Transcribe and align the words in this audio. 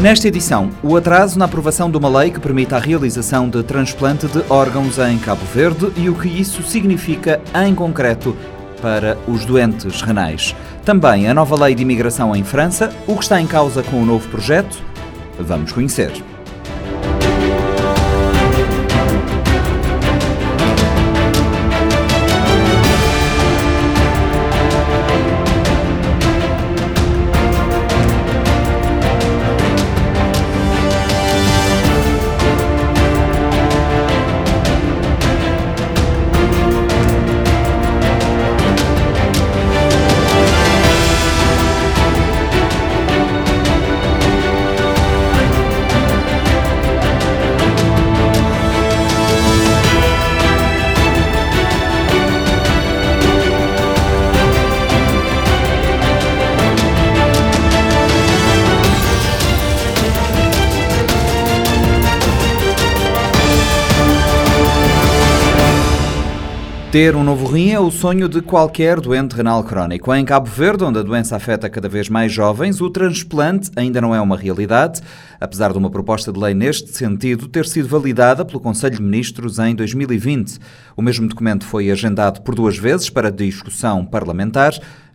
Nesta 0.00 0.28
edição, 0.28 0.70
o 0.82 0.96
atraso 0.96 1.38
na 1.38 1.44
aprovação 1.44 1.90
de 1.90 1.98
uma 1.98 2.08
lei 2.08 2.30
que 2.30 2.40
permita 2.40 2.74
a 2.74 2.80
realização 2.80 3.50
de 3.50 3.62
transplante 3.62 4.26
de 4.28 4.42
órgãos 4.48 4.98
em 4.98 5.18
Cabo 5.18 5.44
Verde 5.44 5.92
e 5.94 6.08
o 6.08 6.14
que 6.14 6.26
isso 6.26 6.62
significa 6.62 7.38
em 7.54 7.74
concreto 7.74 8.34
para 8.80 9.18
os 9.28 9.44
doentes 9.44 10.00
renais. 10.00 10.56
Também 10.86 11.28
a 11.28 11.34
nova 11.34 11.54
lei 11.54 11.74
de 11.74 11.82
imigração 11.82 12.34
em 12.34 12.42
França, 12.42 12.90
o 13.06 13.14
que 13.14 13.24
está 13.24 13.38
em 13.38 13.46
causa 13.46 13.82
com 13.82 14.00
o 14.02 14.06
novo 14.06 14.26
projeto. 14.30 14.82
Vamos 15.38 15.70
conhecer. 15.70 16.10
Ter 66.92 67.14
um 67.14 67.22
novo 67.22 67.46
rim 67.46 67.70
é 67.70 67.78
o 67.78 67.88
sonho 67.88 68.28
de 68.28 68.42
qualquer 68.42 69.00
doente 69.00 69.36
renal 69.36 69.62
crónico. 69.62 70.12
Em 70.12 70.24
Cabo 70.24 70.48
Verde, 70.48 70.82
onde 70.82 70.98
a 70.98 71.02
doença 71.04 71.36
afeta 71.36 71.70
cada 71.70 71.88
vez 71.88 72.08
mais 72.08 72.32
jovens, 72.32 72.80
o 72.80 72.90
transplante 72.90 73.70
ainda 73.76 74.00
não 74.00 74.12
é 74.12 74.20
uma 74.20 74.36
realidade, 74.36 75.00
apesar 75.40 75.70
de 75.70 75.78
uma 75.78 75.88
proposta 75.88 76.32
de 76.32 76.40
lei 76.40 76.52
neste 76.52 76.90
sentido 76.90 77.46
ter 77.46 77.64
sido 77.64 77.86
validada 77.86 78.44
pelo 78.44 78.58
Conselho 78.58 78.96
de 78.96 79.02
Ministros 79.02 79.60
em 79.60 79.72
2020. 79.72 80.58
O 80.96 81.02
mesmo 81.02 81.28
documento 81.28 81.64
foi 81.64 81.92
agendado 81.92 82.42
por 82.42 82.56
duas 82.56 82.76
vezes 82.76 83.08
para 83.08 83.30
discussão 83.30 84.04
parlamentar 84.04 84.72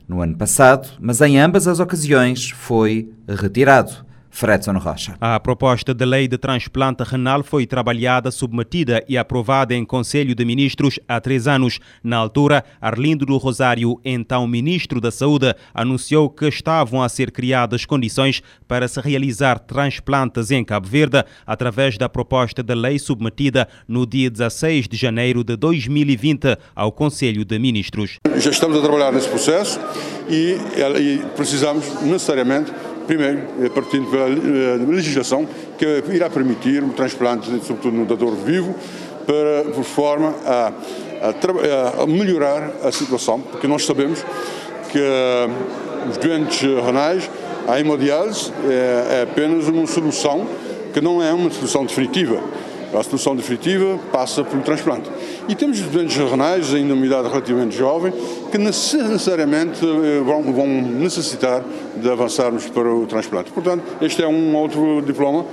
no 0.07 0.21
ano 0.21 0.37
passado, 0.37 0.87
mas 0.97 1.19
em 1.19 1.37
ambas 1.37 1.67
as 1.67 1.81
ocasiões 1.81 2.51
foi 2.51 3.09
retirado. 3.27 4.05
Fredson 4.35 4.77
Rocha. 4.77 5.15
A 5.21 5.39
proposta 5.39 5.93
de 5.93 6.03
lei 6.03 6.27
de 6.27 6.37
transplante 6.37 7.01
renal 7.03 7.41
foi 7.41 7.65
trabalhada, 7.65 8.29
submetida 8.31 9.01
e 9.07 9.17
aprovada 9.17 9.73
em 9.73 9.85
Conselho 9.85 10.35
de 10.35 10.43
Ministros 10.43 10.99
há 11.07 11.21
três 11.21 11.47
anos. 11.47 11.79
Na 12.03 12.17
altura, 12.17 12.61
Arlindo 12.81 13.25
do 13.25 13.37
Rosário, 13.37 13.97
então 14.03 14.45
Ministro 14.45 14.99
da 14.99 15.09
Saúde, 15.09 15.55
anunciou 15.73 16.29
que 16.29 16.47
estavam 16.47 17.01
a 17.01 17.07
ser 17.07 17.31
criadas 17.31 17.85
condições 17.85 18.43
para 18.67 18.89
se 18.89 18.99
realizar 18.99 19.57
transplantes 19.57 20.51
em 20.51 20.65
Cabo 20.65 20.87
Verde 20.87 21.23
através 21.47 21.97
da 21.97 22.09
proposta 22.09 22.61
de 22.61 22.75
lei 22.75 22.99
submetida 22.99 23.69
no 23.87 24.05
dia 24.05 24.29
16 24.29 24.89
de 24.89 24.97
janeiro 24.97 25.45
de 25.45 25.55
2020 25.55 26.57
ao 26.75 26.91
Conselho 26.91 27.45
de 27.45 27.57
Ministros. 27.57 28.17
Já 28.35 28.51
estamos 28.51 28.77
a 28.77 28.81
trabalhar 28.81 29.13
nesse 29.13 29.29
processo 29.29 29.79
e, 30.29 30.57
e 30.99 31.25
precisamos 31.37 32.01
necessariamente 32.01 32.73
primeiro, 33.05 33.41
partindo 33.73 34.09
pela 34.09 34.27
eh, 34.27 34.85
legislação 34.87 35.47
que 35.77 36.03
irá 36.11 36.29
permitir 36.29 36.83
o 36.83 36.89
transplante, 36.89 37.49
sobretudo 37.65 37.95
no 37.95 38.05
dador 38.05 38.35
vivo, 38.35 38.75
para, 39.25 39.71
por 39.73 39.83
forma 39.83 40.33
a, 40.45 40.71
a, 41.21 42.03
a 42.03 42.07
melhorar 42.07 42.71
a 42.83 42.91
situação, 42.91 43.41
porque 43.41 43.67
nós 43.67 43.85
sabemos 43.85 44.23
que 44.91 44.99
uh, 44.99 46.09
os 46.09 46.17
doentes 46.17 46.61
renais, 46.61 47.29
a 47.67 47.79
hemodiálise 47.79 48.51
é, 48.69 49.19
é 49.19 49.21
apenas 49.23 49.67
uma 49.67 49.87
solução 49.87 50.47
que 50.93 51.01
não 51.01 51.21
é 51.21 51.33
uma 51.33 51.49
solução 51.49 51.85
definitiva. 51.85 52.39
A 52.97 53.03
solução 53.03 53.35
definitiva 53.35 53.99
passa 54.11 54.43
pelo 54.43 54.61
transplante. 54.63 55.09
E 55.47 55.55
temos 55.55 55.79
doentes 55.81 56.15
renais, 56.15 56.73
ainda 56.73 56.93
uma 56.93 57.05
idade 57.05 57.27
relativamente 57.27 57.75
jovem, 57.75 58.13
que 58.51 58.57
necessariamente 58.57 59.85
eh, 59.85 60.21
vão, 60.23 60.67
necessitar 60.67 61.63
de 61.97 62.09
avançarmos 62.09 62.67
para 62.69 62.93
o 62.93 63.05
transplante. 63.05 63.51
Portanto, 63.51 63.83
este 64.01 64.23
é 64.23 64.27
um 64.27 64.55
outro 64.55 65.01
diploma 65.01 65.45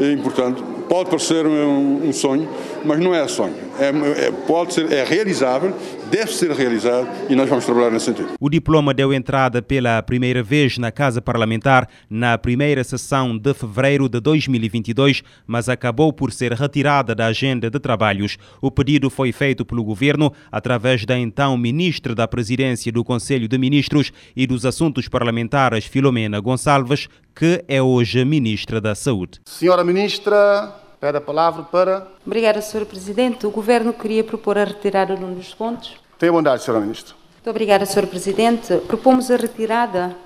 importante. 0.00 0.62
Pode 0.88 1.10
parecer 1.10 1.46
um, 1.46 2.08
um 2.08 2.12
sonho, 2.12 2.48
mas 2.84 3.00
não 3.00 3.14
é 3.14 3.26
sonho. 3.26 3.54
É, 3.78 3.88
é, 4.26 4.30
pode 4.46 4.74
ser, 4.74 4.92
é 4.92 5.04
realizável, 5.04 5.72
deve 6.10 6.32
ser 6.32 6.50
realizado 6.52 7.08
e 7.28 7.34
nós 7.34 7.48
vamos 7.48 7.64
trabalhar 7.64 7.90
nesse 7.90 8.06
sentido. 8.06 8.34
O 8.40 8.48
diploma 8.48 8.94
deu 8.94 9.12
entrada 9.12 9.60
pela 9.60 10.02
primeira 10.02 10.42
vez 10.42 10.78
na 10.78 10.90
Casa 10.90 11.20
Parlamentar 11.20 11.88
na 12.08 12.36
primeira 12.38 12.82
sessão 12.84 13.36
de 13.36 13.52
fevereiro 13.54 14.08
de 14.08 14.20
2022, 14.20 15.22
mas 15.46 15.68
acabou 15.68 16.12
por 16.12 16.32
ser 16.32 16.52
retirada 16.52 17.14
da 17.14 17.26
agenda 17.26 17.70
de 17.70 17.78
trabalhos. 17.78 18.36
O 18.60 18.70
pedido 18.70 19.10
foi 19.10 19.32
feito 19.32 19.64
pelo 19.64 19.84
governo 19.84 20.32
através 20.50 21.04
da 21.04 21.18
então 21.18 21.56
ministra 21.56 22.14
da 22.14 22.28
Presidência 22.28 22.92
do 22.92 23.04
Conselho 23.04 23.48
de 23.48 23.58
Ministros 23.58 24.12
e 24.34 24.46
dos 24.46 24.64
Assuntos 24.64 25.08
Parlamentares, 25.08 25.84
Filomena 25.84 26.40
Gonçalves, 26.40 27.08
que 27.34 27.64
é 27.68 27.82
hoje 27.82 28.24
ministra 28.24 28.80
da 28.80 28.94
Saúde. 28.94 29.40
Senhora 29.44 29.84
ministra, 29.84 30.72
pede 31.00 31.18
a 31.18 31.20
palavra 31.20 31.62
para. 31.62 32.06
Obrigada, 32.24 32.60
Sr. 32.60 32.84
Presidente. 32.84 33.46
O 33.46 33.50
Governo 33.50 33.92
queria 33.92 34.24
propor 34.24 34.58
a 34.58 34.64
retirada 34.64 35.16
de 35.16 35.24
um 35.24 35.34
dos 35.34 35.54
pontos. 35.54 35.96
Tenha 36.18 36.32
bondade, 36.32 36.62
Sra. 36.62 36.80
Ministra. 36.80 37.14
Muito 37.34 37.50
obrigada, 37.50 37.86
Sr. 37.86 38.06
Presidente. 38.06 38.76
Propomos 38.86 39.30
a 39.30 39.36
retirada 39.36 40.16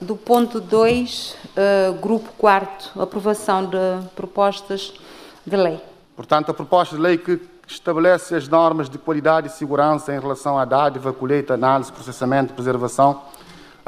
do 0.00 0.16
ponto 0.16 0.60
2, 0.60 1.30
uh, 1.30 1.36
eh, 1.56 1.94
grupo 2.00 2.30
4, 2.38 3.02
aprovação 3.02 3.64
de 3.64 4.06
propostas 4.14 4.94
de 5.44 5.56
lei. 5.56 5.80
Portanto, 6.14 6.50
a 6.50 6.54
proposta 6.54 6.94
de 6.94 7.02
lei 7.02 7.18
que 7.18 7.40
estabelece 7.66 8.34
as 8.34 8.46
normas 8.46 8.88
de 8.88 8.96
qualidade 8.96 9.48
e 9.48 9.50
segurança 9.50 10.14
em 10.14 10.20
relação 10.20 10.56
à 10.58 10.64
dádiva, 10.64 11.12
colheita, 11.12 11.54
análise, 11.54 11.90
processamento, 11.90 12.54
preservação 12.54 13.22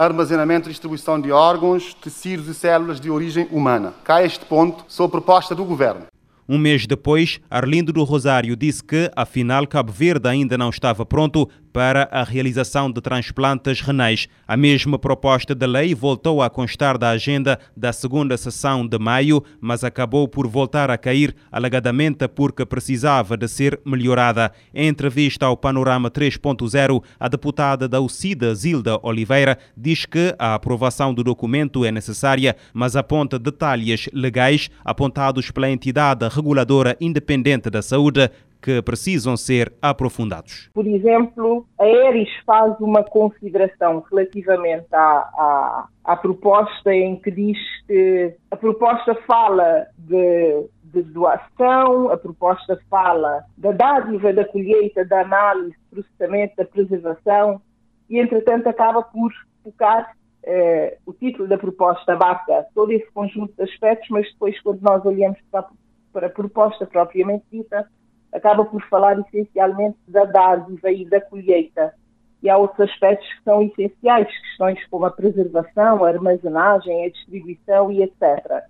armazenamento 0.01 0.67
e 0.67 0.73
distribuição 0.73 1.21
de 1.21 1.31
órgãos, 1.31 1.93
tecidos 1.93 2.49
e 2.49 2.55
células 2.55 2.99
de 2.99 3.11
origem 3.11 3.47
humana. 3.51 3.93
Cá 4.03 4.23
este 4.23 4.47
ponto, 4.47 4.83
sob 4.89 5.11
proposta 5.11 5.55
do 5.55 5.63
Governo. 5.63 6.07
Um 6.53 6.59
mês 6.59 6.85
depois, 6.85 7.39
Arlindo 7.49 7.93
do 7.93 8.03
Rosário 8.03 8.57
disse 8.57 8.83
que, 8.83 9.09
afinal, 9.15 9.69
Cabo 9.69 9.93
Verde 9.93 10.29
ainda 10.29 10.59
não 10.59 10.69
estava 10.69 11.07
pronto 11.07 11.49
para 11.73 12.09
a 12.11 12.25
realização 12.25 12.91
de 12.91 13.01
transplantes 13.01 13.81
renais. 13.81 14.27
A 14.49 14.57
mesma 14.57 14.99
proposta 14.99 15.55
de 15.55 15.65
lei 15.65 15.95
voltou 15.95 16.43
a 16.43 16.51
constar 16.51 16.99
da 16.99 17.11
agenda 17.11 17.57
da 17.77 17.93
segunda 17.93 18.37
sessão 18.37 18.85
de 18.85 18.99
maio, 18.99 19.45
mas 19.61 19.85
acabou 19.85 20.27
por 20.27 20.49
voltar 20.49 20.91
a 20.91 20.99
cair, 20.99 21.35
alegadamente 21.53 22.27
porque 22.27 22.67
precisava 22.67 23.37
de 23.37 23.47
ser 23.47 23.81
melhorada. 23.85 24.51
Em 24.75 24.89
entrevista 24.89 25.47
ao 25.47 25.57
Panorama 25.57 26.11
3.0, 26.11 27.03
a 27.19 27.29
deputada 27.29 27.89
da 27.89 28.01
UCIDA, 28.01 28.53
Zilda 28.57 28.99
Oliveira, 29.03 29.57
diz 29.77 30.05
que 30.05 30.35
a 30.39 30.55
aprovação 30.55 31.15
do 31.15 31.23
documento 31.23 31.85
é 31.85 31.93
necessária, 31.93 32.57
mas 32.75 32.97
aponta 32.97 33.39
detalhes 33.39 34.09
legais 34.13 34.69
apontados 34.85 35.51
pela 35.51 35.71
entidade 35.71 36.27
reguladora 36.41 36.97
independente 37.01 37.69
da 37.71 37.83
saúde 37.83 38.31
que 38.63 38.83
precisam 38.83 39.37
ser 39.37 39.73
aprofundados. 39.81 40.69
Por 40.75 40.87
exemplo, 40.87 41.67
a 41.79 41.87
ERIS 41.87 42.29
faz 42.45 42.79
uma 42.81 43.03
consideração 43.03 44.05
relativamente 44.11 44.87
à, 44.93 44.99
à, 44.99 45.89
à 46.05 46.17
proposta 46.17 46.93
em 46.93 47.17
que 47.17 47.31
diz 47.31 47.59
que 47.87 48.35
a 48.51 48.57
proposta 48.57 49.15
fala 49.27 49.87
de 49.97 50.69
de 50.93 51.03
doação, 51.03 52.11
a 52.11 52.17
proposta 52.17 52.79
fala 52.91 53.45
da 53.57 53.73
dádiva, 53.73 54.33
da 54.33 54.45
colheita, 54.45 55.05
da 55.05 55.21
análise, 55.21 55.77
processamento, 55.89 56.57
da 56.57 56.65
preservação 56.65 57.61
e, 58.09 58.19
entretanto, 58.19 58.69
acaba 58.69 59.03
por 59.03 59.33
focar 59.63 60.13
eh, 60.43 60.99
o 61.07 61.13
título 61.13 61.47
da 61.49 61.59
proposta 61.59 62.13
abarca 62.13 62.67
todo 62.75 62.91
esse 62.93 63.11
conjunto 63.13 63.55
de 63.57 63.63
aspectos, 63.63 64.09
mas 64.11 64.27
depois, 64.33 64.61
quando 64.63 64.81
nós 64.81 65.05
olhamos 65.05 65.39
para, 65.51 65.63
para 65.63 65.73
a 66.15 66.29
proposta 66.29 66.87
propriamente 66.87 67.45
dita, 67.51 67.89
acaba 68.33 68.65
por 68.65 68.83
falar 68.89 69.19
essencialmente 69.21 69.99
da 70.07 70.25
dádiva 70.25 70.91
e 70.91 71.05
da 71.05 71.21
colheita. 71.21 71.95
E 72.43 72.49
há 72.49 72.57
outros 72.57 72.89
aspectos 72.89 73.29
que 73.35 73.45
são 73.45 73.63
essenciais, 73.63 74.27
questões 74.27 74.87
como 74.89 75.05
a 75.05 75.11
preservação, 75.11 76.05
a 76.05 76.09
armazenagem, 76.09 77.05
a 77.05 77.11
distribuição 77.11 77.93
e 77.93 78.03
etc. 78.03 78.65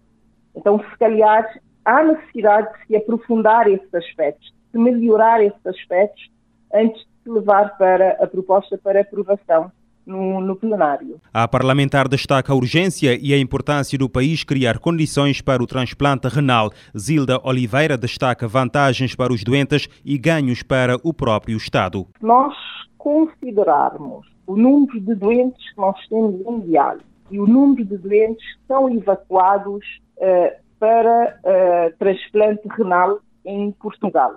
Então, 0.55 0.79
se 0.79 0.99
calhar, 0.99 1.47
há 1.85 2.03
necessidade 2.03 2.73
de 2.73 2.87
se 2.87 2.97
aprofundar 2.97 3.69
esses 3.69 3.95
aspectos, 3.95 4.53
de 4.73 4.79
melhorar 4.79 5.43
esses 5.43 5.65
aspectos 5.65 6.31
antes 6.73 7.01
de 7.01 7.23
se 7.23 7.31
levar 7.31 7.77
para 7.79 8.13
a 8.23 8.27
proposta 8.27 8.77
para 8.79 9.03
aprovação. 9.03 9.71
No, 10.07 10.41
no, 10.41 10.57
plenário. 10.57 11.21
A 11.33 11.47
parlamentar 11.47 12.09
destaca 12.09 12.53
a 12.53 12.57
urgência 12.57 13.19
e 13.21 13.33
a 13.33 13.39
importância 13.39 13.99
do 13.99 14.09
país 14.09 14.45
criar 14.45 14.79
condições 14.79 15.41
para 15.41 15.63
o 15.63 15.67
transplante 15.67 16.29
renal. 16.29 16.71
Zilda 16.97 17.41
Oliveira 17.45 17.97
destaca 17.97 18.49
vantagens 18.49 19.15
para 19.15 19.33
os 19.33 19.45
doentes 19.45 19.89
e 20.05 20.19
ganhos 20.19 20.63
para 20.63 20.97
o 21.03 21.13
próprio 21.13 21.57
Estado. 21.57 22.07
Nós 22.21 22.55
considerarmos 22.99 24.27
o 24.47 24.57
número 24.57 25.01
de 25.01 25.15
doentes 25.15 25.73
que 25.73 25.81
nós 25.81 25.97
temos 26.09 26.41
em 26.47 26.61
diálise 26.61 27.05
e 27.31 27.39
o 27.39 27.47
número 27.47 27.85
de 27.85 27.97
doentes 27.97 28.45
que 28.57 28.67
são 28.67 28.93
evacuados 28.93 29.85
uh, 30.17 30.61
para 30.79 31.39
uh, 31.45 31.97
transplante 31.99 32.67
renal 32.77 33.21
em 33.45 33.71
Portugal. 33.73 34.35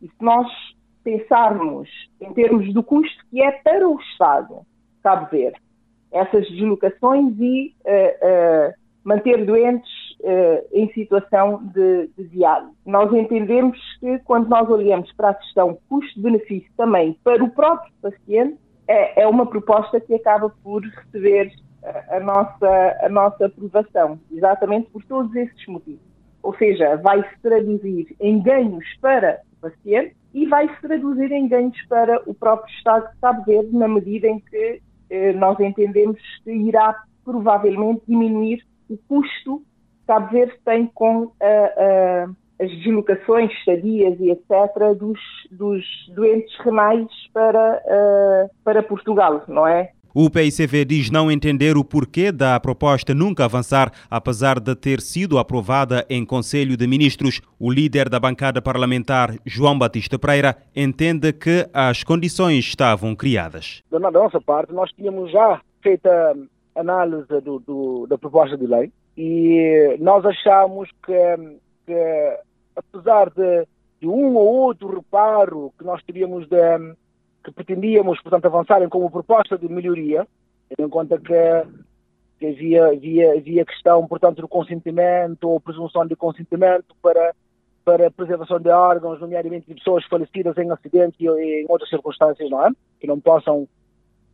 E 0.00 0.06
se 0.06 0.14
nós 0.20 0.46
pensarmos 1.02 1.88
em 2.20 2.32
termos 2.32 2.72
do 2.72 2.82
custo 2.82 3.24
que 3.30 3.42
é 3.42 3.50
para 3.50 3.88
o 3.88 3.98
Estado 4.00 4.66
Cabo 5.06 5.28
Verde, 5.30 5.56
essas 6.10 6.48
deslocações 6.50 7.36
e 7.38 7.72
uh, 7.84 8.74
manter 9.04 9.44
doentes 9.46 9.88
em 10.72 10.90
situação 10.92 11.62
de, 11.74 12.08
de 12.16 12.28
diálise. 12.28 12.72
Nós 12.84 13.12
entendemos 13.12 13.78
que 14.00 14.18
quando 14.20 14.48
nós 14.48 14.68
olhamos 14.68 15.12
para 15.12 15.28
a 15.28 15.34
questão 15.34 15.78
custo-benefício 15.88 16.68
também 16.76 17.16
para 17.22 17.44
o 17.44 17.50
próprio 17.50 17.92
paciente, 18.02 18.58
é, 18.88 19.22
é 19.22 19.26
uma 19.28 19.46
proposta 19.46 20.00
que 20.00 20.14
acaba 20.14 20.50
por 20.64 20.82
receber 20.82 21.52
a, 21.84 22.16
a, 22.16 22.20
nossa, 22.20 22.96
a 23.02 23.08
nossa 23.08 23.46
aprovação, 23.46 24.18
exatamente 24.32 24.90
por 24.90 25.04
todos 25.04 25.34
esses 25.36 25.66
motivos. 25.66 26.00
Ou 26.42 26.54
seja, 26.56 26.96
vai-se 26.96 27.40
traduzir 27.42 28.16
em 28.20 28.42
ganhos 28.42 28.84
para 29.00 29.40
o 29.58 29.68
paciente 29.68 30.16
e 30.32 30.46
vai-se 30.46 30.80
traduzir 30.80 31.30
em 31.32 31.48
ganhos 31.48 31.80
para 31.88 32.22
o 32.28 32.34
próprio 32.34 32.72
Estado 32.76 33.10
de 33.12 33.20
Cabo 33.20 33.44
Verde, 33.44 33.76
na 33.76 33.88
medida 33.88 34.28
em 34.28 34.38
que 34.38 34.80
nós 35.36 35.58
entendemos 35.60 36.20
que 36.44 36.52
irá 36.52 36.94
provavelmente 37.24 38.02
diminuir 38.06 38.64
o 38.88 38.96
custo 39.08 39.58
que 39.58 40.06
Cabo 40.06 40.30
Verde 40.30 40.54
tem 40.64 40.86
com 40.86 41.24
uh, 41.24 41.30
uh, 41.30 42.36
as 42.60 42.70
deslocações, 42.70 43.50
estadias 43.52 44.18
e 44.20 44.30
etc. 44.30 44.96
dos, 44.98 45.18
dos 45.50 45.84
doentes 46.14 46.56
renais 46.60 47.08
para, 47.32 47.82
uh, 47.84 48.50
para 48.64 48.82
Portugal, 48.82 49.42
não 49.48 49.66
é? 49.66 49.90
O 50.18 50.30
PICV 50.30 50.86
diz 50.86 51.10
não 51.10 51.30
entender 51.30 51.76
o 51.76 51.84
porquê 51.84 52.32
da 52.32 52.58
proposta 52.58 53.12
nunca 53.14 53.44
avançar, 53.44 53.92
apesar 54.10 54.58
de 54.58 54.74
ter 54.74 55.02
sido 55.02 55.38
aprovada 55.38 56.06
em 56.08 56.24
Conselho 56.24 56.74
de 56.74 56.86
Ministros. 56.86 57.42
O 57.60 57.70
líder 57.70 58.08
da 58.08 58.18
bancada 58.18 58.62
parlamentar, 58.62 59.34
João 59.44 59.78
Batista 59.78 60.18
Pereira, 60.18 60.56
entende 60.74 61.34
que 61.34 61.68
as 61.70 62.02
condições 62.02 62.60
estavam 62.60 63.14
criadas. 63.14 63.82
Da 63.90 63.98
nossa 64.10 64.40
parte, 64.40 64.72
nós 64.72 64.90
tínhamos 64.92 65.30
já 65.30 65.60
feito 65.82 66.06
a 66.06 66.32
análise 66.76 67.38
do, 67.42 67.58
do, 67.58 68.06
da 68.06 68.16
proposta 68.16 68.56
de 68.56 68.66
lei 68.66 68.90
e 69.18 69.98
nós 70.00 70.24
achamos 70.24 70.88
que, 71.04 71.58
que 71.84 72.38
apesar 72.74 73.28
de, 73.28 73.66
de, 74.00 74.08
um 74.08 74.34
ou 74.34 74.46
outro 74.46 74.94
reparo 74.94 75.74
que 75.78 75.84
nós 75.84 76.02
teríamos 76.04 76.48
de, 76.48 76.56
que 77.46 77.52
pretendíamos, 77.52 78.20
portanto, 78.20 78.46
avançarem 78.46 78.88
como 78.88 79.08
proposta 79.08 79.56
de 79.56 79.68
melhoria, 79.68 80.26
tendo 80.68 80.88
em 80.88 80.90
conta 80.90 81.16
que, 81.16 81.32
que 82.40 82.46
havia, 82.46 82.86
havia, 82.86 83.32
havia 83.34 83.64
questão, 83.64 84.04
portanto, 84.08 84.42
do 84.42 84.48
consentimento 84.48 85.48
ou 85.48 85.60
presunção 85.60 86.04
de 86.04 86.16
consentimento 86.16 86.94
para 87.00 87.32
para 87.84 88.10
preservação 88.10 88.58
de 88.58 88.68
órgãos, 88.68 89.20
nomeadamente 89.20 89.68
de 89.68 89.74
pessoas 89.76 90.04
falecidas 90.06 90.58
em 90.58 90.68
acidentes 90.72 91.20
e 91.20 91.28
em 91.28 91.66
outras 91.68 91.88
circunstâncias, 91.88 92.50
não 92.50 92.66
é? 92.66 92.70
Que 92.98 93.06
não 93.06 93.20
possam, 93.20 93.68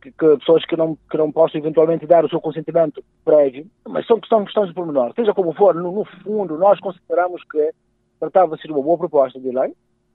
que, 0.01 0.11
que, 0.11 0.37
pessoas 0.37 0.65
que 0.65 0.75
não, 0.75 0.97
que 1.07 1.15
não 1.15 1.31
possam 1.31 1.61
eventualmente 1.61 2.07
dar 2.07 2.25
o 2.25 2.29
seu 2.29 2.41
consentimento 2.41 3.03
prévio, 3.23 3.67
mas 3.87 4.07
são, 4.07 4.19
são 4.27 4.43
questões 4.43 4.69
de 4.69 4.73
pormenor. 4.73 5.13
Seja 5.15 5.35
como 5.35 5.53
for, 5.53 5.75
no, 5.75 5.91
no 5.91 6.03
fundo, 6.23 6.57
nós 6.57 6.79
consideramos 6.79 7.43
que 7.43 7.69
tratava-se 8.19 8.63
de 8.63 8.71
uma 8.71 8.81
boa 8.81 8.97
proposta 8.97 9.39
de 9.39 9.51
lei, 9.51 9.71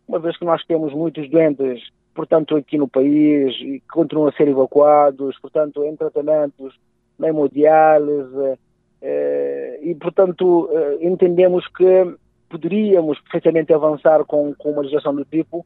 uma 0.08 0.18
vez 0.18 0.36
que 0.36 0.44
nós 0.44 0.64
temos 0.64 0.92
muitos 0.92 1.30
doentes, 1.30 1.80
portanto, 2.18 2.56
aqui 2.56 2.76
no 2.76 2.88
país 2.88 3.54
e 3.60 3.80
continuam 3.92 4.26
a 4.26 4.32
ser 4.32 4.48
evacuados, 4.48 5.38
portanto, 5.38 5.84
em 5.84 5.94
tratamentos 5.94 6.74
na 7.16 7.28
hemodiálise, 7.28 8.58
eh, 9.00 9.78
e, 9.84 9.94
portanto, 9.94 10.68
eh, 10.72 10.98
entendemos 11.00 11.68
que 11.68 12.16
poderíamos 12.48 13.20
perfeitamente 13.20 13.72
avançar 13.72 14.24
com, 14.24 14.52
com 14.52 14.72
uma 14.72 14.82
legislação 14.82 15.14
do 15.14 15.24
tipo 15.24 15.64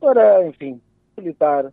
para, 0.00 0.46
enfim, 0.46 0.80
facilitar 1.14 1.70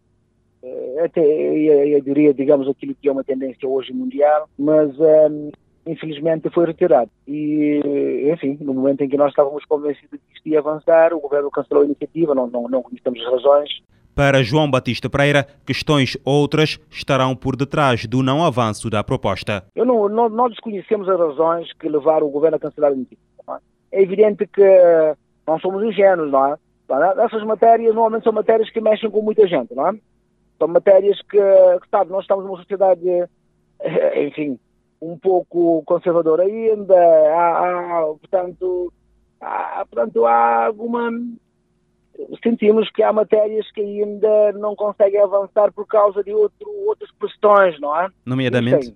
eh, 0.62 1.06
até, 1.06 1.22
eu, 1.22 1.88
eu 1.88 2.02
diria, 2.02 2.34
digamos, 2.34 2.68
aquilo 2.68 2.96
que 3.02 3.08
é 3.08 3.12
uma 3.14 3.24
tendência 3.24 3.66
hoje 3.66 3.94
mundial, 3.94 4.50
mas 4.60 4.92
infelizmente 5.86 6.50
foi 6.50 6.66
retirado. 6.66 7.10
E, 7.26 8.30
enfim, 8.34 8.58
no 8.60 8.74
momento 8.74 9.06
em 9.06 9.08
que 9.08 9.16
nós 9.16 9.30
estávamos 9.30 9.64
convencidos 9.64 10.12
de 10.12 10.18
que 10.18 10.36
isto 10.36 10.50
ia 10.50 10.60
avançar, 10.60 11.14
o 11.14 11.22
governo 11.22 11.50
cancelou 11.50 11.84
a 11.84 11.86
iniciativa, 11.86 12.36
não, 12.36 12.48
não, 12.48 12.68
não 12.68 12.84
conhecemos 12.84 13.22
as 13.22 13.32
razões. 13.32 13.70
Para 14.18 14.42
João 14.42 14.68
Batista 14.68 15.08
Pereira, 15.08 15.46
questões 15.64 16.18
outras 16.26 16.80
estarão 16.90 17.36
por 17.36 17.56
detrás 17.56 18.08
do 18.08 18.24
não 18.24 18.44
avanço 18.44 18.90
da 18.90 19.04
proposta. 19.04 19.64
Eu 19.76 19.86
não, 19.86 20.10
não, 20.10 20.28
nós 20.28 20.50
desconhecemos 20.54 21.08
as 21.08 21.20
razões 21.20 21.72
que 21.74 21.88
levaram 21.88 22.26
o 22.26 22.32
governo 22.32 22.58
a 22.58 22.60
cancelar 22.60 22.90
a 22.90 22.96
iniciativa. 22.96 23.62
É? 23.92 24.00
é 24.00 24.02
evidente 24.02 24.48
que 24.48 25.16
não 25.46 25.60
somos 25.60 25.84
ingênuos, 25.84 26.32
não 26.32 26.48
é? 26.48 26.58
Essas 27.24 27.44
matérias 27.44 27.94
normalmente 27.94 28.24
são 28.24 28.34
matérias 28.34 28.72
que 28.72 28.82
mexem 28.82 29.12
com 29.12 29.22
muita 29.22 29.48
gente, 29.48 29.76
não 29.76 29.88
é? 29.88 29.94
São 30.58 30.68
matérias 30.68 31.22
que, 31.30 31.38
que 31.38 31.90
sabe, 31.92 32.10
nós 32.10 32.24
estamos 32.24 32.44
numa 32.44 32.58
sociedade, 32.58 33.08
eh, 33.80 34.26
enfim, 34.26 34.58
um 35.00 35.16
pouco 35.16 35.84
conservador 35.86 36.42
ainda, 36.42 36.96
há, 36.96 38.00
há, 38.00 38.06
portanto, 38.20 38.92
há, 39.40 39.86
portanto, 39.88 40.26
há 40.26 40.66
alguma. 40.66 41.12
Sentimos 42.44 42.90
que 42.92 43.04
há 43.04 43.14
matérias 43.14 43.70
que 43.72 43.82
ainda 43.82 44.52
não 44.54 44.76
conseguem 44.76 45.22
avançar 45.22 45.72
por 45.72 45.86
causa 45.86 46.24
de 46.24 46.34
outro, 46.34 46.70
outras 46.88 47.10
questões, 47.12 47.80
não 47.80 47.96
é? 48.00 48.10
Nomeadamente? 48.26 48.96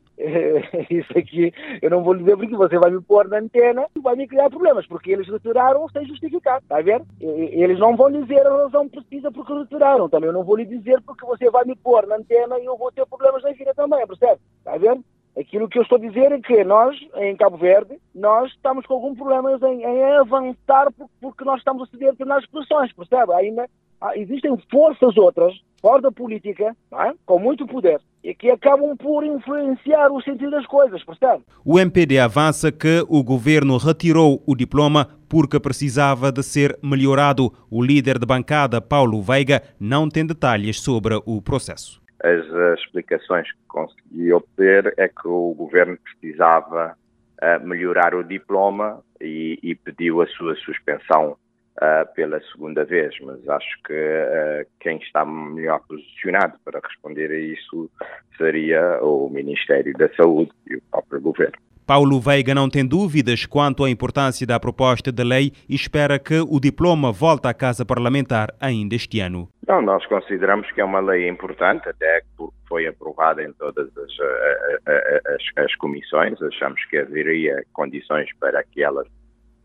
Isso 0.90 1.12
aqui 1.18 1.54
eu 1.82 1.90
não 1.90 2.04
vou 2.04 2.14
lhe 2.14 2.20
dizer 2.20 2.38
porque 2.38 2.56
você 2.56 2.78
vai 2.78 2.92
me 2.92 3.02
pôr 3.02 3.28
na 3.28 3.40
antena 3.40 3.86
e 3.96 4.00
vai 4.00 4.16
me 4.16 4.28
criar 4.28 4.50
problemas, 4.50 4.86
porque 4.88 5.12
eles 5.12 5.28
retiraram 5.28 5.88
sem 5.90 6.06
justificar, 6.06 6.60
está 6.60 6.78
a 6.78 6.82
ver? 6.82 7.02
Eles 7.20 7.80
não 7.80 7.96
vão 7.96 8.12
dizer 8.12 8.46
a 8.46 8.64
razão 8.64 8.88
precisa 8.88 9.32
porque 9.32 9.54
retiraram, 9.54 10.10
também 10.10 10.28
eu 10.28 10.34
não 10.34 10.44
vou 10.44 10.58
lhe 10.58 10.66
dizer 10.66 11.02
porque 11.02 11.26
você 11.26 11.50
vai 11.50 11.66
me 11.66 11.76
pôr 11.76 12.06
na 12.08 12.16
antena 12.16 12.60
e 12.60 12.66
eu 12.66 12.78
vou 12.78 12.92
ter 12.92 13.06
problemas 13.06 13.44
na 13.44 13.52
vida 13.52 13.74
também, 13.74 14.06
percebe? 14.06 14.40
Está 14.60 14.74
a 14.74 14.78
ver? 14.78 15.00
Aquilo 15.38 15.70
que 15.70 15.78
eu 15.78 15.84
estou 15.84 15.98
a 15.98 16.02
dizer 16.02 16.32
é 16.32 16.40
que 16.40 16.64
nós, 16.64 16.98
em 17.16 17.36
Cabo 17.38 17.58
Verde, 17.58 17.98
nós 18.14 18.52
estamos 18.52 18.86
com 18.86 18.96
algum 18.96 19.16
problema 19.16 19.52
em, 19.70 19.84
em 19.84 20.04
avançar 20.18 20.88
porque 21.22 21.46
nós 21.46 21.60
estamos 21.60 21.84
a 21.84 21.92
ceder 21.92 22.12
determinadas 22.12 22.46
posições, 22.48 22.92
percebe? 22.94 23.34
Ainda 23.34 23.70
ah, 24.02 24.18
existem 24.18 24.58
forças 24.70 25.16
outras, 25.16 25.54
fora 25.80 26.02
da 26.02 26.12
política, 26.12 26.76
é? 26.92 27.14
com 27.26 27.40
muito 27.40 27.66
poder, 27.66 28.02
e 28.24 28.34
que 28.34 28.50
acabam 28.50 28.98
por 28.98 29.24
influenciar 29.24 30.12
o 30.12 30.22
sentido 30.22 30.52
das 30.52 30.66
coisas, 30.66 31.04
percebe? 31.04 31.44
O 31.64 31.80
MPD 31.80 32.20
avança 32.20 32.72
que 32.72 33.06
o 33.08 33.24
governo 33.24 33.78
retirou 33.78 34.44
o 34.46 34.56
diploma 34.56 35.08
porque 35.30 35.60
precisava 35.60 36.32
de 36.32 36.44
ser 36.44 36.78
melhorado. 36.84 37.54
O 37.70 37.82
líder 37.82 38.20
de 38.20 38.26
bancada, 38.26 38.82
Paulo 38.82 39.22
Veiga, 39.22 39.64
não 39.80 40.10
tem 40.10 40.26
detalhes 40.26 40.82
sobre 40.82 41.22
o 41.26 41.42
processo 41.42 42.02
as, 42.24 42.54
as 42.54 42.80
explicações 42.80 43.52
que 43.52 43.60
consegui 43.68 44.32
obter 44.34 44.94
é 44.98 45.08
que 45.08 45.28
o 45.28 45.54
governo 45.54 45.98
precisava 45.98 46.96
uh, 47.42 47.68
melhorar 47.68 48.14
o 48.14 48.24
diploma 48.24 49.04
e, 49.20 49.60
e, 49.62 49.76
pediu 49.76 50.22
a 50.22 50.28
sua 50.28 50.56
suspensão 50.56 51.32
uh, 51.78 52.14
pela 52.14 52.40
segunda 52.52 52.86
vez, 52.86 53.16
mas 53.22 53.48
acho 53.50 53.82
que 53.84 53.94
uh, 53.94 54.68
quem 54.80 54.98
está 54.98 55.26
melhor 55.26 55.82
posicionado 55.88 56.58
para 56.64 56.80
responder 56.80 57.32
a 57.32 57.40
isso 57.40 57.90
seria 58.38 59.00
o 59.04 59.30
Ministério 59.30 59.94
da 59.94 60.10
Saúde 60.16 60.52
e 60.70 60.76
o 60.76 60.82
próprio 60.90 61.22
governo. 61.22 61.71
Paulo 61.92 62.22
Veiga 62.22 62.56
não 62.56 62.70
tem 62.70 62.88
dúvidas 62.88 63.46
quanto 63.46 63.84
à 63.84 63.90
importância 63.90 64.48
da 64.48 64.58
proposta 64.58 65.12
de 65.12 65.26
lei 65.26 65.52
e 65.68 65.76
espera 65.76 66.18
que 66.18 66.40
o 66.40 66.58
diploma 66.58 67.12
volte 67.12 67.50
à 67.50 67.54
Casa 67.54 67.86
Parlamentar 67.86 68.56
ainda 68.62 68.96
este 68.96 69.20
ano. 69.20 69.50
Não, 69.68 69.82
nós 69.82 70.06
consideramos 70.06 70.72
que 70.72 70.80
é 70.80 70.86
uma 70.86 71.02
lei 71.02 71.28
importante, 71.28 71.90
até 71.90 72.22
porque 72.38 72.56
foi 72.66 72.88
aprovada 72.88 73.44
em 73.44 73.52
todas 73.52 73.90
as, 73.98 74.20
eh, 74.22 74.80
eh, 74.88 75.22
eh, 75.26 75.34
as, 75.36 75.66
as 75.66 75.76
comissões. 75.76 76.42
Achamos 76.42 76.82
que 76.86 76.98
haveria 76.98 77.62
condições 77.74 78.30
para 78.40 78.64
que 78.64 78.82
ela 78.82 79.04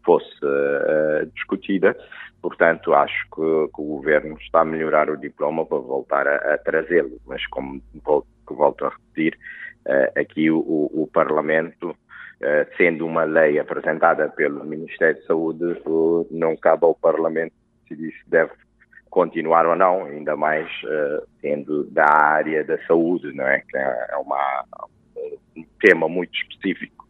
fosse 0.04 0.44
uh, 0.44 1.30
discutida. 1.32 1.96
Portanto, 2.42 2.92
acho 2.92 3.22
que, 3.26 3.72
que, 3.72 3.80
o 3.80 3.98
governo 3.98 4.36
está 4.40 4.62
a 4.62 4.64
melhorar 4.64 5.08
o 5.10 5.16
diploma 5.16 5.64
para 5.64 5.78
voltar 5.78 6.26
a, 6.26 6.54
a 6.54 6.58
trazê-lo. 6.58 7.20
Mas, 7.24 7.46
como 7.46 7.80
volto, 8.04 8.26
volto 8.48 8.84
a 8.84 8.88
repetir, 8.88 9.38
uh, 9.86 10.20
aqui 10.20 10.50
o, 10.50 10.58
o 10.58 11.08
Parlamento 11.12 11.90
eh, 11.90 12.05
sendo 12.76 13.06
uma 13.06 13.24
lei 13.24 13.58
apresentada 13.58 14.28
pelo 14.28 14.64
Ministério 14.64 15.20
da 15.20 15.26
Saúde, 15.26 15.82
não 16.30 16.56
cabe 16.56 16.84
ao 16.84 16.94
Parlamento 16.94 17.52
decidir 17.88 18.12
se 18.12 18.30
deve 18.30 18.52
continuar 19.16 19.66
ou 19.66 19.74
não, 19.74 20.04
ainda 20.04 20.36
mais 20.36 20.66
uh, 20.84 21.26
sendo 21.40 21.84
da 21.84 22.04
área 22.04 22.62
da 22.62 22.76
saúde, 22.86 23.32
não 23.32 23.46
é? 23.46 23.60
Que 23.60 23.78
é 23.78 24.16
uma, 24.18 24.64
um 25.56 25.64
tema 25.80 26.06
muito 26.06 26.34
específico 26.34 27.06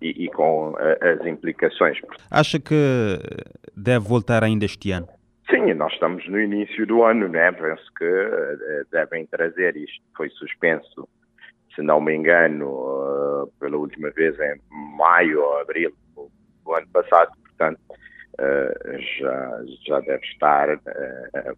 e, 0.00 0.24
e 0.24 0.28
com 0.28 0.70
uh, 0.70 0.76
as 1.20 1.26
implicações. 1.26 1.98
Acha 2.30 2.58
que 2.58 3.18
deve 3.76 4.08
voltar 4.08 4.42
ainda 4.42 4.64
este 4.64 4.92
ano? 4.92 5.08
Sim, 5.50 5.74
nós 5.74 5.92
estamos 5.92 6.26
no 6.26 6.40
início 6.40 6.86
do 6.86 7.04
ano, 7.04 7.28
né? 7.28 7.52
Penso 7.52 7.84
que 7.98 8.86
devem 8.90 9.26
trazer 9.26 9.76
isto. 9.76 10.02
Foi 10.16 10.30
suspenso, 10.30 11.06
se 11.74 11.82
não 11.82 12.00
me 12.00 12.14
engano, 12.14 12.68
uh, 12.68 13.52
pela 13.58 13.76
última 13.76 14.10
vez 14.10 14.38
em 14.40 14.60
maio 14.96 15.40
ou 15.40 15.60
abril 15.60 15.92
do 16.14 16.74
ano 16.74 16.86
passado. 16.92 17.32
Portanto, 17.42 17.80
uh, 18.40 18.98
já, 19.18 19.62
já 19.86 20.00
deve 20.00 20.24
estar, 20.26 20.68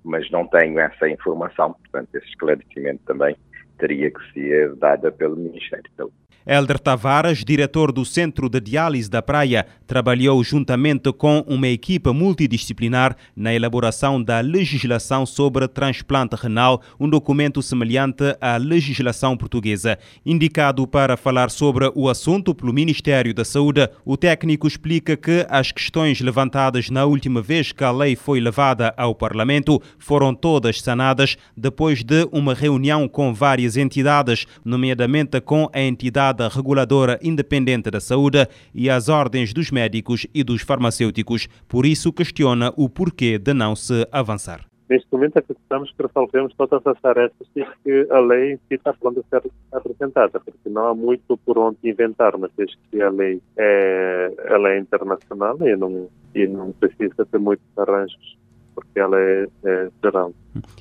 mas 0.05 0.31
não 0.31 0.47
tenho 0.49 0.79
essa 0.79 1.09
informação. 1.09 1.73
Portanto, 1.75 2.15
esse 2.15 2.27
esclarecimento 2.29 3.03
também 3.05 3.37
teria 3.79 4.11
que 4.11 4.33
ser 4.33 4.75
dado 4.77 5.13
pelo 5.13 5.37
Ministério 5.37 5.85
da 5.97 6.05
Saúde. 6.05 6.24
Elder 6.47 6.79
Tavares, 6.79 7.43
diretor 7.43 7.91
do 7.91 8.05
Centro 8.05 8.51
de 8.51 8.61
Diálise 8.61 9.09
da 9.09 9.23
Praia, 9.23 9.67
trabalhou 9.87 10.45
juntamente 10.45 11.11
com 11.11 11.43
uma 11.47 11.69
equipa 11.69 12.13
multidisciplinar 12.13 13.17
na 13.35 13.55
elaboração 13.55 14.23
da 14.23 14.41
legislação 14.41 15.25
sobre 15.25 15.67
transplante 15.67 16.37
renal, 16.37 16.83
um 17.01 17.09
documento 17.09 17.63
semelhante 17.63 18.37
à 18.43 18.59
legislação 18.59 19.39
portuguesa. 19.39 19.99
Indicado 20.25 20.87
para 20.87 21.17
falar 21.17 21.51
sobre 21.51 21.91
o 21.95 22.11
assunto 22.11 22.55
pelo 22.55 22.75
Ministério 22.75 23.33
da 23.33 23.45
Saúde, 23.45 23.89
o 24.05 24.15
técnico 24.15 24.69
explica 24.69 25.17
que 25.17 25.47
as 25.49 25.73
questões 25.73 26.21
levantadas 26.21 26.91
na 26.91 27.07
última 27.07 27.41
vez 27.41 27.73
que 27.73 27.85
a 27.85 27.91
lei 27.91 28.17
foi 28.17 28.39
levada 28.39 28.93
ao 28.99 29.15
Parlamento 29.15 29.81
foram 29.99 30.35
todas 30.35 30.83
sanadas 30.83 31.39
depois 31.57 32.05
de 32.05 32.29
uma 32.31 32.53
reunião 32.53 33.09
com 33.09 33.33
várias 33.33 33.79
entidades, 33.79 34.47
nomeadamente 34.63 35.41
com 35.41 35.71
a 35.73 35.81
entidade 35.81 36.34
entidade 36.35 36.55
reguladora 36.55 37.19
independente 37.23 37.91
da 37.91 38.01
saúde 38.01 38.47
e 38.75 38.91
as 38.91 39.09
ordens 39.09 39.53
dos 39.53 39.71
médicos 39.71 40.27
e 40.35 40.43
dos 40.43 40.63
farmacêuticos. 40.63 41.49
Por 41.69 41.87
isso, 41.87 42.13
questiona 42.13 42.73
o 42.77 42.89
porquê 42.89 43.39
de 43.39 43.55
não 43.55 43.77
se 43.77 44.07
avançar. 44.11 44.67
Neste 44.89 45.11
momento 45.11 45.39
acreditamos 45.39 45.91
que 45.93 46.03
resolvemos 46.03 46.53
todas 46.57 46.87
as 46.87 47.01
tarefas 47.01 47.47
que 47.55 48.07
a 48.11 48.21
lei 48.21 48.53
em 48.53 48.57
si 48.57 48.75
está 48.75 48.93
pronta 48.93 49.21
a 49.21 49.41
ser 49.41 49.51
apresentada, 49.73 50.41
porque 50.41 50.69
não 50.69 50.89
há 50.89 50.95
muito 50.95 51.39
por 51.39 51.57
onde 51.57 51.79
inventar, 51.85 52.37
mas 52.37 52.51
desde 52.57 52.77
que 52.91 53.01
a 53.01 53.09
lei 53.09 53.41
é, 53.57 54.35
ela 54.45 54.71
é 54.71 54.79
internacional 54.79 55.57
e 55.63 55.75
não, 55.75 56.09
e 56.35 56.47
não 56.47 56.73
precisa 56.73 57.25
ter 57.25 57.39
muitos 57.39 57.67
arranjos 57.79 58.37
porque 58.75 58.99
ela 58.99 59.19
é, 59.19 59.47
é, 59.65 59.89
geral. 60.03 60.35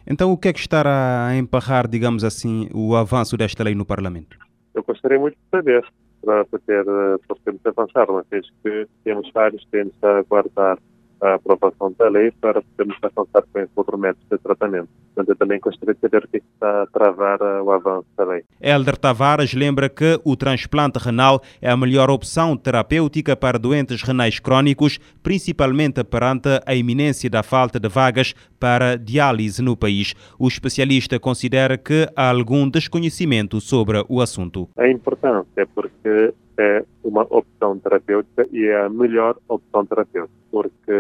Então, 0.06 0.32
o 0.32 0.38
que 0.38 0.48
é 0.48 0.54
que 0.54 0.60
estará 0.60 1.28
a 1.28 1.38
emparrar, 1.38 1.88
digamos 1.88 2.24
assim, 2.24 2.68
o 2.74 2.96
avanço 2.96 3.38
desta 3.38 3.64
lei 3.64 3.76
no 3.76 3.86
Parlamento? 3.86 4.43
Eu 4.74 4.84
gostaria 4.84 5.20
muito 5.20 5.36
de 5.36 5.50
saber 5.50 5.86
para 6.24 6.46
poder, 6.46 6.86
para 6.86 7.36
podermos 7.36 7.66
avançar, 7.66 8.10
uma 8.10 8.26
vez 8.30 8.48
que 8.64 8.88
temos 9.04 9.30
vários 9.34 9.66
tempos 9.66 9.96
a 10.04 10.20
aguardar 10.20 10.78
a 11.24 11.36
aprovação 11.36 11.94
da 11.98 12.10
lei 12.10 12.32
para 12.32 12.62
podermos 12.62 12.98
avançar 13.02 13.44
com 13.52 13.60
esse 13.60 13.72
outro 13.76 13.98
método 13.98 14.26
de 14.30 14.38
tratamento. 14.38 14.90
Mas 15.16 15.28
eu 15.28 15.36
também 15.36 15.60
gostaria 15.60 15.94
de 15.94 16.00
saber 16.02 16.26
o 16.26 16.28
que 16.28 16.38
está 16.38 16.84
a 16.84 16.88
travar 16.88 17.42
o 17.42 17.72
avanço 17.72 18.08
da 18.18 18.26
lei. 18.26 18.44
Helder 18.62 18.98
Tavares 18.98 19.54
lembra 19.54 19.88
que 19.88 20.20
o 20.26 20.36
transplante 20.36 21.00
renal 21.00 21.42
é 21.62 21.70
a 21.70 21.78
melhor 21.78 22.10
opção 22.10 22.58
terapêutica 22.58 23.36
para 23.36 23.58
doentes 23.58 24.02
renais 24.02 24.40
crónicos, 24.40 25.00
principalmente 25.22 26.04
perante 26.04 26.50
a 26.66 26.76
iminência 26.76 27.30
da 27.30 27.42
falta 27.42 27.80
de 27.80 27.88
vagas 27.88 28.34
para 28.60 28.98
diálise 28.98 29.62
no 29.62 29.78
país. 29.78 30.14
O 30.38 30.48
especialista 30.48 31.20
considera 31.20 31.78
que 31.78 32.08
há 32.16 32.30
algum 32.30 32.70
desconhecimento 32.70 33.62
sobre 33.62 34.04
o 34.10 34.20
assunto. 34.20 34.68
É 34.78 34.92
importante, 34.92 35.48
é 35.56 35.66
porque 35.66 36.34
é 36.58 36.86
uma 37.04 37.24
opção 37.30 37.78
terapêutica 37.80 38.48
e 38.52 38.66
é 38.66 38.82
a 38.82 38.90
melhor 38.90 39.38
opção 39.48 39.86
terapêutica, 39.86 40.38
porque 40.52 40.92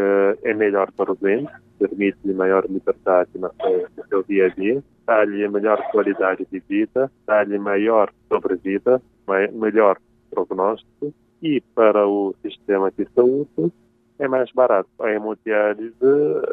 é 0.44 0.54
melhor 0.54 0.92
para 0.92 1.12
o 1.12 1.16
doente, 1.16 1.52
permite-lhe 1.80 2.34
maior 2.34 2.66
liberdade 2.70 3.30
no 3.36 3.52
seu 4.10 4.24
dia 4.24 4.48
a 4.48 4.50
dia, 4.50 4.84
dá-lhe 5.06 5.48
melhor 5.48 5.82
qualidade 5.92 6.48
de 6.52 6.60
vida, 6.60 7.12
dá-lhe 7.26 7.58
maior 7.58 8.12
sobrevida, 8.30 9.02
melhor 9.54 9.98
prognóstico 10.32 11.14
e 11.42 11.62
para 11.76 12.08
o 12.08 12.34
sistema 12.42 12.92
de 12.92 13.08
saúde 13.14 13.72
é 14.20 14.28
mais 14.28 14.52
barato. 14.52 14.90
A 15.00 15.12
hemodiálise 15.12 15.94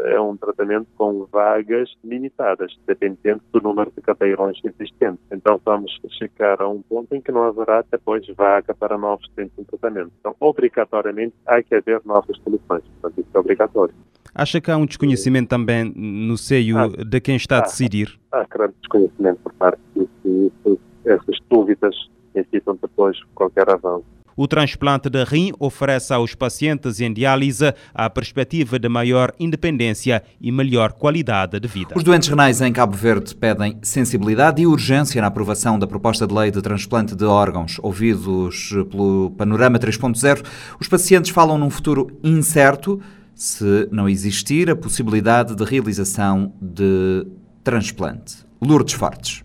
é 0.05 0.21
um 0.21 0.37
tratamento 0.37 0.87
com 0.97 1.27
vagas 1.31 1.91
limitadas, 2.05 2.77
dependendo 2.87 3.43
do 3.53 3.61
número 3.61 3.93
de 3.95 4.03
cadeirões 4.03 4.59
existentes. 4.65 5.25
Então 5.31 5.61
vamos 5.65 5.99
chegar 6.19 6.61
a 6.61 6.69
um 6.69 6.83
ponto 6.83 7.15
em 7.15 7.21
que 7.21 7.33
não 7.33 7.43
haverá 7.43 7.85
depois 7.91 8.27
vaga 8.37 8.75
para 8.75 8.99
novos 8.99 9.29
centros 9.35 9.57
de 9.59 9.65
tratamento. 9.65 10.13
Então, 10.21 10.35
obrigatoriamente, 10.41 11.35
há 11.47 11.63
que 11.63 11.75
haver 11.75 12.01
novas 12.05 12.37
soluções. 12.39 12.83
Portanto, 13.01 13.21
isso 13.21 13.31
é 13.33 13.39
obrigatório. 13.39 13.95
Acha 14.35 14.61
que 14.61 14.71
há 14.71 14.77
um 14.77 14.87
desconhecimento 14.87 15.49
também 15.49 15.93
no 15.95 16.37
seio 16.37 16.79
ah, 16.79 16.89
de 16.89 17.21
quem 17.21 17.37
está 17.37 17.59
a 17.59 17.63
decidir? 17.63 18.19
Há, 18.31 18.45
grande 18.45 18.75
desconhecimento 18.81 19.41
por 19.43 19.53
parte 19.55 19.81
de 19.95 20.53
essas 21.05 21.39
dúvidas 21.49 21.95
necessitam 22.35 22.79
depois 22.81 23.19
qualquer 23.35 23.69
avanço. 23.69 24.05
O 24.43 24.49
transplante 24.49 25.11
de 25.11 25.23
rim 25.23 25.53
oferece 25.59 26.15
aos 26.15 26.35
pacientes 26.35 26.99
em 26.99 27.13
diálise 27.13 27.75
a 27.93 28.09
perspectiva 28.09 28.79
de 28.79 28.89
maior 28.89 29.35
independência 29.39 30.23
e 30.41 30.51
melhor 30.51 30.93
qualidade 30.95 31.61
de 31.61 31.69
vida. 31.69 31.93
Os 31.95 32.03
doentes 32.03 32.27
renais 32.27 32.63
em 32.63 32.73
Cabo 32.73 32.97
Verde 32.97 33.35
pedem 33.35 33.77
sensibilidade 33.83 34.63
e 34.63 34.67
urgência 34.67 35.21
na 35.21 35.27
aprovação 35.27 35.79
da 35.79 35.87
proposta 35.87 36.27
de 36.27 36.33
lei 36.33 36.51
de 36.51 36.63
transplante 36.63 37.15
de 37.15 37.27
órgãos. 37.27 37.79
Ouvidos 37.83 38.71
pelo 38.91 39.31
Panorama 39.37 39.79
3.0, 39.79 40.43
os 40.81 40.89
pacientes 40.89 41.31
falam 41.31 41.59
num 41.59 41.69
futuro 41.69 42.11
incerto 42.25 42.99
se 43.35 43.91
não 43.93 44.09
existir 44.09 44.71
a 44.71 44.75
possibilidade 44.75 45.55
de 45.55 45.65
realização 45.65 46.55
de 46.63 47.27
transplante. 47.63 48.37
Lourdes 48.59 48.95
Fortes 48.95 49.45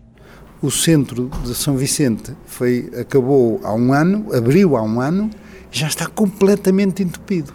o 0.66 0.70
centro 0.70 1.30
de 1.44 1.54
São 1.54 1.76
Vicente 1.76 2.32
foi, 2.46 2.90
acabou 2.98 3.60
há 3.62 3.72
um 3.72 3.92
ano, 3.92 4.26
abriu 4.34 4.76
há 4.76 4.82
um 4.82 5.00
ano, 5.00 5.30
já 5.70 5.86
está 5.86 6.06
completamente 6.06 7.02
entupido. 7.02 7.52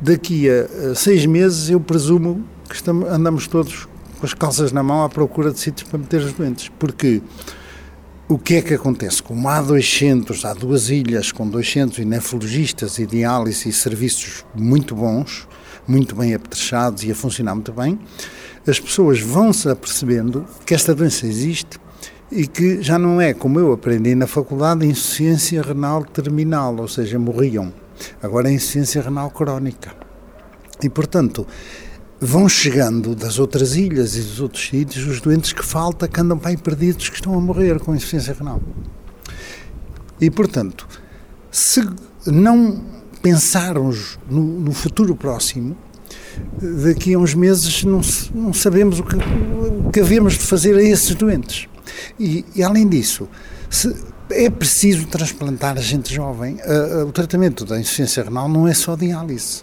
Daqui 0.00 0.48
a, 0.50 0.90
a 0.90 0.94
seis 0.94 1.24
meses, 1.24 1.70
eu 1.70 1.80
presumo 1.80 2.44
que 2.68 2.74
estamos, 2.74 3.08
andamos 3.08 3.46
todos 3.46 3.88
com 4.18 4.26
as 4.26 4.34
calças 4.34 4.72
na 4.72 4.82
mão 4.82 5.02
à 5.02 5.08
procura 5.08 5.50
de 5.50 5.58
sítios 5.58 5.88
para 5.88 5.98
meter 5.98 6.20
os 6.20 6.32
doentes, 6.32 6.70
porque 6.78 7.22
o 8.28 8.38
que 8.38 8.56
é 8.56 8.62
que 8.62 8.74
acontece? 8.74 9.22
Como 9.22 9.48
há 9.48 9.62
dois 9.62 9.88
centros, 9.88 10.44
há 10.44 10.52
duas 10.52 10.90
ilhas 10.90 11.32
com 11.32 11.48
dois 11.48 11.70
centros 11.70 11.98
e 11.98 12.04
nefrologistas 12.04 12.98
e 12.98 13.06
diálise 13.06 13.68
e 13.68 13.72
serviços 13.72 14.44
muito 14.54 14.94
bons, 14.94 15.46
muito 15.86 16.14
bem 16.14 16.34
apetrechados 16.34 17.04
e 17.04 17.10
a 17.10 17.14
funcionar 17.14 17.54
muito 17.54 17.72
bem, 17.72 17.98
as 18.66 18.80
pessoas 18.80 19.20
vão-se 19.20 19.68
apercebendo 19.68 20.44
que 20.66 20.74
esta 20.74 20.94
doença 20.94 21.26
existe 21.26 21.78
e 22.30 22.46
que 22.46 22.82
já 22.82 22.98
não 22.98 23.20
é, 23.20 23.32
como 23.32 23.60
eu 23.60 23.72
aprendi 23.72 24.14
na 24.14 24.26
faculdade, 24.26 24.86
insuficiência 24.86 25.62
renal 25.62 26.04
terminal, 26.04 26.76
ou 26.76 26.88
seja, 26.88 27.18
morriam. 27.18 27.72
Agora 28.22 28.50
é 28.50 28.52
insuficiência 28.52 29.00
renal 29.00 29.30
crónica. 29.30 29.94
E, 30.82 30.88
portanto, 30.88 31.46
vão 32.20 32.48
chegando 32.48 33.14
das 33.14 33.38
outras 33.38 33.76
ilhas 33.76 34.16
e 34.16 34.20
dos 34.20 34.40
outros 34.40 34.66
sítios 34.68 35.06
os 35.06 35.20
doentes 35.20 35.52
que 35.52 35.64
falta, 35.64 36.08
que 36.08 36.20
andam 36.20 36.36
bem 36.36 36.56
perdidos, 36.56 37.08
que 37.08 37.16
estão 37.16 37.34
a 37.34 37.40
morrer 37.40 37.78
com 37.78 37.94
insuficiência 37.94 38.34
renal. 38.34 38.60
E, 40.20 40.30
portanto, 40.30 40.86
se 41.50 41.86
não 42.26 42.82
pensarmos 43.22 44.18
no, 44.28 44.42
no 44.42 44.72
futuro 44.72 45.14
próximo, 45.14 45.76
daqui 46.84 47.14
a 47.14 47.18
uns 47.18 47.34
meses 47.34 47.84
não, 47.84 48.00
não 48.34 48.52
sabemos 48.52 49.00
o 49.00 49.04
que, 49.04 49.16
o 49.16 49.90
que 49.90 50.00
havemos 50.00 50.34
de 50.34 50.40
fazer 50.40 50.76
a 50.76 50.82
esses 50.82 51.14
doentes. 51.14 51.68
E, 52.18 52.44
e 52.54 52.62
além 52.62 52.88
disso, 52.88 53.28
se, 53.70 53.94
é 54.30 54.50
preciso 54.50 55.06
transplantar 55.06 55.76
a 55.76 55.80
gente 55.80 56.12
jovem. 56.12 56.58
O 57.06 57.12
tratamento 57.12 57.64
da 57.64 57.78
insuficiência 57.78 58.24
renal 58.24 58.48
não 58.48 58.66
é 58.66 58.74
só 58.74 58.96
diálise. 58.96 59.62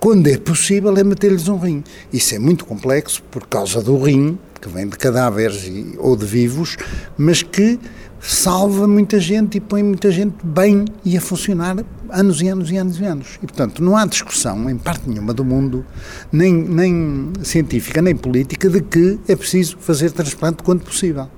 Quando 0.00 0.26
é 0.26 0.36
possível, 0.36 0.94
é 0.96 1.04
meter-lhes 1.04 1.48
um 1.48 1.56
rim. 1.56 1.82
Isso 2.12 2.34
é 2.34 2.38
muito 2.38 2.64
complexo 2.66 3.22
por 3.30 3.46
causa 3.46 3.80
do 3.80 3.96
rim, 3.96 4.38
que 4.60 4.68
vem 4.68 4.88
de 4.88 4.98
cadáveres 4.98 5.64
e, 5.64 5.94
ou 5.98 6.16
de 6.16 6.26
vivos, 6.26 6.76
mas 7.16 7.42
que 7.42 7.78
salva 8.26 8.88
muita 8.88 9.20
gente 9.20 9.58
e 9.58 9.60
põe 9.60 9.82
muita 9.82 10.10
gente 10.10 10.34
bem 10.42 10.86
e 11.04 11.16
a 11.16 11.20
funcionar 11.20 11.84
anos 12.08 12.40
e 12.40 12.48
anos 12.48 12.70
e 12.70 12.76
anos 12.76 12.98
e 12.98 13.04
anos. 13.04 13.38
E, 13.42 13.46
portanto, 13.46 13.82
não 13.82 13.96
há 13.96 14.06
discussão 14.06 14.68
em 14.70 14.78
parte 14.78 15.08
nenhuma 15.08 15.34
do 15.34 15.44
mundo, 15.44 15.84
nem, 16.32 16.52
nem 16.54 17.32
científica, 17.42 18.00
nem 18.00 18.16
política, 18.16 18.70
de 18.70 18.80
que 18.80 19.20
é 19.28 19.36
preciso 19.36 19.76
fazer 19.78 20.10
transplante 20.10 20.62
quando 20.62 20.82
possível. 20.82 21.28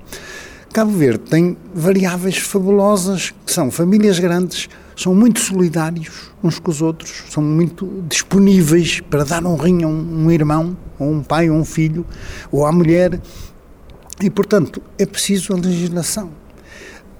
Cabo 0.71 0.91
Verde 0.91 1.23
tem 1.29 1.57
variáveis 1.73 2.37
fabulosas, 2.37 3.33
que 3.45 3.51
são 3.51 3.69
famílias 3.69 4.19
grandes, 4.19 4.69
são 4.95 5.13
muito 5.13 5.39
solidários 5.39 6.31
uns 6.41 6.57
com 6.57 6.71
os 6.71 6.81
outros, 6.81 7.23
são 7.29 7.43
muito 7.43 8.03
disponíveis 8.07 9.01
para 9.01 9.25
dar 9.25 9.45
um 9.45 9.55
rim 9.55 9.83
a 9.83 9.87
um, 9.87 10.25
um 10.25 10.31
irmão, 10.31 10.77
ou 10.97 11.11
um 11.11 11.21
pai, 11.21 11.49
ou 11.49 11.57
um 11.57 11.65
filho, 11.65 12.05
ou 12.49 12.65
à 12.65 12.71
mulher. 12.71 13.19
E, 14.21 14.29
portanto, 14.29 14.81
é 14.97 15.05
preciso 15.05 15.53
a 15.53 15.57
legislação. 15.57 16.31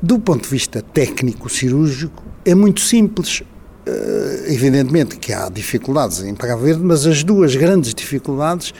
Do 0.01 0.19
ponto 0.19 0.43
de 0.43 0.49
vista 0.49 0.81
técnico, 0.81 1.49
cirúrgico, 1.49 2.23
é 2.45 2.53
muito 2.53 2.81
simples. 2.81 3.41
Uh, 3.41 4.51
evidentemente 4.51 5.17
que 5.17 5.31
há 5.31 5.47
dificuldades 5.49 6.21
em 6.21 6.35
Cabo 6.35 6.61
Verde, 6.61 6.83
mas 6.83 7.07
as 7.07 7.23
duas 7.23 7.55
grandes 7.55 7.93
dificuldades 7.93 8.73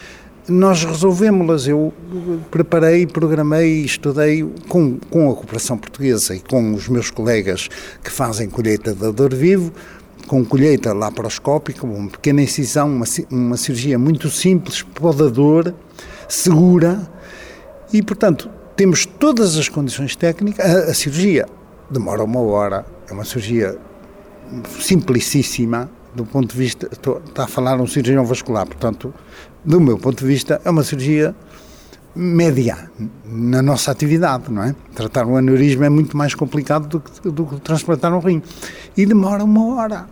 nós 0.50 0.84
resolvemos-las. 0.84 1.68
Eu 1.68 1.94
preparei, 2.50 3.06
programei 3.06 3.82
e 3.82 3.86
estudei 3.86 4.48
com, 4.68 4.98
com 5.10 5.32
a 5.32 5.36
cooperação 5.36 5.78
portuguesa 5.78 6.36
e 6.36 6.40
com 6.40 6.74
os 6.74 6.88
meus 6.88 7.10
colegas 7.10 7.68
que 8.04 8.12
fazem 8.12 8.50
colheita 8.50 8.94
de 8.94 9.12
dor 9.12 9.34
vivo, 9.34 9.72
com 10.28 10.44
colheita 10.46 10.94
laparoscópica, 10.94 11.86
uma 11.86 12.10
pequena 12.10 12.42
incisão, 12.42 12.88
uma, 12.88 13.06
uma 13.30 13.58
cirurgia 13.58 13.98
muito 14.00 14.30
simples, 14.30 14.82
podador, 14.82 15.74
segura 16.28 17.10
e, 17.92 18.02
portanto, 18.02 18.50
temos 18.77 19.05
todas 19.05 19.57
as 19.57 19.67
condições 19.67 20.15
técnicas. 20.15 20.65
A, 20.65 20.91
a 20.91 20.93
cirurgia 20.93 21.48
demora 21.89 22.24
uma 22.24 22.39
hora, 22.39 22.86
é 23.10 23.13
uma 23.13 23.25
cirurgia 23.25 23.77
simplicíssima, 24.79 25.89
do 26.15 26.25
ponto 26.25 26.53
de 26.53 26.57
vista, 26.57 26.88
estou, 26.91 27.22
está 27.25 27.43
a 27.43 27.48
falar 27.48 27.79
um 27.81 27.88
cirurgião 27.88 28.24
vascular, 28.24 28.65
portanto, 28.65 29.13
do 29.65 29.81
meu 29.81 29.98
ponto 29.98 30.19
de 30.19 30.25
vista, 30.25 30.62
é 30.63 30.69
uma 30.69 30.84
cirurgia 30.84 31.36
média 32.15 32.89
na 33.25 33.62
nossa 33.62 33.91
atividade, 33.91 34.51
não 34.51 34.63
é? 34.63 34.75
Tratar 34.96 35.25
um 35.25 35.36
aneurisma 35.36 35.86
é 35.86 35.89
muito 35.89 36.15
mais 36.15 36.34
complicado 36.34 36.88
do 36.88 37.00
que, 37.00 37.29
do 37.29 37.46
que 37.46 37.60
transplantar 37.60 38.13
um 38.13 38.19
rim. 38.19 38.41
E 38.96 39.05
demora 39.05 39.43
uma 39.43 39.75
hora. 39.75 40.07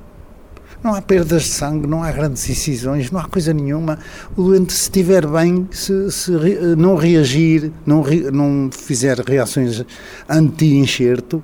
Não 0.85 0.93
há 0.93 1.01
perdas 1.01 1.41
de 1.41 1.49
sangue, 1.49 1.87
não 1.87 2.03
há 2.03 2.11
grandes 2.11 2.47
incisões, 2.47 3.09
não 3.09 3.19
há 3.19 3.27
coisa 3.27 3.51
nenhuma. 3.51 3.97
O 4.37 4.43
doente, 4.43 4.71
se 4.71 4.83
estiver 4.83 5.25
bem, 5.25 5.67
se, 5.71 6.11
se 6.11 6.31
não 6.77 6.95
reagir, 6.95 7.71
não, 7.83 8.03
não 8.31 8.69
fizer 8.71 9.17
reações 9.17 9.83
anti-enxerto, 10.29 11.43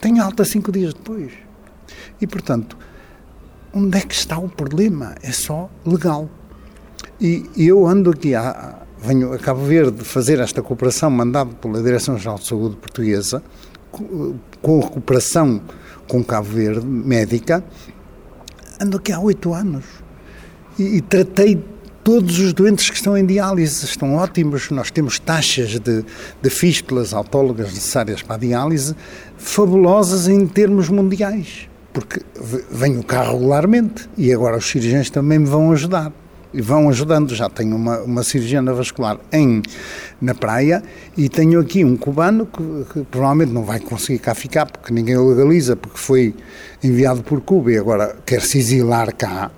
tem 0.00 0.18
alta 0.18 0.44
cinco 0.44 0.72
dias 0.72 0.92
depois. 0.92 1.30
E, 2.20 2.26
portanto, 2.26 2.76
onde 3.72 3.98
é 3.98 4.00
que 4.00 4.14
está 4.16 4.36
o 4.36 4.48
problema? 4.48 5.14
É 5.22 5.30
só 5.30 5.70
legal. 5.84 6.28
E 7.20 7.48
eu 7.56 7.86
ando 7.86 8.10
aqui, 8.10 8.34
a, 8.34 8.80
venho 8.98 9.32
a 9.32 9.38
Cabo 9.38 9.64
Verde 9.64 10.02
fazer 10.02 10.40
esta 10.40 10.60
cooperação 10.60 11.08
mandada 11.08 11.54
pela 11.54 11.80
Direção-Geral 11.80 12.40
de 12.40 12.48
Saúde 12.48 12.74
Portuguesa, 12.74 13.40
com 14.60 14.80
a 14.80 14.88
cooperação 14.88 15.62
com 16.08 16.24
Cabo 16.24 16.48
Verde, 16.48 16.84
médica, 16.84 17.64
ando 18.80 18.96
aqui 18.96 19.12
há 19.12 19.20
oito 19.20 19.52
anos. 19.52 19.84
E, 20.78 20.96
e, 20.96 21.00
tratei 21.00 21.62
todos 22.04 22.38
os 22.38 22.52
doentes 22.52 22.90
que 22.90 22.96
estão 22.96 23.16
em 23.16 23.24
diálise, 23.24 23.84
estão 23.84 24.14
ótimos. 24.16 24.70
Nós 24.70 24.90
temos 24.90 25.18
taxas 25.18 25.78
de, 25.80 26.04
de 26.42 26.50
fístulas 26.50 27.12
autólogas 27.12 27.68
necessárias 27.68 28.22
para 28.22 28.36
a 28.36 28.38
diálise 28.38 28.94
fabulosas 29.36 30.28
em 30.28 30.46
termos 30.46 30.88
mundiais 30.88 31.68
porque 31.96 32.20
venho 32.70 33.02
cá 33.02 33.22
regularmente 33.22 34.06
e 34.18 34.30
agora 34.30 34.58
os 34.58 34.66
cirurgiões 34.66 35.08
também 35.08 35.38
me 35.38 35.46
vão 35.46 35.72
ajudar. 35.72 36.12
E 36.52 36.60
vão 36.60 36.90
ajudando, 36.90 37.34
já 37.34 37.48
tenho 37.48 37.74
uma, 37.74 38.00
uma 38.00 38.22
cirurgiana 38.22 38.72
vascular 38.74 39.18
em, 39.32 39.62
na 40.20 40.34
praia 40.34 40.82
e 41.16 41.28
tenho 41.28 41.58
aqui 41.58 41.84
um 41.84 41.96
cubano 41.96 42.46
que, 42.46 42.92
que, 42.92 43.04
provavelmente 43.04 43.52
não 43.52 43.62
vai 43.62 43.80
conseguir 43.80 44.18
cá 44.18 44.34
ficar 44.34 44.66
porque 44.66 44.92
ninguém 44.92 45.16
o 45.16 45.26
legaliza, 45.26 45.74
porque 45.74 45.98
foi 45.98 46.34
enviado 46.82 47.22
por 47.22 47.40
Cuba 47.40 47.72
e 47.72 47.78
agora 47.78 48.16
quer 48.24 48.42
se 48.42 48.58
exilar 48.58 49.14
cá, 49.14 49.50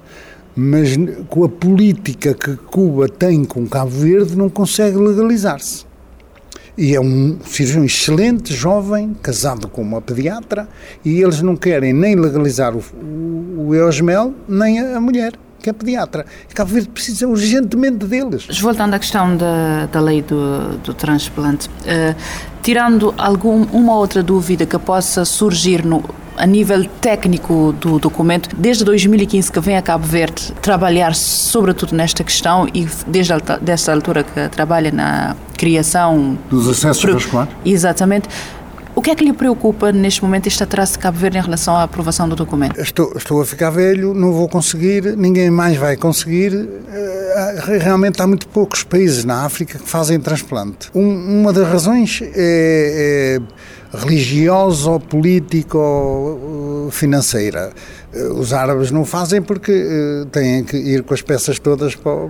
mas 0.57 0.97
com 1.29 1.45
a 1.45 1.49
política 1.49 2.35
que 2.35 2.57
Cuba 2.57 3.09
tem 3.09 3.45
com 3.45 3.67
Cabo 3.67 3.91
Verde 3.91 4.37
não 4.37 4.49
consegue 4.49 4.97
legalizar-se. 4.97 5.87
E 6.77 6.95
é 6.95 7.01
um 7.01 7.39
cirurgião 7.45 7.85
excelente, 7.85 8.55
jovem, 8.55 9.17
casado 9.21 9.69
com 9.69 9.83
uma 9.83 10.01
pediatra, 10.01 10.69
e 11.05 11.21
eles 11.21 11.43
não 11.43 11.57
querem 11.57 11.93
nem 11.93 12.15
legalizar 12.15 12.75
o, 12.77 12.83
o, 13.03 13.69
o 13.69 13.75
Eosmel, 13.75 14.33
nem 14.49 14.79
a, 14.79 14.97
a 14.97 15.01
mulher 15.01 15.33
que 15.61 15.71
é 15.71 15.73
pediatra. 15.73 16.25
Cabo 16.55 16.73
Verde 16.73 16.89
precisa 16.89 17.27
urgentemente 17.27 18.07
deles. 18.07 18.47
Voltando 18.61 18.95
à 18.95 18.99
questão 18.99 19.37
da, 19.37 19.87
da 19.87 20.01
lei 20.01 20.23
do, 20.23 20.79
do 20.79 20.95
transplante, 20.95 21.69
uh, 21.69 22.15
tirando 22.63 23.13
algum, 23.19 23.65
uma 23.73 23.97
outra 23.97 24.23
dúvida 24.23 24.65
que 24.65 24.79
possa 24.79 25.25
surgir 25.25 25.85
no, 25.85 26.05
a 26.39 26.47
nível 26.47 26.85
técnico 27.01 27.75
do 27.81 27.99
documento, 27.99 28.55
desde 28.57 28.85
2015 28.85 29.51
que 29.51 29.61
vem 29.61 29.77
a 29.77 29.83
Cabo 29.83 30.07
Verde 30.07 30.53
trabalhar 30.63 31.15
sobretudo 31.15 31.95
nesta 31.95 32.23
questão 32.25 32.69
e 32.73 32.87
desde 33.07 33.35
dessa 33.61 33.93
altura 33.93 34.25
que 34.25 34.49
trabalha 34.49 34.91
na 34.91 35.37
criação 35.57 36.39
dos 36.49 36.69
acessos 36.69 37.05
vasculares. 37.13 37.53
Exatamente. 37.65 38.29
O 38.99 39.01
que 39.01 39.11
é 39.11 39.15
que 39.15 39.25
lhe 39.25 39.33
preocupa 39.33 39.93
neste 39.93 40.25
momento 40.25 40.49
este 40.49 40.61
atraso 40.61 40.95
de 40.95 40.99
Cabo 40.99 41.17
Verde 41.17 41.39
em 41.39 41.41
relação 41.41 41.77
à 41.77 41.85
aprovação 41.85 42.29
do 42.29 42.35
documento? 42.35 42.81
Estou, 42.81 43.13
estou 43.17 43.41
a 43.41 43.45
ficar 43.45 43.71
velho, 43.71 44.13
não 44.13 44.33
vou 44.33 44.49
conseguir, 44.49 45.17
ninguém 45.17 45.51
mais 45.53 45.77
vai 45.77 45.97
conseguir. 45.97 46.69
Eh, 46.93 47.79
realmente 47.79 48.21
há 48.21 48.27
muito 48.27 48.49
poucos 48.49 48.83
países 48.83 49.25
na 49.25 49.45
África 49.45 49.79
que 49.79 49.89
fazem 49.89 50.19
transplante. 50.19 50.91
Um, 50.93 51.43
uma 51.43 51.53
das 51.53 51.69
razões 51.69 52.21
é, 52.23 53.39
é 53.39 53.41
religiosa 53.93 54.91
ou 54.91 55.01
política 55.01 55.79
ou 55.79 56.91
financeira. 56.91 57.73
Eh, 58.13 58.29
os 58.29 58.53
árabes 58.53 58.91
não 58.91 59.05
fazem 59.05 59.41
porque 59.41 59.73
eh, 59.73 60.27
têm 60.31 60.65
que 60.65 60.77
ir 60.77 61.03
com 61.03 61.15
as 61.15 61.23
peças 61.23 61.59
todas 61.59 61.95
para, 61.95 62.29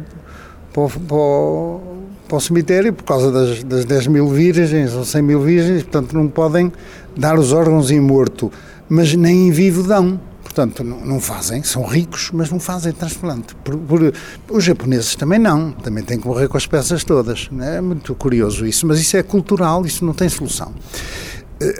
para, 0.73 0.88
para 0.88 1.99
para 2.29 2.37
o 2.37 2.40
cemitério 2.40 2.92
por 2.92 3.05
causa 3.05 3.33
das, 3.33 3.64
das 3.64 3.85
10 3.87 4.09
mil 4.09 4.29
virgens 4.29 4.92
ou 4.92 5.03
100 5.03 5.23
mil 5.23 5.40
virgens, 5.40 5.83
portanto 5.83 6.12
não 6.12 6.29
podem 6.29 6.71
dar 7.16 7.38
os 7.38 7.53
órgãos 7.53 7.90
em 7.90 7.99
morto, 7.99 8.53
mas 8.88 9.14
nem 9.14 9.49
em 9.49 9.51
vivo 9.51 9.83
dão. 9.83 10.21
Portanto, 10.42 10.83
não, 10.83 11.21
fazem, 11.21 11.62
são 11.62 11.85
ricos, 11.85 12.31
mas 12.33 12.51
não 12.51 12.59
fazem 12.59 12.92
transplante. 12.92 13.55
Por, 13.57 13.77
por, 13.77 14.12
os 14.49 14.64
japoneses 14.64 15.14
também 15.14 15.38
não, 15.38 15.71
também 15.71 16.03
têm 16.03 16.18
que 16.18 16.27
morrer 16.27 16.49
com 16.49 16.57
as 16.57 16.66
peças 16.66 17.05
todas. 17.05 17.49
É 17.61 17.81
muito 17.81 18.12
curioso 18.14 18.66
isso, 18.66 18.85
mas 18.85 18.99
isso 18.99 19.16
é 19.16 19.23
cultural, 19.23 19.87
isso 19.87 20.05
não 20.05 20.12
tem 20.12 20.29
solução. 20.29 20.73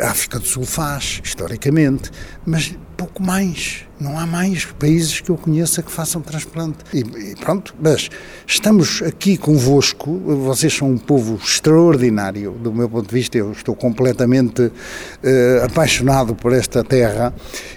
A 0.03 0.11
África 0.11 0.39
do 0.39 0.47
Sul 0.47 0.65
faz, 0.65 1.21
historicamente, 1.23 2.11
mas 2.45 2.75
pouco 2.97 3.23
mais. 3.23 3.85
Não 4.01 4.19
há 4.19 4.27
mais 4.27 4.65
países 4.65 5.21
que 5.21 5.31
eu 5.31 5.37
conheça 5.37 5.83
que 5.83 5.91
façam 5.91 6.21
transplante. 6.21 6.79
E, 6.93 6.99
e, 6.99 7.35
pronto, 7.37 7.75
mas 7.81 8.11
estamos 8.45 9.03
aqui 9.03 9.37
convosco, 9.37 10.19
vocês 10.47 10.77
são 10.77 10.91
um 10.91 10.99
povo 10.99 11.37
extraordinário, 11.37 12.53
do 12.53 12.73
meu 12.73 12.89
ponto 12.89 13.09
de 13.09 13.15
vista, 13.15 13.39
eu 13.39 13.53
estou 13.53 13.75
completamente 13.77 14.63
uh, 14.63 15.65
apaixonado 15.65 16.35
por 16.35 16.53
esta 16.53 16.83
terra. 16.83 17.33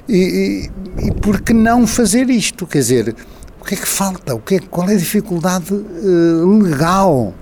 E, 0.09 0.69
e, 0.99 1.07
e 1.07 1.11
por 1.13 1.41
que 1.41 1.53
não 1.53 1.85
fazer 1.85 2.29
isto? 2.29 2.65
Quer 2.65 2.79
dizer, 2.79 3.15
o 3.59 3.63
que 3.63 3.75
é 3.75 3.77
que 3.77 3.87
falta? 3.87 4.33
O 4.33 4.39
que 4.39 4.55
é, 4.55 4.59
qual 4.59 4.89
é 4.89 4.95
a 4.95 4.97
dificuldade 4.97 5.71
uh, 5.71 6.61
legal 6.61 7.33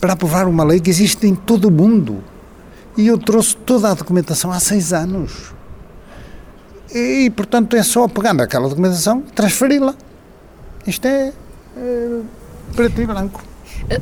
para 0.00 0.14
aprovar 0.14 0.48
uma 0.48 0.64
lei 0.64 0.80
que 0.80 0.90
existe 0.90 1.24
em 1.26 1.36
todo 1.36 1.68
o 1.68 1.70
mundo? 1.70 2.31
E 2.96 3.06
eu 3.06 3.18
trouxe 3.18 3.56
toda 3.56 3.90
a 3.90 3.94
documentação 3.94 4.50
há 4.50 4.60
seis 4.60 4.92
anos. 4.92 5.52
E, 6.94 7.30
portanto, 7.30 7.74
é 7.74 7.82
só 7.82 8.06
pegar 8.06 8.34
naquela 8.34 8.68
documentação 8.68 9.22
transferi-la. 9.34 9.94
Isto 10.86 11.06
é, 11.06 11.32
é 11.76 12.20
preto 12.74 13.00
e 13.00 13.06
branco. 13.06 13.51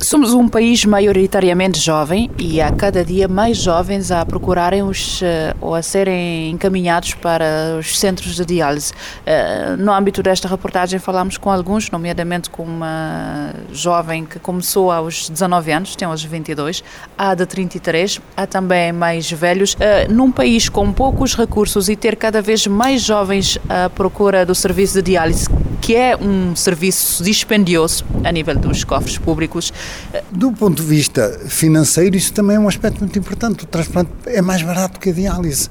Somos 0.01 0.33
um 0.35 0.49
país 0.49 0.85
maioritariamente 0.85 1.81
jovem 1.81 2.31
e 2.39 2.61
há 2.61 2.71
cada 2.71 3.05
dia 3.05 3.27
mais 3.27 3.57
jovens 3.57 4.11
a 4.11 4.25
procurarem 4.25 4.83
os 4.83 5.21
eh, 5.23 5.55
ou 5.61 5.75
a 5.75 5.83
serem 5.83 6.51
encaminhados 6.51 7.15
para 7.15 7.77
os 7.79 7.99
centros 7.99 8.37
de 8.37 8.45
diálise. 8.45 8.93
Eh, 9.25 9.77
no 9.79 9.93
âmbito 9.93 10.23
desta 10.23 10.47
reportagem 10.47 11.01
falamos 11.01 11.39
com 11.39 11.51
alguns, 11.51 11.91
nomeadamente 11.91 12.51
com 12.51 12.63
uma 12.63 13.53
jovem 13.73 14.25
que 14.25 14.39
começou 14.39 14.93
aos 14.93 15.29
19 15.29 15.73
anos, 15.73 15.97
tem 15.97 16.07
aos 16.07 16.23
22, 16.23 16.85
há 17.17 17.35
de 17.35 17.47
33, 17.47 18.21
há 18.37 18.47
também 18.47 18.93
mais 18.93 19.31
velhos. 19.31 19.77
Eh, 19.81 20.07
num 20.09 20.31
país 20.31 20.69
com 20.69 20.93
poucos 20.93 21.35
recursos 21.35 21.89
e 21.89 21.97
ter 21.97 22.17
cada 22.17 22.43
vez 22.43 22.67
mais 22.67 23.03
jovens 23.03 23.59
à 23.69 23.89
procura 23.89 24.45
do 24.45 24.55
serviço 24.55 24.95
de 24.95 25.03
diálise, 25.03 25.49
que 25.81 25.97
é 25.97 26.17
um 26.17 26.55
serviço 26.55 27.25
dispendioso 27.25 28.05
a 28.23 28.31
nível 28.31 28.55
dos 28.57 28.85
cofres 28.85 29.17
públicos, 29.19 29.70
do 30.31 30.53
ponto 30.53 30.83
de 30.83 30.89
vista 30.89 31.41
financeiro, 31.47 32.17
isso 32.17 32.33
também 32.33 32.57
é 32.57 32.61
um 32.61 32.69
aspecto 32.69 33.01
muito 33.01 33.19
importante. 33.19 33.65
O 33.65 33.67
transplante 33.67 34.11
é 34.27 34.43
mais 34.43 34.63
barato 34.63 34.99
que 34.99 35.11
a 35.11 35.13
diálise. 35.13 35.69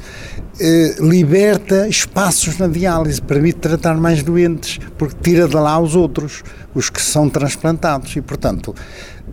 Eh, 0.59 0.95
liberta 0.99 1.87
espaços 1.87 2.57
na 2.57 2.67
diálise, 2.67 3.21
permite 3.21 3.59
tratar 3.59 3.95
mais 3.95 4.21
doentes, 4.23 4.79
porque 4.97 5.15
tira 5.21 5.47
de 5.47 5.55
lá 5.55 5.79
os 5.79 5.95
outros, 5.95 6.43
os 6.75 6.89
que 6.89 7.01
são 7.01 7.29
transplantados. 7.29 8.15
E, 8.15 8.21
portanto, 8.21 8.75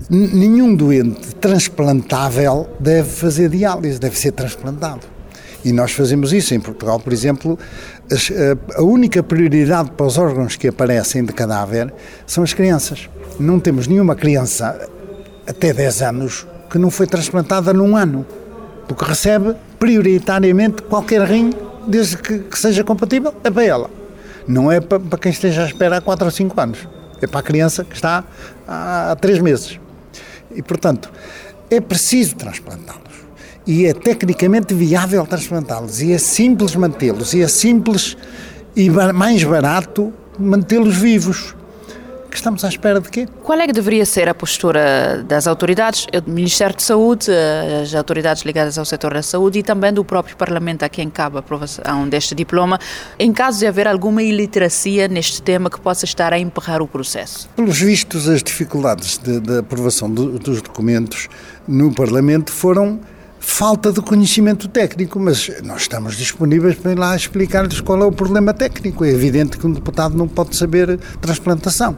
nenhum 0.08 0.74
doente 0.74 1.34
transplantável 1.36 2.68
deve 2.78 3.08
fazer 3.08 3.48
diálise, 3.48 3.98
deve 3.98 4.18
ser 4.18 4.32
transplantado. 4.32 5.16
E 5.64 5.72
nós 5.72 5.90
fazemos 5.90 6.32
isso. 6.32 6.54
Em 6.54 6.60
Portugal, 6.60 7.00
por 7.00 7.12
exemplo, 7.12 7.58
a 8.76 8.82
única 8.82 9.22
prioridade 9.22 9.90
para 9.90 10.06
os 10.06 10.16
órgãos 10.16 10.56
que 10.56 10.68
aparecem 10.68 11.24
de 11.24 11.32
cadáver 11.32 11.92
são 12.26 12.44
as 12.44 12.52
crianças. 12.52 13.08
Não 13.38 13.58
temos 13.58 13.86
nenhuma 13.86 14.14
criança 14.14 14.88
até 15.46 15.72
10 15.72 16.02
anos 16.02 16.46
que 16.70 16.78
não 16.78 16.90
foi 16.90 17.06
transplantada 17.06 17.72
num 17.72 17.96
ano, 17.96 18.26
porque 18.86 19.04
recebe 19.04 19.54
prioritariamente 19.78 20.82
qualquer 20.82 21.22
rim, 21.22 21.52
desde 21.86 22.16
que, 22.16 22.38
que 22.40 22.58
seja 22.58 22.84
compatível, 22.84 23.34
é 23.42 23.50
para 23.50 23.64
ela. 23.64 23.90
Não 24.46 24.70
é 24.70 24.80
para, 24.80 25.00
para 25.00 25.18
quem 25.18 25.32
esteja 25.32 25.62
à 25.62 25.66
espera 25.66 25.98
há 25.98 26.00
4 26.00 26.24
ou 26.24 26.30
5 26.30 26.60
anos. 26.60 26.88
É 27.20 27.26
para 27.26 27.40
a 27.40 27.42
criança 27.42 27.84
que 27.84 27.94
está 27.94 28.24
há 28.66 29.16
3 29.20 29.40
meses. 29.40 29.80
E, 30.54 30.62
portanto, 30.62 31.10
é 31.70 31.80
preciso 31.80 32.36
transplantá-los. 32.36 33.05
E 33.66 33.86
é 33.86 33.92
tecnicamente 33.92 34.72
viável 34.72 35.26
transplantá-los. 35.26 36.00
E 36.00 36.12
é 36.12 36.18
simples 36.18 36.76
mantê-los. 36.76 37.34
E 37.34 37.42
é 37.42 37.48
simples 37.48 38.16
e 38.76 38.88
mais 38.90 39.42
barato 39.42 40.12
mantê-los 40.38 40.96
vivos 40.96 41.54
que 42.36 42.40
estamos 42.40 42.62
à 42.64 42.68
espera 42.68 43.00
de 43.00 43.08
quê? 43.08 43.26
Qual 43.42 43.58
é 43.58 43.66
que 43.66 43.72
deveria 43.72 44.04
ser 44.04 44.28
a 44.28 44.34
postura 44.34 45.24
das 45.26 45.46
autoridades, 45.46 46.06
do 46.22 46.30
Ministério 46.30 46.76
de 46.76 46.82
Saúde, 46.82 47.30
as 47.82 47.94
autoridades 47.94 48.42
ligadas 48.42 48.76
ao 48.76 48.84
setor 48.84 49.14
da 49.14 49.22
saúde 49.22 49.60
e 49.60 49.62
também 49.62 49.90
do 49.90 50.04
próprio 50.04 50.36
Parlamento 50.36 50.82
a 50.82 50.88
quem 50.90 51.08
cabe 51.08 51.36
a 51.36 51.38
aprovação 51.38 52.06
deste 52.06 52.34
diploma, 52.34 52.78
em 53.18 53.32
caso 53.32 53.60
de 53.60 53.66
haver 53.66 53.88
alguma 53.88 54.22
iliteracia 54.22 55.08
neste 55.08 55.40
tema 55.40 55.70
que 55.70 55.80
possa 55.80 56.04
estar 56.04 56.34
a 56.34 56.38
emperrar 56.38 56.82
o 56.82 56.86
processo? 56.86 57.48
Pelos 57.56 57.80
vistos, 57.80 58.28
as 58.28 58.42
dificuldades 58.42 59.16
de, 59.16 59.58
aprovação 59.58 60.10
do, 60.10 60.38
dos 60.38 60.60
documentos 60.60 61.30
no 61.66 61.90
Parlamento 61.94 62.52
foram 62.52 63.00
falta 63.48 63.92
de 63.92 64.02
conhecimento 64.02 64.66
técnico, 64.66 65.20
mas 65.20 65.48
nós 65.62 65.82
estamos 65.82 66.16
disponíveis 66.16 66.74
para 66.74 66.92
ir 66.92 66.98
lá 66.98 67.14
explicar-lhes 67.14 67.80
qual 67.80 68.02
é 68.02 68.04
o 68.04 68.10
problema 68.10 68.52
técnico. 68.52 69.04
É 69.04 69.10
evidente 69.10 69.56
que 69.56 69.64
um 69.64 69.72
deputado 69.72 70.16
não 70.16 70.26
pode 70.26 70.56
saber 70.56 70.98
transplantação. 71.20 71.96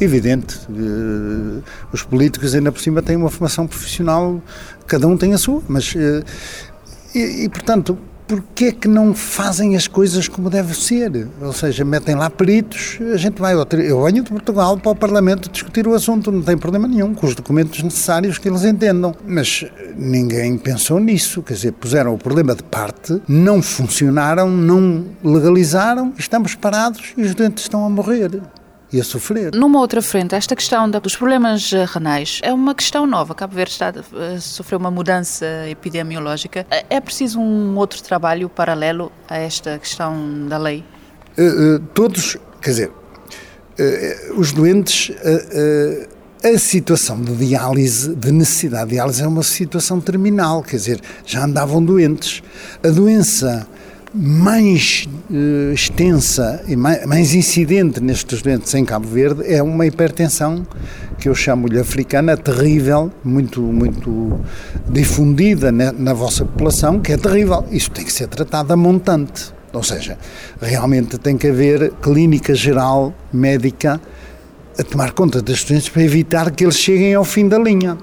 Evidente. 0.00 0.56
Eh, 0.70 1.60
os 1.92 2.04
políticos 2.04 2.54
ainda 2.54 2.70
por 2.70 2.80
cima 2.80 3.02
têm 3.02 3.16
uma 3.16 3.28
formação 3.28 3.66
profissional, 3.66 4.40
cada 4.86 5.08
um 5.08 5.16
tem 5.16 5.34
a 5.34 5.38
sua, 5.38 5.60
mas 5.68 5.94
eh, 5.96 6.22
e, 7.12 7.44
e 7.44 7.48
portanto 7.48 7.98
porque 8.26 8.66
é 8.66 8.72
que 8.72 8.88
não 8.88 9.14
fazem 9.14 9.76
as 9.76 9.86
coisas 9.86 10.28
como 10.28 10.48
deve 10.48 10.74
ser? 10.74 11.28
Ou 11.40 11.52
seja, 11.52 11.84
metem 11.84 12.14
lá 12.14 12.30
peritos, 12.30 12.98
a 13.12 13.16
gente 13.16 13.40
vai. 13.40 13.54
Eu 13.54 14.02
venho 14.04 14.22
de 14.22 14.30
Portugal 14.30 14.76
para 14.78 14.92
o 14.92 14.96
Parlamento 14.96 15.50
discutir 15.50 15.86
o 15.86 15.94
assunto, 15.94 16.32
não 16.32 16.42
tem 16.42 16.56
problema 16.56 16.88
nenhum, 16.88 17.14
com 17.14 17.26
os 17.26 17.34
documentos 17.34 17.82
necessários 17.82 18.38
que 18.38 18.48
eles 18.48 18.64
entendam. 18.64 19.14
Mas 19.26 19.64
ninguém 19.96 20.56
pensou 20.56 20.98
nisso, 20.98 21.42
quer 21.42 21.54
dizer, 21.54 21.72
puseram 21.72 22.14
o 22.14 22.18
problema 22.18 22.54
de 22.54 22.62
parte, 22.62 23.20
não 23.28 23.60
funcionaram, 23.60 24.50
não 24.50 25.04
legalizaram, 25.22 26.12
estamos 26.18 26.54
parados 26.54 27.12
e 27.16 27.22
os 27.22 27.34
doentes 27.34 27.64
estão 27.64 27.84
a 27.84 27.90
morrer 27.90 28.40
e 28.94 29.00
a 29.00 29.04
sofrer. 29.04 29.52
Numa 29.52 29.80
outra 29.80 30.00
frente, 30.00 30.36
esta 30.36 30.54
questão 30.54 30.88
dos 30.88 31.16
problemas 31.16 31.72
eh, 31.72 31.84
renais 31.84 32.38
é 32.44 32.52
uma 32.52 32.74
questão 32.74 33.06
nova. 33.06 33.34
Cabo 33.34 33.52
Verde 33.52 33.72
está 33.72 33.88
a 33.88 34.40
sofrer 34.40 34.76
uma 34.76 34.90
mudança 34.90 35.44
epidemiológica. 35.68 36.64
É, 36.70 36.84
é 36.88 37.00
preciso 37.00 37.40
um 37.40 37.76
outro 37.76 38.00
trabalho 38.02 38.48
paralelo 38.48 39.10
a 39.28 39.36
esta 39.36 39.78
questão 39.80 40.46
da 40.46 40.58
lei? 40.58 40.84
Uh, 41.36 41.74
uh, 41.74 41.78
todos, 41.92 42.36
quer 42.62 42.70
dizer, 42.70 42.88
uh, 42.88 44.38
os 44.38 44.52
doentes 44.52 45.10
a 46.44 46.58
situação 46.58 47.22
de 47.22 47.34
diálise, 47.34 48.14
de 48.14 48.30
necessidade 48.30 48.90
de 48.90 48.96
diálise, 48.96 49.22
é 49.22 49.26
uma 49.26 49.42
situação 49.42 49.98
terminal, 49.98 50.62
quer 50.62 50.76
dizer, 50.76 51.00
já 51.24 51.46
andavam 51.46 51.82
doentes. 51.82 52.42
A 52.82 52.88
doença 52.88 53.66
mais 54.14 55.08
uh, 55.28 55.72
extensa 55.72 56.62
e 56.68 56.76
mais, 56.76 57.04
mais, 57.04 57.34
incidente 57.34 58.00
nestes 58.00 58.42
doentes 58.42 58.72
em 58.74 58.84
Cabo 58.84 59.08
Verde 59.08 59.42
é 59.52 59.60
uma 59.60 59.84
hipertensão 59.86 60.64
que 61.18 61.28
eu 61.28 61.34
chamo-lhe 61.34 61.80
africana, 61.80 62.36
terrível, 62.36 63.10
muito, 63.24 63.60
muito 63.60 64.38
difundida 64.88 65.72
na, 65.72 65.90
na 65.90 66.12
vossa 66.12 66.44
população, 66.44 67.00
que 67.00 67.12
é 67.12 67.16
terrível. 67.16 67.64
Isso 67.72 67.90
tem 67.90 68.04
que 68.04 68.12
ser 68.12 68.28
tratado 68.28 68.72
a 68.72 68.76
montante. 68.76 69.52
Ou 69.72 69.82
seja, 69.82 70.16
realmente 70.60 71.18
tem 71.18 71.36
que 71.36 71.48
haver 71.48 71.92
clínica 71.94 72.54
geral, 72.54 73.12
médica, 73.32 74.00
a 74.78 74.82
tomar 74.84 75.12
conta 75.12 75.42
dos 75.42 75.64
doentes 75.64 75.88
para 75.88 76.02
evitar 76.02 76.50
que 76.52 76.64
eles 76.64 76.78
cheguem 76.78 77.14
ao 77.14 77.24
fim 77.24 77.48
da 77.48 77.58
linha. 77.58 77.98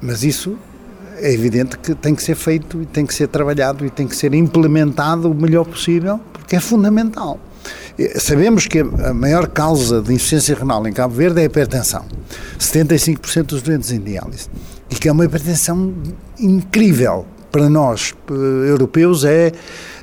Mas 0.00 0.22
isso 0.22 0.56
é 1.22 1.32
evidente 1.32 1.78
que 1.78 1.94
tem 1.94 2.14
que 2.14 2.22
ser 2.22 2.34
feito 2.34 2.82
e 2.82 2.86
tem 2.86 3.06
que 3.06 3.14
ser 3.14 3.28
trabalhado 3.28 3.86
e 3.86 3.90
tem 3.90 4.08
que 4.08 4.16
ser 4.16 4.34
implementado 4.34 5.30
o 5.30 5.34
melhor 5.34 5.64
possível, 5.64 6.20
porque 6.32 6.56
é 6.56 6.60
fundamental. 6.60 7.38
Sabemos 8.16 8.66
que 8.66 8.80
a 8.80 9.14
maior 9.14 9.46
causa 9.46 10.02
de 10.02 10.12
insuficiência 10.12 10.56
renal 10.56 10.86
em 10.86 10.92
Cabo 10.92 11.14
Verde 11.14 11.40
é 11.40 11.42
a 11.42 11.46
hipertensão. 11.46 12.04
75% 12.58 13.44
dos 13.44 13.62
doentes 13.62 13.92
em 13.92 14.00
diálise. 14.00 14.48
E 14.90 14.96
que 14.96 15.08
é 15.08 15.12
uma 15.12 15.24
hipertensão 15.24 15.94
incrível 16.40 17.24
para 17.52 17.68
nós, 17.68 18.14
eh, 18.30 18.70
europeus, 18.70 19.24
é 19.24 19.52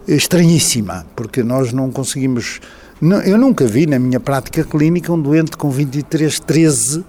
estranhíssima, 0.07 1.05
porque 1.15 1.43
nós 1.43 1.73
não 1.73 1.91
conseguimos. 1.91 2.61
Eu 3.25 3.37
nunca 3.37 3.65
vi 3.65 3.85
na 3.85 3.99
minha 3.99 4.19
prática 4.19 4.63
clínica 4.63 5.11
um 5.11 5.21
doente 5.21 5.57
com 5.57 5.69
23, 5.69 6.39
13 6.39 7.03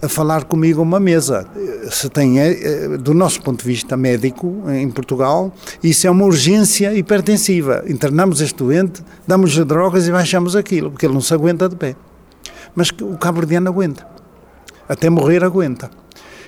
a 0.00 0.08
falar 0.08 0.44
comigo 0.44 0.80
a 0.80 0.82
uma 0.82 1.00
mesa. 1.00 1.46
Se 1.90 2.08
tem, 2.08 2.40
é, 2.40 2.52
é, 2.52 2.88
do 2.98 3.14
nosso 3.14 3.40
ponto 3.42 3.62
de 3.62 3.66
vista 3.66 3.96
médico, 3.96 4.62
em 4.70 4.90
Portugal, 4.90 5.52
isso 5.82 6.06
é 6.06 6.10
uma 6.10 6.24
urgência 6.24 6.94
hipertensiva. 6.94 7.84
Internamos 7.86 8.40
este 8.40 8.56
doente, 8.56 9.02
damos-lhe 9.26 9.64
drogas 9.64 10.06
e 10.06 10.12
baixamos 10.12 10.54
aquilo, 10.54 10.90
porque 10.90 11.06
ele 11.06 11.14
não 11.14 11.20
se 11.20 11.32
aguenta 11.32 11.68
de 11.68 11.76
pé. 11.76 11.96
Mas 12.74 12.90
o 12.90 13.16
cabo-verdiano 13.16 13.68
aguenta. 13.68 14.06
Até 14.88 15.08
morrer 15.08 15.42
aguenta. 15.42 15.90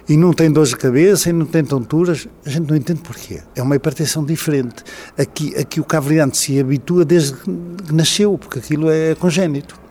E 0.08 0.16
não 0.16 0.32
tem 0.32 0.50
dores 0.50 0.70
de 0.70 0.76
cabeça 0.76 1.28
e 1.28 1.32
não 1.32 1.44
tem 1.44 1.62
tonturas. 1.62 2.26
A 2.44 2.48
gente 2.48 2.68
não 2.68 2.76
entende 2.76 3.00
porquê. 3.00 3.42
É 3.54 3.62
uma 3.62 3.76
hipertensão 3.76 4.24
diferente. 4.24 4.82
Aqui, 5.18 5.54
aqui 5.56 5.80
o 5.80 5.84
cabo-verdiano 5.84 6.34
se 6.34 6.58
habitua 6.58 7.04
desde 7.04 7.34
que 7.34 7.92
nasceu, 7.92 8.38
porque 8.38 8.58
aquilo 8.58 8.90
é 8.90 9.14
congénito. 9.14 9.87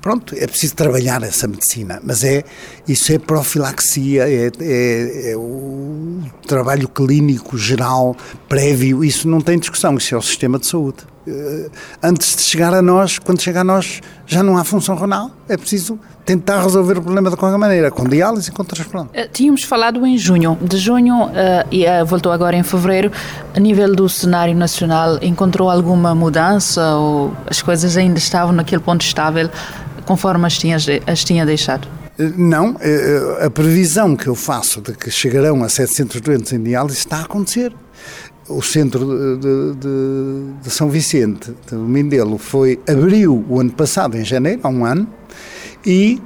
Pronto, 0.00 0.34
é 0.38 0.46
preciso 0.46 0.74
trabalhar 0.74 1.22
essa 1.22 1.48
medicina, 1.48 2.00
mas 2.04 2.22
é 2.22 2.44
isso 2.86 3.12
é 3.12 3.18
profilaxia, 3.18 4.28
é, 4.28 4.50
é, 4.60 5.30
é, 5.32 5.36
o 5.36 6.20
trabalho 6.46 6.88
clínico 6.88 7.58
geral, 7.58 8.16
prévio, 8.48 9.04
isso 9.04 9.28
não 9.28 9.40
tem 9.40 9.58
discussão, 9.58 9.96
isso 9.96 10.14
é 10.14 10.18
o 10.18 10.22
sistema 10.22 10.58
de 10.58 10.66
saúde. 10.66 11.04
Eh, 11.28 11.70
antes 12.02 12.36
de 12.36 12.42
chegar 12.42 12.72
a 12.72 12.80
nós, 12.80 13.18
quando 13.18 13.40
chega 13.40 13.60
a 13.60 13.64
nós, 13.64 14.00
já 14.26 14.42
não 14.42 14.56
há 14.56 14.64
função 14.64 14.96
renal, 14.96 15.30
é 15.48 15.56
preciso 15.56 15.98
tentar 16.24 16.62
resolver 16.62 16.98
o 16.98 17.02
problema 17.02 17.30
de 17.30 17.36
qualquer 17.36 17.58
maneira, 17.58 17.90
com 17.90 18.04
diálise 18.04 18.50
e 18.50 18.52
com 18.52 18.64
transplante. 18.64 19.10
Eh, 19.12 19.28
tínhamos 19.28 19.62
falado 19.62 20.04
em 20.06 20.16
junho. 20.16 20.58
De 20.60 20.76
junho 20.76 21.24
uh, 21.24 21.30
e 21.70 21.84
voltou 22.04 22.32
agora 22.32 22.56
em 22.56 22.62
fevereiro. 22.62 23.10
A 23.54 23.60
nível 23.60 23.94
do 23.94 24.08
cenário 24.08 24.54
nacional, 24.54 25.18
encontrou 25.22 25.70
alguma 25.70 26.14
mudança 26.14 26.94
ou 26.96 27.32
as 27.46 27.62
coisas 27.62 27.96
ainda 27.96 28.18
estavam 28.18 28.52
naquele 28.52 28.82
ponto 28.82 29.02
estável? 29.02 29.50
Conforme 30.08 30.46
as 30.46 30.56
tinha, 30.56 30.78
as 31.06 31.22
tinha 31.22 31.44
deixado? 31.44 31.86
Não, 32.34 32.74
eh, 32.80 33.36
eh, 33.40 33.44
a 33.44 33.50
previsão 33.50 34.16
que 34.16 34.26
eu 34.26 34.34
faço 34.34 34.80
de 34.80 34.94
que 34.94 35.10
chegarão 35.10 35.62
a 35.62 35.68
700 35.68 36.22
doentes 36.22 36.50
em 36.54 36.62
diálise 36.62 36.96
está 36.96 37.18
a 37.18 37.22
acontecer. 37.24 37.74
O 38.48 38.62
centro 38.62 39.04
de, 39.36 39.74
de, 39.74 40.62
de 40.62 40.70
São 40.70 40.88
Vicente, 40.88 41.54
de 41.70 41.74
Mindelo, 41.74 42.38
foi, 42.38 42.80
abriu 42.88 43.44
o 43.46 43.60
ano 43.60 43.70
passado, 43.70 44.16
em 44.16 44.24
janeiro, 44.24 44.60
há 44.62 44.68
um 44.70 44.86
ano, 44.86 45.06
e 45.84 46.18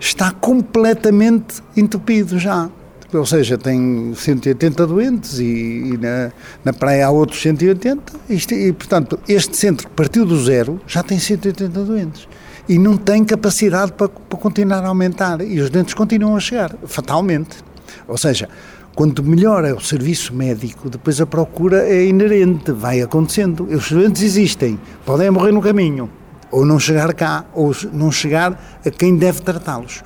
está 0.00 0.30
completamente 0.30 1.62
entupido 1.76 2.38
já. 2.38 2.70
Ou 3.12 3.26
seja, 3.26 3.58
tem 3.58 4.14
180 4.14 4.86
doentes 4.86 5.38
e, 5.38 5.44
e 5.44 5.98
na, 5.98 6.32
na 6.64 6.72
praia 6.72 7.06
há 7.06 7.10
outros 7.10 7.42
180, 7.42 8.10
e, 8.30 8.36
e 8.54 8.72
portanto, 8.72 9.20
este 9.28 9.54
centro 9.54 9.86
que 9.86 9.92
partiu 9.92 10.24
do 10.24 10.42
zero 10.42 10.80
já 10.86 11.02
tem 11.02 11.18
180 11.18 11.68
doentes 11.80 12.26
e 12.68 12.78
não 12.78 12.96
tem 12.96 13.24
capacidade 13.24 13.92
para, 13.92 14.08
para 14.08 14.38
continuar 14.38 14.84
a 14.84 14.88
aumentar. 14.88 15.40
E 15.40 15.60
os 15.60 15.70
doentes 15.70 15.94
continuam 15.94 16.36
a 16.36 16.40
chegar, 16.40 16.74
fatalmente. 16.86 17.58
Ou 18.06 18.18
seja, 18.18 18.48
quanto 18.94 19.22
melhor 19.22 19.64
é 19.64 19.72
o 19.72 19.80
serviço 19.80 20.34
médico, 20.34 20.90
depois 20.90 21.20
a 21.20 21.26
procura 21.26 21.88
é 21.88 22.04
inerente, 22.04 22.72
vai 22.72 23.00
acontecendo. 23.00 23.64
Os 23.64 23.90
doentes 23.90 24.22
existem, 24.22 24.78
podem 25.04 25.30
morrer 25.30 25.52
no 25.52 25.62
caminho, 25.62 26.10
ou 26.50 26.64
não 26.64 26.78
chegar 26.78 27.12
cá, 27.14 27.44
ou 27.54 27.74
não 27.92 28.12
chegar 28.12 28.80
a 28.84 28.90
quem 28.90 29.16
deve 29.16 29.40
tratá-los. 29.40 30.02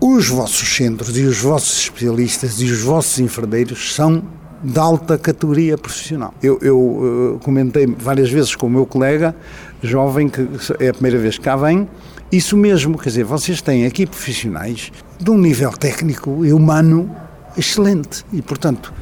Os 0.00 0.28
vossos 0.28 0.76
centros 0.76 1.16
e 1.16 1.22
os 1.22 1.38
vossos 1.38 1.80
especialistas 1.80 2.60
e 2.60 2.64
os 2.64 2.82
vossos 2.82 3.18
enfermeiros 3.18 3.94
são 3.94 4.22
de 4.62 4.78
alta 4.78 5.16
categoria 5.18 5.76
profissional. 5.76 6.34
Eu, 6.42 6.58
eu 6.60 6.78
uh, 6.78 7.40
comentei 7.42 7.86
várias 7.86 8.30
vezes 8.30 8.54
com 8.54 8.66
o 8.66 8.70
meu 8.70 8.86
colega 8.86 9.34
jovem, 9.82 10.28
que 10.28 10.48
é 10.80 10.88
a 10.88 10.92
primeira 10.92 11.18
vez 11.18 11.38
que 11.38 11.44
cá 11.44 11.56
vem, 11.56 11.88
isso 12.30 12.56
mesmo, 12.56 12.98
quer 12.98 13.10
dizer, 13.10 13.24
vocês 13.24 13.62
têm 13.62 13.86
aqui 13.86 14.06
profissionais 14.06 14.90
de 15.18 15.30
um 15.30 15.38
nível 15.38 15.70
técnico 15.72 16.44
e 16.44 16.52
humano 16.52 17.14
excelente 17.56 18.24
e, 18.32 18.42
portanto, 18.42 18.92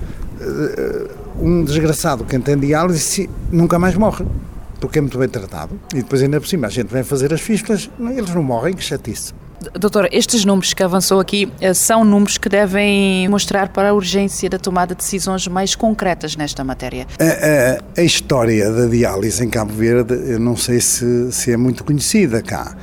uh, 0.40 1.10
um 1.40 1.64
desgraçado 1.64 2.24
que 2.24 2.36
em 2.36 2.58
diálise 2.58 3.28
nunca 3.50 3.78
mais 3.78 3.96
morre, 3.96 4.24
porque 4.78 4.98
é 4.98 5.00
muito 5.00 5.18
bem 5.18 5.28
tratado. 5.28 5.78
E 5.92 5.98
depois, 5.98 6.22
ainda 6.22 6.40
por 6.40 6.46
cima, 6.46 6.66
a 6.66 6.70
gente 6.70 6.92
vem 6.92 7.02
fazer 7.02 7.32
as 7.32 7.40
fístulas, 7.40 7.90
eles 7.98 8.34
não 8.34 8.42
morrem, 8.42 8.74
que 8.74 8.82
chatice. 8.82 9.32
Doutor, 9.72 10.08
estes 10.12 10.44
números 10.44 10.74
que 10.74 10.82
avançou 10.82 11.20
aqui 11.20 11.50
eh, 11.60 11.72
são 11.74 12.04
números 12.04 12.38
que 12.38 12.48
devem 12.48 13.28
mostrar 13.28 13.68
para 13.68 13.90
a 13.90 13.92
urgência 13.92 14.48
da 14.48 14.58
tomada 14.58 14.94
de 14.94 14.98
decisões 14.98 15.46
mais 15.48 15.74
concretas 15.74 16.36
nesta 16.36 16.62
matéria. 16.64 17.06
A, 17.18 17.98
a, 17.98 18.00
a 18.00 18.04
história 18.04 18.70
da 18.70 18.86
diálise 18.86 19.44
em 19.44 19.48
Cabo 19.48 19.72
Verde, 19.72 20.14
eu 20.14 20.38
não 20.38 20.56
sei 20.56 20.80
se, 20.80 21.32
se 21.32 21.52
é 21.52 21.56
muito 21.56 21.84
conhecida 21.84 22.42
cá. 22.42 22.76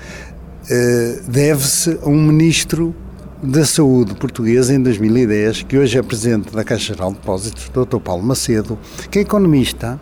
Uh, 0.63 1.29
Deve-se 1.29 1.99
a 2.01 2.07
um 2.07 2.21
ministro 2.21 2.95
da 3.41 3.65
Saúde 3.65 4.13
portuguesa 4.15 4.73
em 4.73 4.81
2010, 4.81 5.63
que 5.63 5.77
hoje 5.77 5.97
é 5.97 6.01
presidente 6.03 6.53
da 6.53 6.63
Caixa 6.63 6.93
Geral 6.93 7.11
de 7.11 7.17
Depósitos, 7.17 7.69
Dr. 7.69 7.97
Paulo 7.97 8.23
Macedo, 8.23 8.77
que 9.09 9.19
é 9.19 9.21
economista, 9.23 9.99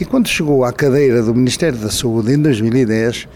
e 0.00 0.04
quando 0.04 0.28
chegou 0.28 0.64
à 0.64 0.72
cadeira 0.72 1.22
do 1.22 1.34
Ministério 1.34 1.78
da 1.78 1.90
Saúde 1.90 2.32
em 2.32 2.38
2010, 2.38 3.28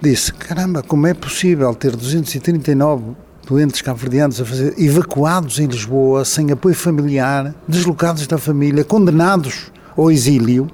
disse: 0.00 0.32
caramba, 0.32 0.82
como 0.82 1.06
é 1.06 1.14
possível 1.14 1.74
ter 1.74 1.94
239 1.94 3.16
doentes 3.46 3.80
cabo-verdianos 3.80 4.40
a 4.40 4.44
fazer, 4.44 4.74
evacuados 4.78 5.58
em 5.58 5.66
Lisboa, 5.66 6.24
sem 6.24 6.52
apoio 6.52 6.74
familiar, 6.74 7.54
deslocados 7.66 8.26
da 8.26 8.36
família, 8.36 8.84
condenados 8.84 9.72
ao 9.96 10.10
exílio, 10.10 10.68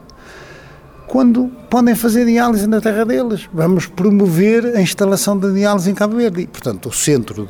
quando 1.06 1.46
podem 1.70 1.94
fazer 1.94 2.26
diálise 2.26 2.66
na 2.66 2.80
terra 2.80 3.04
deles. 3.04 3.48
Vamos 3.52 3.86
promover 3.86 4.76
a 4.76 4.80
instalação 4.80 5.38
da 5.38 5.48
diálise 5.50 5.88
em 5.88 5.94
Cabo 5.94 6.16
Verde. 6.16 6.42
E, 6.42 6.46
portanto, 6.48 6.88
o 6.88 6.92
centro 6.92 7.48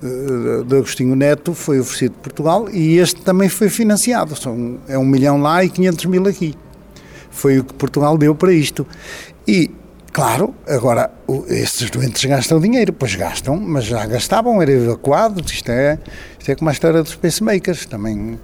de, 0.00 0.64
de 0.64 0.76
Agostinho 0.76 1.14
Neto 1.14 1.52
foi 1.52 1.78
oferecido 1.78 2.12
por 2.12 2.22
Portugal 2.22 2.68
e 2.70 2.96
este 2.96 3.20
também 3.20 3.50
foi 3.50 3.68
financiado. 3.68 4.34
São, 4.34 4.78
é 4.88 4.96
um 4.96 5.04
milhão 5.04 5.40
lá 5.40 5.62
e 5.62 5.68
500 5.68 6.06
mil 6.06 6.26
aqui. 6.26 6.54
Foi 7.30 7.58
o 7.58 7.64
que 7.64 7.74
Portugal 7.74 8.16
deu 8.16 8.34
para 8.34 8.52
isto. 8.52 8.86
E 9.46 9.70
Claro, 10.14 10.54
agora 10.68 11.10
estes 11.48 11.90
doentes 11.90 12.24
gastam 12.24 12.60
dinheiro, 12.60 12.92
pois 12.92 13.16
gastam, 13.16 13.56
mas 13.56 13.82
já 13.84 14.06
gastavam, 14.06 14.62
eram 14.62 14.72
evacuados. 14.72 15.50
Isto 15.50 15.72
é, 15.72 15.98
isto 16.38 16.52
é 16.52 16.54
como 16.54 16.70
a 16.70 16.72
história 16.72 17.02
dos 17.02 17.16
pacemakers. 17.16 17.84
Também, 17.84 18.38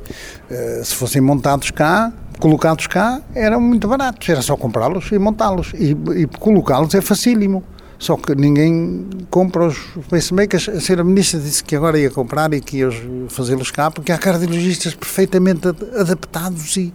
eh, 0.50 0.82
se 0.82 0.92
fossem 0.96 1.22
montados 1.22 1.70
cá, 1.70 2.12
colocados 2.40 2.88
cá, 2.88 3.20
eram 3.36 3.60
muito 3.60 3.86
baratos, 3.86 4.28
era 4.28 4.42
só 4.42 4.56
comprá-los 4.56 5.12
e 5.12 5.18
montá-los. 5.20 5.72
E, 5.74 5.96
e 6.16 6.26
colocá-los 6.40 6.92
é 6.92 7.00
facílimo. 7.00 7.62
Só 8.00 8.16
que 8.16 8.34
ninguém 8.34 9.06
compra 9.28 9.66
os 9.66 9.76
pacemakers. 10.08 10.70
A 10.70 10.80
senhora 10.80 11.04
Ministra 11.04 11.38
disse 11.38 11.62
que 11.62 11.76
agora 11.76 11.98
ia 11.98 12.10
comprar 12.10 12.52
e 12.54 12.60
que 12.60 12.78
ia 12.78 12.88
fazê-los 13.28 13.70
cá, 13.70 13.90
porque 13.90 14.10
há 14.10 14.16
cardiologistas 14.16 14.94
perfeitamente 14.94 15.68
adaptados 15.68 16.78
e, 16.78 16.94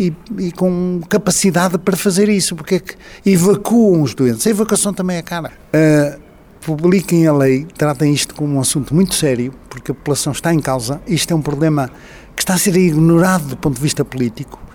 e, 0.00 0.14
e, 0.38 0.50
com 0.52 1.02
capacidade 1.10 1.76
para 1.76 1.94
fazer 1.94 2.30
isso, 2.30 2.56
porque 2.56 2.76
é 2.76 2.80
que 2.80 2.96
evacuam 3.26 4.00
os 4.00 4.14
doentes. 4.14 4.46
A 4.46 4.50
evacuação 4.50 4.94
também 4.94 5.18
é 5.18 5.22
cara. 5.22 5.52
Uh, 5.74 6.18
publiquem 6.62 7.26
a 7.26 7.34
lei, 7.34 7.66
tratem 7.76 8.14
isto 8.14 8.34
como 8.34 8.56
um 8.56 8.60
assunto 8.60 8.94
muito 8.94 9.14
sério, 9.14 9.52
porque 9.68 9.92
a 9.92 9.94
população 9.94 10.32
está 10.32 10.54
em 10.54 10.60
causa. 10.60 11.02
Isto 11.06 11.34
é 11.34 11.36
um 11.36 11.42
problema 11.42 11.90
que 12.34 12.40
está 12.40 12.54
a 12.54 12.58
ser 12.58 12.74
ignorado 12.76 13.44
do 13.44 13.56
ponto 13.58 13.74
de 13.74 13.82
vista 13.82 14.06
político 14.06 14.65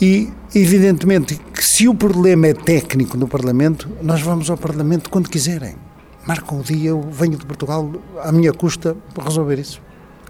e, 0.00 0.30
evidentemente, 0.54 1.40
que 1.52 1.64
se 1.64 1.88
o 1.88 1.94
problema 1.94 2.46
é 2.46 2.54
técnico 2.54 3.16
no 3.16 3.26
Parlamento, 3.26 3.88
nós 4.02 4.20
vamos 4.20 4.48
ao 4.48 4.56
Parlamento 4.56 5.10
quando 5.10 5.28
quiserem. 5.28 5.74
Marcam 6.26 6.60
o 6.60 6.62
dia, 6.62 6.90
eu 6.90 7.00
venho 7.00 7.36
de 7.36 7.46
Portugal 7.46 7.90
à 8.22 8.30
minha 8.30 8.52
custa 8.52 8.96
para 9.14 9.24
resolver 9.24 9.58
isso. 9.58 9.80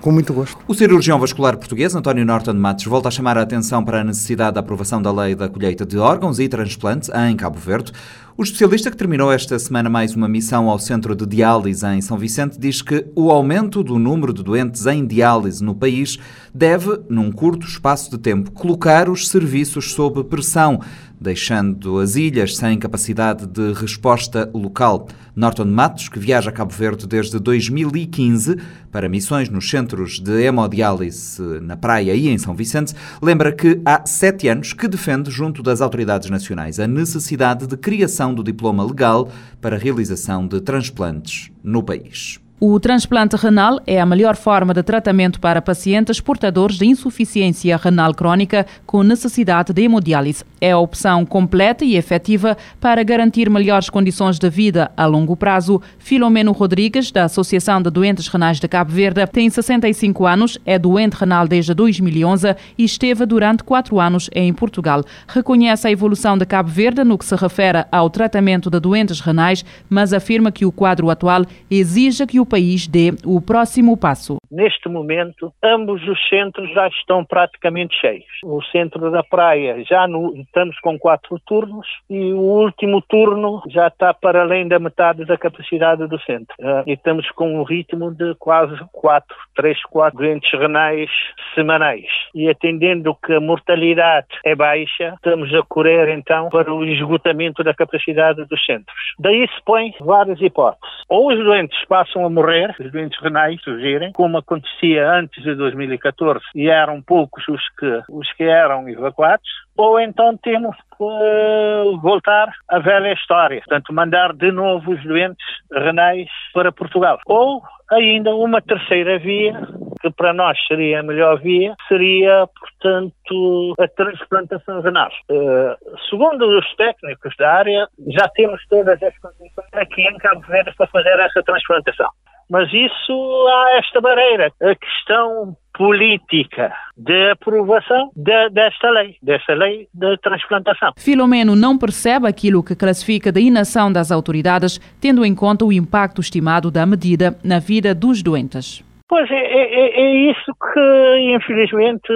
Com 0.00 0.12
muito 0.12 0.32
gosto. 0.32 0.56
O 0.68 0.74
cirurgião 0.74 1.18
vascular 1.18 1.56
português 1.56 1.92
António 1.92 2.24
Norton 2.24 2.54
Matos 2.54 2.84
volta 2.84 3.08
a 3.08 3.10
chamar 3.10 3.36
a 3.36 3.42
atenção 3.42 3.84
para 3.84 4.00
a 4.00 4.04
necessidade 4.04 4.54
da 4.54 4.60
aprovação 4.60 5.02
da 5.02 5.10
lei 5.10 5.34
da 5.34 5.48
colheita 5.48 5.84
de 5.84 5.98
órgãos 5.98 6.38
e 6.38 6.48
transplantes 6.48 7.10
em 7.12 7.34
Cabo 7.34 7.58
Verde. 7.58 7.92
O 8.38 8.44
especialista 8.44 8.88
que 8.88 8.96
terminou 8.96 9.32
esta 9.32 9.58
semana 9.58 9.90
mais 9.90 10.14
uma 10.14 10.28
missão 10.28 10.70
ao 10.70 10.78
centro 10.78 11.16
de 11.16 11.26
diálise 11.26 11.84
em 11.84 12.00
São 12.00 12.16
Vicente 12.16 12.56
diz 12.56 12.80
que 12.80 13.04
o 13.16 13.32
aumento 13.32 13.82
do 13.82 13.98
número 13.98 14.32
de 14.32 14.44
doentes 14.44 14.86
em 14.86 15.04
diálise 15.04 15.60
no 15.60 15.74
país 15.74 16.20
deve, 16.54 17.00
num 17.08 17.32
curto 17.32 17.66
espaço 17.66 18.08
de 18.12 18.16
tempo, 18.16 18.52
colocar 18.52 19.08
os 19.08 19.26
serviços 19.28 19.90
sob 19.92 20.22
pressão, 20.22 20.80
deixando 21.20 21.98
as 21.98 22.14
ilhas 22.14 22.56
sem 22.56 22.78
capacidade 22.78 23.44
de 23.44 23.72
resposta 23.72 24.48
local. 24.54 25.08
Norton 25.34 25.66
Matos, 25.66 26.08
que 26.08 26.18
viaja 26.18 26.50
a 26.50 26.52
Cabo 26.52 26.72
Verde 26.72 27.06
desde 27.06 27.38
2015 27.38 28.56
para 28.90 29.08
missões 29.08 29.48
nos 29.48 29.68
centros 29.68 30.18
de 30.18 30.42
hemodiálise 30.42 31.40
na 31.60 31.76
Praia 31.76 32.14
e 32.14 32.28
em 32.28 32.38
São 32.38 32.54
Vicente, 32.54 32.94
lembra 33.22 33.52
que 33.52 33.80
há 33.84 34.04
sete 34.04 34.48
anos 34.48 34.72
que 34.72 34.88
defende, 34.88 35.30
junto 35.30 35.62
das 35.62 35.80
autoridades 35.80 36.30
nacionais, 36.30 36.80
a 36.80 36.86
necessidade 36.86 37.66
de 37.66 37.76
criação 37.76 38.27
do 38.34 38.42
diploma 38.42 38.84
legal 38.84 39.28
para 39.60 39.76
a 39.76 39.78
realização 39.78 40.46
de 40.46 40.60
transplantes 40.60 41.50
no 41.62 41.82
país. 41.82 42.40
O 42.60 42.80
transplante 42.80 43.36
renal 43.36 43.78
é 43.86 44.00
a 44.00 44.06
melhor 44.06 44.34
forma 44.34 44.74
de 44.74 44.82
tratamento 44.82 45.38
para 45.38 45.62
pacientes 45.62 46.20
portadores 46.20 46.76
de 46.76 46.86
insuficiência 46.86 47.76
renal 47.76 48.12
crónica 48.12 48.66
com 48.84 49.04
necessidade 49.04 49.72
de 49.72 49.82
hemodiálise. 49.82 50.44
É 50.60 50.72
a 50.72 50.78
opção 50.78 51.24
completa 51.24 51.84
e 51.84 51.94
efetiva 51.94 52.56
para 52.80 53.04
garantir 53.04 53.48
melhores 53.48 53.88
condições 53.88 54.40
de 54.40 54.50
vida 54.50 54.90
a 54.96 55.06
longo 55.06 55.36
prazo. 55.36 55.80
Filomeno 56.00 56.50
Rodrigues, 56.50 57.12
da 57.12 57.26
Associação 57.26 57.80
de 57.80 57.90
Doentes 57.90 58.26
Renais 58.26 58.58
de 58.58 58.66
Cabo 58.66 58.90
Verde, 58.90 59.24
tem 59.28 59.48
65 59.48 60.26
anos, 60.26 60.58
é 60.66 60.80
doente 60.80 61.14
renal 61.14 61.46
desde 61.46 61.72
2011 61.72 62.56
e 62.76 62.82
esteve 62.82 63.24
durante 63.24 63.62
quatro 63.62 64.00
anos 64.00 64.28
em 64.34 64.52
Portugal. 64.52 65.04
Reconhece 65.28 65.86
a 65.86 65.92
evolução 65.92 66.36
de 66.36 66.44
Cabo 66.44 66.70
Verde 66.70 67.04
no 67.04 67.16
que 67.16 67.24
se 67.24 67.36
refere 67.36 67.84
ao 67.92 68.10
tratamento 68.10 68.68
de 68.68 68.80
doentes 68.80 69.20
renais, 69.20 69.64
mas 69.88 70.12
afirma 70.12 70.50
que 70.50 70.66
o 70.66 70.72
quadro 70.72 71.08
atual 71.08 71.44
exige 71.70 72.26
que 72.26 72.40
o 72.40 72.47
país 72.48 72.86
dê 72.86 73.12
o 73.24 73.40
próximo 73.40 73.96
passo. 73.96 74.38
Neste 74.50 74.88
momento, 74.88 75.52
ambos 75.62 76.02
os 76.08 76.18
centros 76.28 76.72
já 76.72 76.88
estão 76.88 77.24
praticamente 77.24 77.94
cheios. 78.00 78.24
O 78.42 78.62
centro 78.62 79.10
da 79.10 79.22
praia 79.22 79.84
já 79.84 80.08
no, 80.08 80.34
estamos 80.36 80.78
com 80.80 80.98
quatro 80.98 81.38
turnos 81.46 81.86
e 82.08 82.32
o 82.32 82.40
último 82.40 83.02
turno 83.02 83.62
já 83.68 83.88
está 83.88 84.14
para 84.14 84.42
além 84.42 84.66
da 84.66 84.78
metade 84.78 85.24
da 85.26 85.36
capacidade 85.36 86.06
do 86.06 86.18
centro. 86.20 86.54
Uh, 86.58 86.82
e 86.86 86.92
estamos 86.92 87.30
com 87.32 87.60
um 87.60 87.62
ritmo 87.62 88.10
de 88.10 88.34
quase 88.36 88.76
quatro, 88.92 89.36
três, 89.54 89.80
quatro 89.84 90.18
doentes 90.18 90.50
renais 90.58 91.10
semanais. 91.54 92.06
E 92.34 92.48
atendendo 92.48 93.14
que 93.14 93.34
a 93.34 93.40
mortalidade 93.40 94.28
é 94.44 94.54
baixa, 94.54 95.14
estamos 95.14 95.52
a 95.54 95.62
correr 95.62 96.08
então 96.10 96.48
para 96.48 96.72
o 96.72 96.84
esgotamento 96.84 97.62
da 97.62 97.74
capacidade 97.74 98.44
dos 98.46 98.64
centros. 98.64 98.96
Daí 99.18 99.46
se 99.48 99.64
põem 99.64 99.94
várias 100.00 100.40
hipóteses. 100.40 100.88
Ou 101.08 101.32
os 101.32 101.38
doentes 101.38 101.78
passam 101.86 102.24
a 102.24 102.30
morrer, 102.38 102.74
os 102.78 102.92
doentes 102.92 103.20
renais 103.20 103.60
surgirem, 103.62 104.12
como 104.12 104.38
acontecia 104.38 105.10
antes 105.10 105.42
de 105.42 105.54
2014 105.56 106.40
e 106.54 106.68
eram 106.68 107.02
poucos 107.02 107.46
os 107.48 107.62
que, 107.78 108.02
os 108.08 108.32
que 108.34 108.44
eram 108.44 108.88
evacuados, 108.88 109.48
ou 109.76 109.98
então 110.00 110.36
temos 110.36 110.76
que 110.76 111.04
uh, 111.04 111.98
voltar 112.00 112.52
à 112.68 112.78
velha 112.78 113.12
história, 113.12 113.58
portanto, 113.58 113.92
mandar 113.92 114.32
de 114.32 114.52
novo 114.52 114.92
os 114.92 115.02
doentes 115.02 115.46
renais 115.72 116.28
para 116.52 116.72
Portugal. 116.72 117.18
Ou 117.26 117.62
ainda 117.90 118.34
uma 118.34 118.60
terceira 118.60 119.18
via, 119.18 119.54
que 120.00 120.10
para 120.10 120.32
nós 120.32 120.58
seria 120.66 121.00
a 121.00 121.02
melhor 121.02 121.40
via, 121.40 121.74
seria, 121.88 122.46
portanto, 122.58 123.74
a 123.78 123.88
transplantação 123.88 124.80
renal. 124.80 125.10
Uh, 125.30 125.76
segundo 126.10 126.46
os 126.58 126.74
técnicos 126.76 127.34
da 127.38 127.52
área, 127.52 127.88
já 128.08 128.28
temos 128.28 128.64
todas 128.68 129.02
as 129.02 129.16
condições 129.18 129.68
aqui 129.72 130.02
em 130.02 130.18
Cabo 130.18 130.40
Verde 130.46 130.74
para 130.76 130.86
fazer 130.88 131.18
essa 131.20 131.42
transplantação. 131.42 132.08
Mas 132.50 132.68
isso 132.72 133.46
há 133.48 133.78
esta 133.78 134.00
barreira, 134.00 134.52
a 134.62 134.74
questão 134.74 135.56
política 135.74 136.72
de 136.96 137.30
aprovação 137.30 138.10
de, 138.16 138.50
desta 138.50 138.90
lei, 138.90 139.16
desta 139.22 139.54
lei 139.54 139.86
de 139.94 140.16
transplantação. 140.18 140.92
Filomeno 140.98 141.54
não 141.54 141.78
percebe 141.78 142.26
aquilo 142.26 142.64
que 142.64 142.74
classifica 142.74 143.30
de 143.30 143.40
inação 143.40 143.92
das 143.92 144.10
autoridades, 144.10 144.78
tendo 145.00 145.24
em 145.24 145.34
conta 145.34 145.64
o 145.64 145.72
impacto 145.72 146.20
estimado 146.20 146.70
da 146.70 146.84
medida 146.84 147.38
na 147.44 147.60
vida 147.60 147.94
dos 147.94 148.22
doentes. 148.22 148.82
Pois 149.08 149.30
é, 149.30 149.36
é, 149.36 149.74
é, 149.74 150.00
é, 150.02 150.30
isso 150.30 150.52
que, 150.54 151.34
infelizmente, 151.34 152.12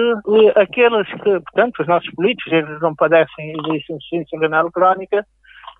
aqueles 0.55 1.07
que, 1.07 1.39
portanto, 1.39 1.79
os 1.79 1.87
nossos 1.87 2.11
políticos, 2.13 2.53
eles 2.53 2.79
não 2.81 2.93
padecem 2.93 3.53
de 3.63 3.77
insuficiência 3.77 4.39
renal 4.39 4.71
crónica, 4.71 5.25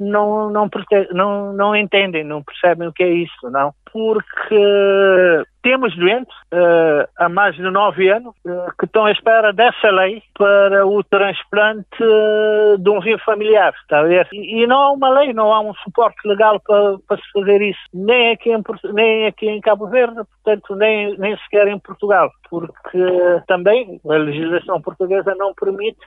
não, 0.04 0.50
não, 0.50 0.70
não, 1.12 1.54
não 1.54 1.76
entendem, 1.76 2.24
não 2.24 2.44
percebem 2.44 2.88
o 2.88 2.94
que 2.94 3.04
é 3.04 3.10
isso, 3.10 3.50
não. 3.50 3.74
Porque 3.92 5.44
temos 5.64 5.96
doentes 5.96 6.36
uh, 6.54 7.08
há 7.18 7.30
mais 7.30 7.56
de 7.56 7.64
nove 7.64 8.10
anos 8.10 8.36
uh, 8.46 8.72
que 8.78 8.86
estão 8.86 9.06
à 9.06 9.12
espera 9.12 9.52
dessa 9.54 9.90
lei 9.90 10.22
para 10.38 10.86
o 10.86 11.02
transplante 11.04 12.04
uh, 12.04 12.78
de 12.78 12.90
um 12.90 13.00
rim 13.00 13.18
familiar, 13.20 13.74
está 13.82 14.02
a 14.02 14.04
ver? 14.04 14.28
E, 14.34 14.62
e, 14.62 14.68
não 14.68 14.78
há 14.78 14.92
uma 14.92 15.10
lei, 15.10 15.34
não 15.34 15.52
há 15.54 15.62
um 15.62 15.74
suporte 15.76 16.28
legal 16.28 16.60
para, 16.60 16.98
para 17.08 17.18
se 17.18 17.32
fazer 17.32 17.62
isso, 17.62 17.80
nem 17.94 18.34
aqui, 18.34 18.52
em, 18.52 18.62
nem 18.94 19.26
aqui 19.28 19.50
em 19.50 19.62
Cabo 19.62 19.88
Verde, 19.88 20.22
portanto, 20.44 20.76
nem, 20.76 21.18
nem 21.18 21.38
sequer 21.38 21.68
em 21.70 21.80
Portugal, 21.80 22.30
porque 22.50 23.00
também 23.48 24.00
a 24.08 24.14
legislação 24.16 24.82
portuguesa 24.82 25.34
não 25.36 25.54
permite 25.54 26.00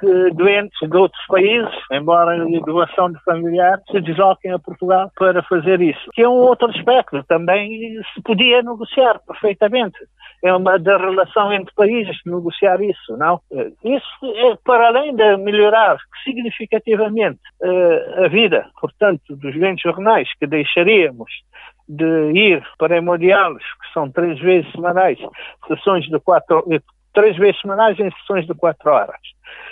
que 0.00 0.30
doentes 0.32 0.78
de 0.88 0.96
outros 0.96 1.26
países, 1.26 1.74
embora 1.90 2.42
a 2.42 2.60
doação 2.66 3.10
de 3.10 3.18
familiar, 3.24 3.80
se 3.90 4.00
desloquem 4.00 4.52
a 4.52 4.58
Portugal 4.58 5.10
para 5.16 5.42
fazer 5.44 5.80
isso. 5.80 6.10
Que 6.12 6.22
é 6.22 6.28
um 6.28 6.32
outro 6.32 6.68
aspecto, 6.68 7.22
também 7.24 8.00
se 8.14 8.22
podia 8.22 8.62
negociar 8.66 9.20
perfeitamente. 9.26 9.96
É 10.44 10.52
uma 10.52 10.78
da 10.78 10.98
relação 10.98 11.52
entre 11.52 11.74
países 11.74 12.16
negociar 12.26 12.80
isso, 12.82 13.16
não? 13.16 13.40
Isso 13.84 14.26
é 14.36 14.56
para 14.64 14.88
além 14.88 15.14
de 15.14 15.36
melhorar 15.38 15.96
significativamente 16.24 17.40
uh, 17.62 18.24
a 18.24 18.28
vida, 18.28 18.66
portanto, 18.80 19.34
dos 19.36 19.54
doentes 19.54 19.84
renais 19.94 20.28
que 20.38 20.46
deixaríamos 20.46 21.30
de 21.88 22.32
ir 22.32 22.62
para 22.78 22.96
hemodiálise, 22.96 23.64
que 23.80 23.92
são 23.94 24.10
três 24.10 24.38
vezes 24.40 24.70
semanais, 24.72 25.18
sessões 25.68 26.04
de 26.06 26.18
quatro, 26.20 26.64
três 27.16 27.34
vezes 27.36 27.58
semanais 27.62 27.98
em 27.98 28.10
sessões 28.10 28.46
de 28.46 28.54
quatro 28.54 28.90
horas 28.90 29.16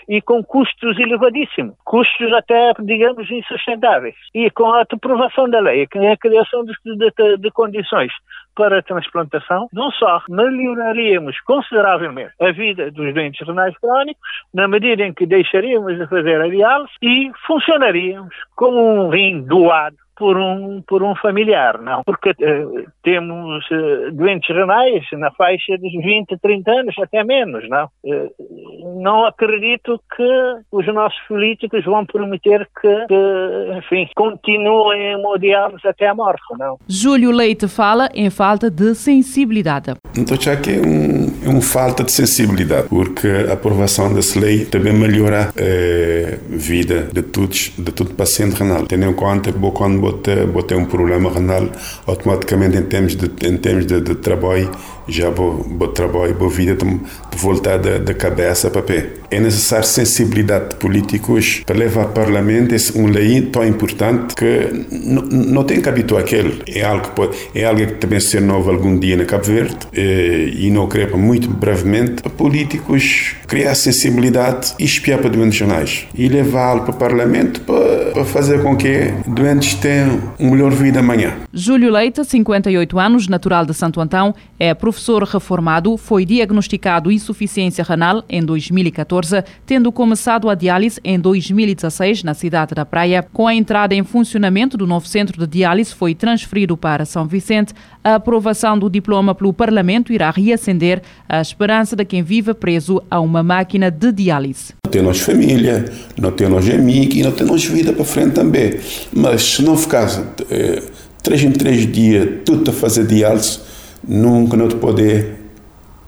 e 0.09 0.21
com 0.23 0.43
custos 0.43 0.99
elevadíssimos, 0.99 1.75
custos 1.85 2.33
até, 2.33 2.73
digamos, 2.81 3.31
insustentáveis. 3.31 4.15
E 4.35 4.51
com 4.51 4.73
a 4.73 4.83
aprovação 4.83 5.49
da 5.49 5.61
lei, 5.61 5.87
com 5.87 6.11
a 6.11 6.17
criação 6.17 6.65
de, 6.65 6.73
de, 6.85 7.37
de 7.39 7.51
condições 7.51 8.13
para 8.55 8.79
a 8.79 8.83
transplantação, 8.83 9.69
não 9.73 9.91
só 9.93 10.23
melhoraríamos 10.29 11.39
consideravelmente 11.41 12.33
a 12.41 12.53
vida 12.53 12.91
dos 12.91 13.13
doentes 13.13 13.47
renais 13.47 13.77
crónicos, 13.79 14.23
na 14.53 14.69
medida 14.69 15.03
em 15.03 15.13
que 15.13 15.27
deixaríamos 15.27 15.99
de 15.99 16.07
fazer 16.07 16.41
a 16.41 16.49
diálise 16.49 16.93
e 17.03 17.31
funcionaríamos 17.47 18.35
como 18.55 18.79
um 18.79 19.11
rim 19.11 19.43
doado 19.43 19.97
por 20.17 20.37
um, 20.37 20.83
por 20.87 21.03
um 21.03 21.15
familiar, 21.17 21.81
não. 21.81 22.03
Porque 22.05 22.31
uh, 22.31 22.85
temos 23.03 23.65
uh, 23.71 24.13
doentes 24.13 24.55
renais 24.55 25.05
na 25.13 25.31
faixa 25.33 25.77
dos 25.79 25.93
20, 25.93 26.39
30 26.41 26.71
anos, 26.71 26.95
até 26.99 27.25
menos, 27.25 27.69
não. 27.69 27.89
Uh, 28.05 29.01
não 29.03 29.27
acredito 29.27 30.01
que 30.17 30.57
os 30.73 30.87
nossos 30.87 31.19
políticos 31.27 31.85
vão 31.85 32.05
permitir 32.07 32.69
que, 32.81 33.07
que 33.07 33.79
enfim, 33.79 34.09
continuem 34.15 35.13
hemodiálise 35.13 35.87
até 35.87 36.09
a 36.09 36.15
morte, 36.15 36.43
não. 36.59 36.79
Júlio 36.89 37.31
Leite 37.31 37.69
fala 37.69 38.09
em 38.15 38.31
falta 38.31 38.71
de 38.71 38.95
sensibilidade. 38.95 39.95
Então, 40.17 40.37
já 40.41 40.57
que 40.57 40.71
é 40.71 40.81
um, 40.81 41.27
é 41.45 41.49
um 41.49 41.61
falta 41.61 42.05
de 42.05 42.13
sensibilidade, 42.13 42.89
porque 42.89 43.29
a 43.49 43.55
aprovação 43.55 44.13
dessa 44.15 44.39
lei 44.39 44.65
também 44.65 44.93
melhora 44.93 45.49
a 45.49 46.57
vida 46.57 47.09
de 47.13 47.23
todos, 47.23 47.73
de 47.77 47.93
todo 47.93 48.15
paciente 48.15 48.55
renal. 48.57 48.87
Tendo 48.87 49.07
em 49.07 49.15
conta 49.15 49.53
que 49.53 49.59
quando 49.73 50.04
botar, 50.05 50.47
botar 50.47 50.77
um 50.77 50.85
problema 50.85 51.31
renal, 51.31 51.69
automaticamente 52.07 52.77
em 52.77 52.83
termos 52.83 53.17
de, 53.17 53.27
em 53.47 53.57
termos 53.57 53.87
de, 53.87 54.01
de 54.01 54.15
trabalho, 54.15 54.71
já 55.09 55.31
vou, 55.31 55.63
vou 55.63 55.89
trabalho, 55.89 56.35
vou 56.35 56.49
vida 56.49 56.75
de, 56.75 57.01
voltar 57.37 57.79
da, 57.79 58.15
cabeça 58.15 58.71
para 58.71 58.83
pé. 58.83 59.07
É 59.31 59.41
necessário 59.41 59.85
sensibilidade 59.85 60.71
de 60.71 60.77
políticos 60.77 61.63
para 61.67 61.77
levar 61.77 62.03
ao 62.03 62.09
Parlamento 62.09 62.75
esse, 62.75 62.97
um 62.97 63.07
lei 63.07 63.43
tão 63.43 63.67
importante 63.67 64.35
que 64.35 64.87
não 65.31 65.65
tem 65.65 65.81
que 65.81 65.89
habituar 65.89 66.23
aquele. 66.23 66.63
É 66.67 66.85
algo 66.85 67.09
que 67.09 67.11
pode, 67.11 67.37
é 67.55 67.65
algo 67.65 67.85
que 67.87 67.95
também 67.95 68.21
ser 68.21 68.41
novo 68.41 68.71
algum 68.71 68.99
dia 68.99 69.17
na 69.17 69.25
Cabo 69.25 69.45
Verde 69.45 69.77
eh, 69.93 70.51
e 70.55 70.71
não 70.71 70.87
creio 70.87 71.19
muito 71.19 71.49
brevemente 71.51 72.23
para 72.23 72.31
políticos 72.31 73.35
criar 73.47 73.75
sensibilidade 73.75 74.75
e 74.79 74.85
espiar 74.85 75.19
para 75.19 75.31
doentes 75.31 75.59
jornais 75.59 76.07
e 76.15 76.29
levá-lo 76.29 76.83
para 76.83 76.91
o 76.91 76.95
Parlamento 76.97 77.61
para, 77.63 78.13
para 78.13 78.25
fazer 78.25 78.63
com 78.63 78.77
que 78.77 79.13
doentes 79.27 79.75
tenham 79.75 80.21
uma 80.39 80.55
melhor 80.55 80.71
vida 80.71 81.01
amanhã. 81.01 81.35
Júlio 81.53 81.91
Leite, 81.91 82.25
58 82.25 82.99
anos, 82.99 83.29
natural 83.29 83.67
de 83.67 83.75
Santo 83.75 84.01
Antão, 84.01 84.35
é 84.59 84.73
professor 84.73 84.94
reformado, 85.25 85.97
foi 85.97 86.25
diagnosticado 86.25 87.11
insuficiência 87.11 87.85
renal 87.85 88.25
em 88.29 88.43
2014, 88.43 89.43
tendo 89.67 89.91
começado 89.91 90.49
a 90.49 90.55
diálise 90.55 91.01
em 91.05 91.19
2016 91.19 92.23
na 92.23 92.35
cidade 92.35 92.75
da 92.75 92.85
Praia. 92.85 93.27
Com 93.33 93.47
a 93.47 93.55
entrada 93.55 93.95
em 93.95 94.05
funcionamento 94.05 94.77
do 94.77 94.87
novo 94.87 95.07
centro 95.07 95.39
de 95.39 95.47
diálise, 95.47 95.95
foi 95.95 96.15
transferido 96.15 96.77
para 96.77 97.05
São 97.05 97.27
Vicente. 97.27 97.73
A 98.03 98.17
aprovação 98.17 98.79
do 98.79 98.91
diploma 98.91 99.35
pelo 99.35 99.53
Parlamento 99.53 100.13
irá 100.13 100.31
reacender 100.31 101.03
a 101.29 101.41
esperança 101.41 101.97
de 101.97 102.05
quem 102.05 102.23
vive 102.23 102.55
preso 102.55 103.03
a 103.11 103.21
uma 103.21 103.43
máquina 103.43 103.91
de 103.91 104.13
diálise. 104.13 104.75
Não 104.85 104.91
temos 104.91 105.21
família, 105.21 105.85
não 106.21 106.31
temos 106.31 106.69
amigos 106.69 107.17
e 107.17 107.23
não 107.23 107.33
temos 107.33 107.65
vida 107.65 107.93
para 107.93 108.05
frente 108.05 108.33
também. 108.33 108.79
Mas 109.13 109.43
se 109.43 109.63
não 109.63 109.77
ficar 109.77 110.09
eh, 110.51 110.83
três 111.23 111.43
em 111.43 111.51
três 111.51 111.91
dias 111.91 112.29
tudo 112.45 112.71
a 112.71 112.75
fazer 112.75 113.07
diálise, 113.07 113.59
nunca 114.09 114.57
te 114.69 114.77
poder 114.77 115.45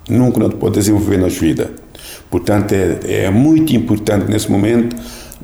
nunca 0.09 0.39
não 0.39 0.49
te 0.49 0.57
pode 0.57 0.75
desenvolver 0.77 1.19
na 1.19 1.29
vida. 1.29 1.71
Portanto, 2.31 2.73
é, 2.73 3.25
é 3.25 3.31
muito 3.31 3.75
importante 3.75 4.31
nesse 4.31 4.51
momento 4.51 4.97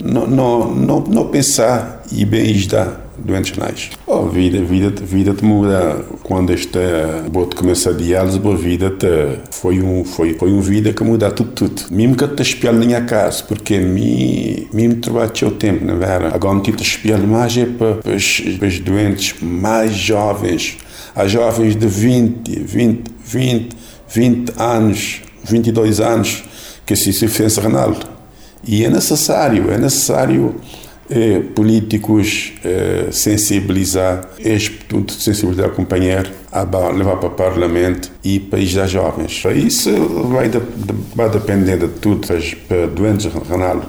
não, 0.03 0.27
não, 0.27 0.75
não, 0.75 1.01
não 1.01 1.27
pensar 1.29 2.03
e 2.11 2.25
bem 2.25 2.51
estar 2.53 3.01
doentes 3.19 3.53
renais. 3.53 3.91
Oh, 4.07 4.27
vida, 4.27 4.61
vida, 4.63 4.91
vida 5.05 5.35
te 5.35 5.45
muda 5.45 6.05
quando 6.23 6.53
esta 6.53 7.25
bote 7.31 7.55
começa 7.55 7.91
a 7.91 7.93
diálise, 7.93 8.41
a 8.43 8.55
vida 8.57 8.91
te, 8.91 9.39
foi 9.51 9.81
um 9.81 10.03
foi 10.05 10.35
foi 10.35 10.51
um 10.51 10.61
vida 10.61 10.93
que 10.93 11.05
muda 11.05 11.31
tudo 11.31 11.51
tudo. 11.53 11.83
Mesmo 11.91 12.17
que 12.17 12.27
te 12.27 12.43
espelho 12.43 12.79
na 12.79 12.87
minha 12.87 13.03
casa, 13.03 13.45
porque 13.45 13.79
me 13.79 14.67
mesmo 14.73 14.97
trabalho 14.97 15.31
o 15.47 15.51
tempo, 15.53 15.85
não 15.85 16.03
é? 16.03 16.35
Agora 16.35 16.55
me 16.55 16.63
te 16.63 16.83
espelho 16.83 17.29
mais 17.29 17.57
é 17.57 17.67
para, 17.67 17.97
para, 17.97 18.03
para 18.03 18.69
os 18.69 18.79
doentes 18.81 19.35
mais 19.41 19.93
jovens 19.93 20.79
a 21.15 21.27
jovens 21.27 21.77
de 21.77 21.87
20, 21.87 22.61
20, 22.61 23.11
20, 23.25 23.77
20 24.09 24.53
anos, 24.59 25.23
22 25.45 26.01
anos 26.01 26.45
que 26.85 26.97
se 26.97 27.11
insuficiência 27.11 27.63
renal. 27.63 27.95
E 28.65 28.85
é 28.85 28.91
necessário, 28.91 29.71
é 29.71 29.79
necessário 29.79 30.55
eh, 31.11 31.41
políticos 31.55 32.53
eh, 32.65 33.09
sensibilizar, 33.11 34.29
tudo 34.89 35.13
sensibilizar 35.13 35.69
o 35.69 35.73
companheiro, 35.73 36.31
a 36.51 36.63
levar 36.63 37.17
para 37.17 37.29
o 37.29 37.31
Parlamento 37.33 38.11
e 38.23 38.39
país 38.39 38.73
das 38.75 38.91
jovens. 38.91 39.43
Isso 39.55 39.91
vai, 40.31 40.49
de, 40.49 40.61
vai 41.15 41.29
depender 41.29 41.77
de 41.77 41.89
tudo, 41.89 42.27
para 42.69 42.87
doentes 42.87 43.31
renal 43.49 43.83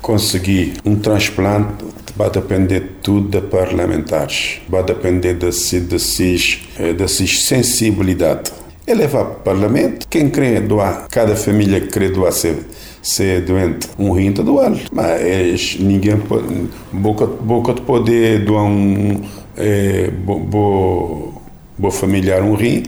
conseguir 0.00 0.74
um 0.84 0.96
transplante 0.96 1.84
vai 2.18 2.28
depender 2.30 2.96
tudo 3.00 3.40
de 3.40 3.46
parlamentares, 3.46 4.60
vai 4.68 4.82
depender 4.82 5.34
desse, 5.34 5.78
desses, 5.78 6.68
eh, 6.76 7.26
sensibilidade. 7.28 8.50
É 8.84 8.92
levar 8.92 9.24
para 9.24 9.34
o 9.34 9.40
parlamento, 9.40 10.08
quem 10.08 10.28
quer 10.28 10.62
doar, 10.62 11.06
cada 11.08 11.36
família 11.36 11.80
que 11.80 11.86
quer 11.86 12.10
doar 12.10 12.32
ser, 12.32 12.56
ser 13.00 13.42
doente, 13.42 13.88
um 13.96 14.10
rim 14.10 14.30
está 14.30 14.42
doando. 14.42 14.80
Mas 14.90 15.76
ninguém 15.78 16.16
pode, 16.18 16.68
boca, 16.92 17.24
boca 17.26 17.72
de 17.74 17.82
poder 17.82 18.44
doar 18.44 18.64
um 18.64 19.22
é, 19.56 20.10
bo, 20.10 20.40
bo, 20.40 21.42
bo 21.78 21.90
familiar 21.92 22.42
um 22.42 22.54
rim, 22.54 22.82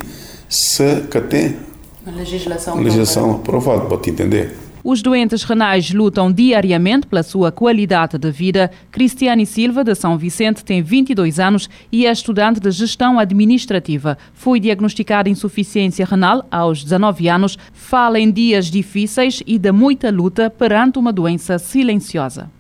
se 0.49 1.03
que 1.09 1.21
tem 1.21 1.57
legislação, 2.05 2.81
legislação 2.81 3.31
aprovada, 3.33 3.85
pode 3.85 4.11
entender. 4.11 4.57
Os 4.83 5.03
doentes 5.03 5.43
renais 5.43 5.93
lutam 5.93 6.33
diariamente 6.33 7.07
pela 7.07 7.23
sua 7.23 7.53
qualidade 7.53 8.17
de 8.17 8.31
vida. 8.31 8.71
Cristiane 8.91 9.45
Silva, 9.45 9.85
de 9.85 9.95
São 9.95 10.17
Vicente, 10.17 10.65
tem 10.65 10.83
22 10.83 11.39
anos 11.39 11.69
e 11.93 12.07
é 12.07 12.13
estudante 12.13 12.61
de 12.61 12.71
gestão 12.71 13.19
administrativa. 13.19 14.17
Foi 14.33 14.59
diagnosticada 14.59 15.29
insuficiência 15.29 16.07
renal 16.07 16.47
aos 16.51 16.83
19 16.83 17.29
anos. 17.29 17.59
Fala 17.73 18.19
em 18.19 18.31
dias 18.31 18.67
difíceis 18.67 19.43
e 19.47 19.59
de 19.59 19.71
muita 19.71 20.11
luta 20.11 20.49
perante 20.49 20.99
uma 20.99 21.13
doença 21.13 21.59
silenciosa. 21.59 22.51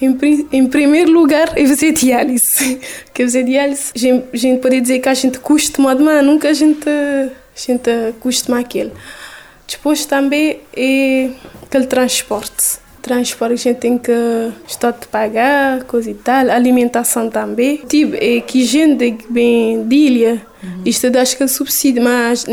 Em, 0.00 0.16
em, 0.52 0.66
primeiro 0.66 1.10
lugar, 1.10 1.52
é 1.56 1.66
fazer 1.66 1.92
diálise. 1.92 2.78
Porque 3.06 3.24
fazer 3.24 3.44
diálise, 3.44 3.92
a 3.94 3.98
gente, 3.98 4.26
gente 4.34 4.60
pode 4.60 4.80
dizer 4.80 4.98
que 5.00 5.08
a 5.08 5.14
gente 5.14 5.38
custa, 5.40 5.80
mas 5.80 5.98
nunca 6.24 6.50
a 6.50 6.52
gente, 6.52 6.88
a 6.88 7.30
gente 7.56 7.90
custa 8.20 8.56
aquilo. 8.58 8.92
Depois 9.68 10.06
também 10.06 10.60
é 10.76 11.30
aquele 11.62 11.86
transporte. 11.86 12.78
Transporte 13.02 13.52
a 13.52 13.56
gente 13.56 13.78
tem 13.78 13.98
que 13.98 14.12
estar 14.66 14.90
de 14.90 15.06
pagar, 15.06 15.84
coisa 15.84 16.10
e 16.10 16.14
tal. 16.14 16.50
Alimentação 16.50 17.30
também. 17.30 17.76
Tipo, 17.88 18.16
é 18.16 18.40
que 18.40 18.64
gente 18.64 19.16
bem 19.30 19.84
de 19.84 19.94
ilha. 19.94 20.46
Uhum. 20.62 20.82
Isto 20.84 21.06
acho 21.16 21.36
que 21.36 21.44
é 21.44 21.46
subsídio, 21.46 22.02
mas 22.02 22.44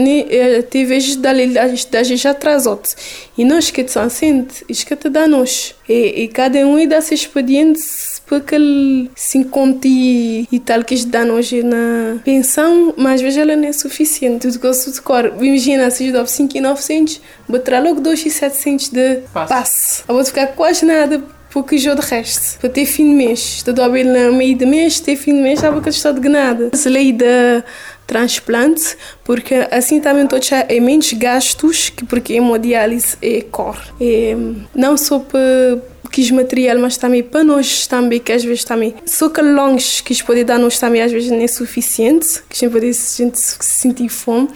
tem 0.70 0.86
vezes 0.86 1.16
da 1.16 2.04
gente 2.04 2.28
atrasou-te. 2.28 2.96
E 3.36 3.44
nós 3.44 3.72
que 3.72 3.88
são 3.88 4.04
assim, 4.04 4.46
isto 4.70 4.86
que 4.86 4.96
te 4.96 5.10
dá 5.10 5.28
nós. 5.28 5.74
E, 5.90 6.24
e 6.24 6.28
cada 6.28 6.60
um 6.60 6.88
dá 6.88 7.02
seu 7.02 7.16
expediente 7.16 7.82
para 8.26 8.38
aquele 8.38 9.10
50 9.16 9.88
e 9.88 10.62
tal 10.66 10.84
que 10.84 11.06
dá 11.06 11.24
hoje 11.24 11.64
na 11.64 12.20
pensão, 12.24 12.94
mas 12.98 13.22
vezes 13.22 13.38
ela 13.38 13.56
não 13.56 13.68
é 13.68 13.74
suficiente. 13.74 14.48
Tudo 14.48 14.60
que 14.60 14.68
eu 14.68 14.74
sou 14.74 14.94
de 14.94 15.02
cor, 15.02 15.34
imagina, 15.42 15.90
se 15.92 16.08
eu 16.08 16.14
dou 16.14 16.26
5 16.26 16.58
e 16.58 16.62
900, 16.62 17.22
vou 17.48 17.60
tirar 17.60 17.84
logo 17.84 18.02
2 18.02 18.26
e 18.26 18.30
700 18.30 18.90
de 18.90 19.20
passe. 19.34 20.04
Eu 20.08 20.16
vou 20.16 20.26
ficar 20.26 20.48
quase 20.48 20.86
nada 20.86 21.24
porque 21.54 21.78
já 21.78 21.94
de 21.94 22.02
resto, 22.02 22.60
para 22.60 22.70
ter 22.70 22.86
fim 22.86 23.10
de 23.10 23.16
mês. 23.16 23.64
Estou 23.68 23.86
a 23.86 23.88
ver 23.88 24.04
no 24.04 24.34
meio 24.34 24.58
de 24.58 24.66
mês, 24.66 25.00
ter 25.00 25.16
fim 25.16 25.36
de 25.36 25.42
mês, 25.42 25.60
já 25.60 25.72
que 25.80 25.90
estou 25.90 26.12
de 26.12 26.28
nada. 26.28 26.72
A 26.74 26.90
lei 26.90 27.14
da 27.14 27.64
transplante, 28.08 28.98
porque 29.24 29.68
assim 29.72 30.00
também 30.00 30.24
estou 30.24 30.40
a 30.40 30.82
menos 30.82 31.14
gastos, 31.14 31.90
que 31.90 32.06
porque 32.06 32.34
hemodiálise 32.34 33.18
é 33.22 33.42
cor. 33.42 33.78
É, 34.02 34.36
não 34.74 34.98
só 34.98 35.20
para 35.20 35.80
quis 36.14 36.30
material, 36.30 36.78
mas 36.78 36.96
também 36.96 37.24
para 37.24 37.44
nós 37.44 37.88
também, 37.88 38.20
que 38.20 38.32
às 38.32 38.44
vezes 38.44 38.64
também, 38.64 38.94
só 39.04 39.30
que 39.30 39.42
longe 39.42 40.04
que 40.04 40.24
pode 40.24 40.44
dar 40.44 40.60
nós 40.60 40.80
também 40.80 41.02
às 41.02 41.12
vezes 41.12 41.32
não 41.32 41.42
é 41.42 41.48
suficiente, 41.48 42.44
que 42.48 42.70
pode 42.70 42.90
a 42.90 42.92
gente 42.92 43.40
sentir 43.40 44.10
fome, 44.10 44.48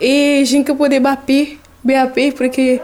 e 0.00 0.40
a 0.42 0.44
gente 0.44 0.74
pode 0.74 0.98
bater, 0.98 1.56
BAP, 1.84 2.32
porque 2.36 2.80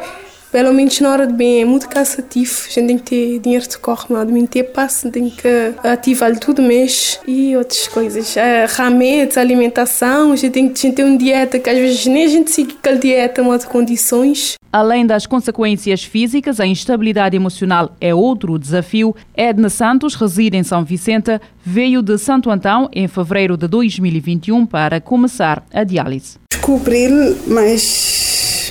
pelo 0.50 0.72
menos 0.72 1.00
na 1.00 1.10
hora 1.10 1.26
de 1.26 1.32
bem 1.32 1.62
é 1.62 1.64
muito 1.64 1.88
cansativo. 1.88 2.52
A 2.66 2.70
gente 2.70 2.86
tem 2.86 2.98
que 2.98 3.04
ter 3.04 3.38
dinheiro 3.38 3.68
de 3.68 3.78
corre, 3.78 4.06
não 4.10 4.24
de 4.24 4.46
ter 4.46 4.64
passe, 4.64 5.10
tem 5.10 5.30
que 5.30 5.48
ativar 5.82 6.36
tudo 6.38 6.62
mês 6.62 7.20
e 7.26 7.56
outras 7.56 7.88
coisas. 7.88 8.34
Remédios, 8.76 9.36
alimentação, 9.36 10.32
a 10.32 10.36
gente 10.36 10.52
tem 10.52 10.68
que 10.68 10.92
ter 10.92 11.04
uma 11.04 11.16
dieta 11.16 11.58
que 11.58 11.70
às 11.70 11.78
vezes 11.78 12.06
nem 12.06 12.24
a 12.24 12.28
gente 12.28 12.50
segue 12.50 12.76
aquela 12.78 12.98
dieta, 12.98 13.42
mas 13.42 13.62
de 13.62 13.66
condições. 13.68 14.54
Além 14.72 15.04
das 15.04 15.26
consequências 15.26 16.04
físicas, 16.04 16.60
a 16.60 16.66
instabilidade 16.66 17.34
emocional 17.34 17.96
é 18.00 18.14
outro 18.14 18.56
desafio. 18.58 19.16
Edna 19.34 19.68
Santos 19.68 20.14
reside 20.14 20.56
em 20.56 20.62
São 20.62 20.84
Vicente, 20.84 21.40
veio 21.64 22.02
de 22.02 22.16
Santo 22.18 22.50
Antão 22.50 22.88
em 22.92 23.08
fevereiro 23.08 23.56
de 23.56 23.66
2021 23.66 24.64
para 24.66 25.00
começar 25.00 25.64
a 25.72 25.82
diálise. 25.82 26.38
Descobri, 26.52 27.08
mas 27.48 28.19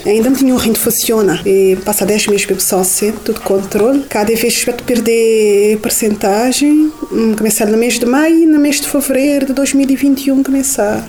ainda 0.05 0.29
não 0.29 0.37
tinha 0.37 0.53
um 0.53 0.57
rim 0.57 0.73
funciona. 0.73 1.41
E 1.45 1.77
passa 1.85 2.05
10 2.05 2.27
meses 2.27 2.45
para 2.45 2.59
sócio, 2.59 3.13
tudo 3.23 3.39
controle. 3.41 4.05
Cada 4.09 4.33
vez 4.35 4.63
que 4.63 4.83
perder 4.83 5.79
percentagem, 5.79 6.91
hum, 7.11 7.35
começar 7.35 7.65
no 7.65 7.77
mês 7.77 7.99
de 7.99 8.05
maio 8.05 8.43
e 8.43 8.45
no 8.45 8.59
mês 8.59 8.79
de 8.81 8.87
fevereiro 8.87 9.45
de 9.45 9.53
2021 9.53 10.43
começar 10.43 11.07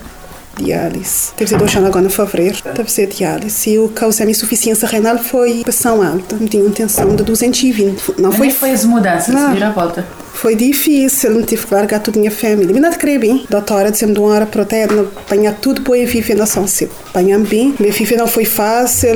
diálise. 0.56 1.32
Teve 1.36 1.56
dois 1.56 1.74
anos 1.74 1.88
agora 1.88 2.06
em 2.06 2.10
fevereiro, 2.10 2.58
deve 2.74 2.90
ser 2.90 3.06
diálise. 3.06 3.70
E 3.70 3.78
o 3.78 3.88
causa 3.88 4.24
de 4.24 4.30
insuficiência 4.30 4.86
renal 4.86 5.18
foi 5.18 5.62
pressão 5.62 6.02
alta. 6.02 6.36
Tinha 6.36 6.62
uma 6.62 6.72
tensão 6.72 7.14
de 7.14 7.22
220. 7.22 8.14
Não 8.18 8.32
foi. 8.32 8.50
foi 8.50 8.70
as 8.70 8.84
mudanças, 8.84 9.34
não. 9.34 9.52
vir 9.52 9.64
a 9.64 9.70
volta? 9.70 10.06
Foi 10.32 10.54
difícil, 10.54 11.30
não 11.30 11.42
tive 11.42 11.66
que 11.66 11.74
largar 11.74 12.00
tudo 12.00 12.18
minha 12.18 12.30
família. 12.30 12.72
Mas 12.72 12.82
não 12.82 12.90
te 12.90 13.18
bem. 13.18 13.44
A 13.48 13.50
doutora 13.50 13.90
dizendo 13.90 14.14
de 14.14 14.20
uma 14.20 14.30
hora 14.30 14.46
para 14.46 14.62
outra, 14.62 15.10
apanhar 15.16 15.54
tudo 15.60 15.82
para 15.82 15.94
viver 16.06 16.34
na 16.34 16.46
São 16.46 16.66
Cibo. 16.66 16.92
Apanhamos 17.10 17.48
bem. 17.48 17.74
Minha 17.78 17.92
filha 17.92 18.16
não 18.16 18.26
foi 18.26 18.44
fácil. 18.44 19.10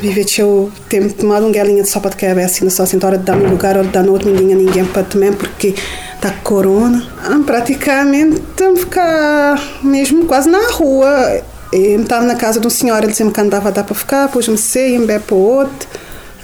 Viver 0.00 0.24
tinha 0.24 0.46
tempo 0.88 1.12
tomado 1.12 1.46
um 1.46 1.52
galinha 1.52 1.82
de 1.82 1.88
sopa 1.88 2.08
de 2.10 2.16
cabeça 2.16 2.64
na 2.64 2.70
São 2.70 2.86
Cibo. 2.86 3.06
Hora 3.06 3.18
de 3.18 3.24
dar 3.24 3.36
no 3.36 3.48
lugar, 3.50 3.76
hora 3.76 3.86
de 3.86 3.92
dar 3.92 4.02
no 4.02 4.12
outro, 4.12 4.30
ninguém 4.30 4.56
ninguém 4.56 4.84
para 4.86 5.02
também, 5.02 5.32
porque 5.32 5.74
está 6.14 6.30
corona. 6.42 7.06
Ah, 7.22 7.40
praticamente 7.44 8.40
ficar 8.76 9.60
mesmo 9.82 10.26
quase 10.26 10.48
na 10.48 10.70
rua. 10.72 11.42
Eu 11.72 12.00
estava 12.00 12.24
na 12.24 12.34
casa 12.34 12.58
de 12.58 12.66
um 12.66 12.70
senhor, 12.70 12.98
ele 12.98 13.08
dizia-me 13.08 13.30
que 13.30 13.40
andava 13.40 13.68
a 13.68 13.70
dar 13.70 13.84
para 13.84 13.94
ficar, 13.94 14.26
depois 14.26 14.48
me 14.48 14.56
sei, 14.56 14.96
em 14.96 15.06
para 15.06 15.34
o 15.34 15.38
outro. 15.38 15.88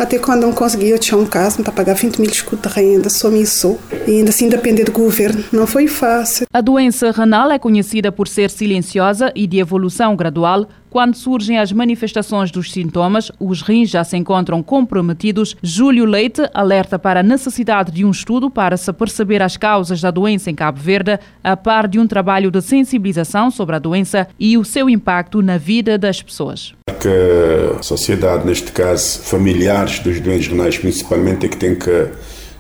Até 0.05 0.19
quando 0.19 0.43
não 0.43 0.53
consegui, 0.53 0.91
eu 0.91 0.99
tinha 0.99 1.17
um 1.17 1.25
caso 1.25 1.63
para 1.63 1.73
pagar 1.73 1.95
20 1.95 2.21
mil 2.21 2.31
escudos 2.31 2.71
de 2.71 2.79
renda, 2.79 3.09
só 3.09 3.31
me 3.31 3.41
isso. 3.41 3.79
E 4.07 4.19
ainda 4.19 4.29
assim 4.29 4.51
depender 4.51 4.85
do 4.85 4.93
governo, 4.93 5.43
não 5.51 5.67
foi 5.67 5.89
fácil. 5.89 6.47
A 6.53 6.61
doença 6.61 7.11
renal 7.11 7.51
é 7.51 7.59
conhecida 7.59 8.13
por 8.13 8.29
ser 8.29 8.51
silenciosa 8.51 9.33
e 9.35 9.47
de 9.47 9.59
evolução 9.59 10.15
gradual, 10.15 10.69
quando 10.95 11.16
surgem 11.16 11.59
as 11.59 11.72
manifestações 11.72 12.53
dos 12.53 12.70
sintomas, 12.70 13.32
os 13.40 13.62
rins 13.62 13.90
já 13.90 14.05
se 14.05 14.16
encontram 14.16 14.62
comprometidos. 14.62 15.57
Júlio 15.61 16.05
Leite 16.05 16.49
alerta 16.55 17.01
para 17.01 17.18
a 17.18 17.22
necessidade 17.24 17.90
de 17.90 18.05
um 18.05 18.12
estudo 18.12 18.49
para 18.49 18.76
se 18.76 18.92
perceber 18.92 19.42
as 19.42 19.57
causas 19.57 20.01
da 20.01 20.12
doença 20.12 20.53
em 20.53 20.55
Cabo 20.55 20.78
Verde, 20.78 21.18
a 21.42 21.57
par 21.57 21.88
de 21.88 21.99
um 21.99 22.07
trabalho 22.07 22.49
de 22.49 22.62
sensibilização 22.62 23.51
sobre 23.51 23.74
a 23.74 23.80
doença 23.80 24.28
e 24.38 24.57
o 24.57 24.64
seu 24.64 24.88
impacto 24.88 25.42
na 25.42 25.59
vida 25.59 25.99
das 25.99 26.22
pessoas. 26.22 26.72
Que 27.01 27.76
a 27.76 27.82
sociedade, 27.82 28.47
neste 28.47 28.70
caso, 28.70 29.18
familiares 29.18 29.99
dos 29.99 30.20
doentes 30.20 30.47
renais 30.47 30.78
principalmente, 30.78 31.47
é 31.47 31.49
que 31.49 31.57
tem 31.57 31.74
que 31.74 32.09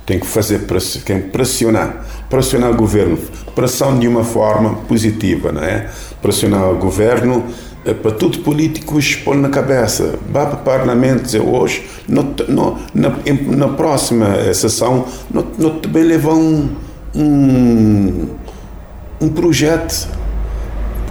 tem 0.04 0.18
que 0.18 0.26
fazer 0.26 0.66
tem 1.04 1.22
que 1.22 1.28
pressionar, 1.28 2.04
pressionar 2.28 2.72
o 2.72 2.74
governo, 2.74 3.16
pressão 3.54 3.96
de 3.96 4.08
uma 4.08 4.24
forma 4.24 4.74
positiva, 4.88 5.52
não 5.52 5.62
é? 5.62 5.88
Pressionar 6.20 6.68
o 6.68 6.76
governo 6.78 7.44
é 7.84 7.92
para 7.92 8.12
tudo 8.12 8.38
políticos 8.38 9.16
pôr 9.16 9.36
na 9.36 9.48
cabeça. 9.48 10.18
Vá 10.30 10.46
para 10.46 10.58
o 10.60 10.62
Parlamento 10.62 11.28
hoje, 11.42 11.84
na, 12.94 13.10
na 13.56 13.68
próxima 13.68 14.52
sessão, 14.54 15.06
não, 15.30 15.46
não 15.58 15.78
também 15.78 16.02
levar 16.02 16.34
um, 16.34 16.70
um, 17.14 18.28
um 19.20 19.28
projeto 19.28 20.08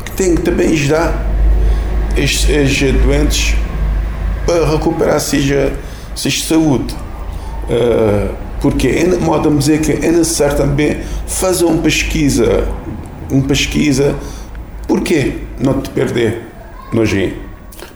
que 0.05 0.11
tem 0.11 0.35
que 0.35 0.41
também 0.41 0.71
ajudar 0.71 1.25
estes, 2.17 2.49
estes 2.49 2.93
doentes 3.01 3.55
para 4.45 4.69
recuperar 4.69 5.19
seja, 5.19 5.73
seja 6.15 6.43
saúde. 6.43 6.95
Uh, 7.69 8.33
porque 8.61 8.87
é, 8.87 9.05
modo 9.17 9.49
a 9.49 9.51
dizer 9.51 9.81
que 9.81 9.91
é 9.91 10.11
necessário 10.11 10.55
também 10.55 11.01
fazer 11.27 11.65
uma 11.65 11.81
pesquisa, 11.81 12.65
uma 13.29 13.43
pesquisa, 13.43 14.15
porquê 14.87 15.33
não 15.59 15.81
te 15.81 15.89
perder? 15.89 16.52
No 16.95 17.03
rim. 17.03 17.33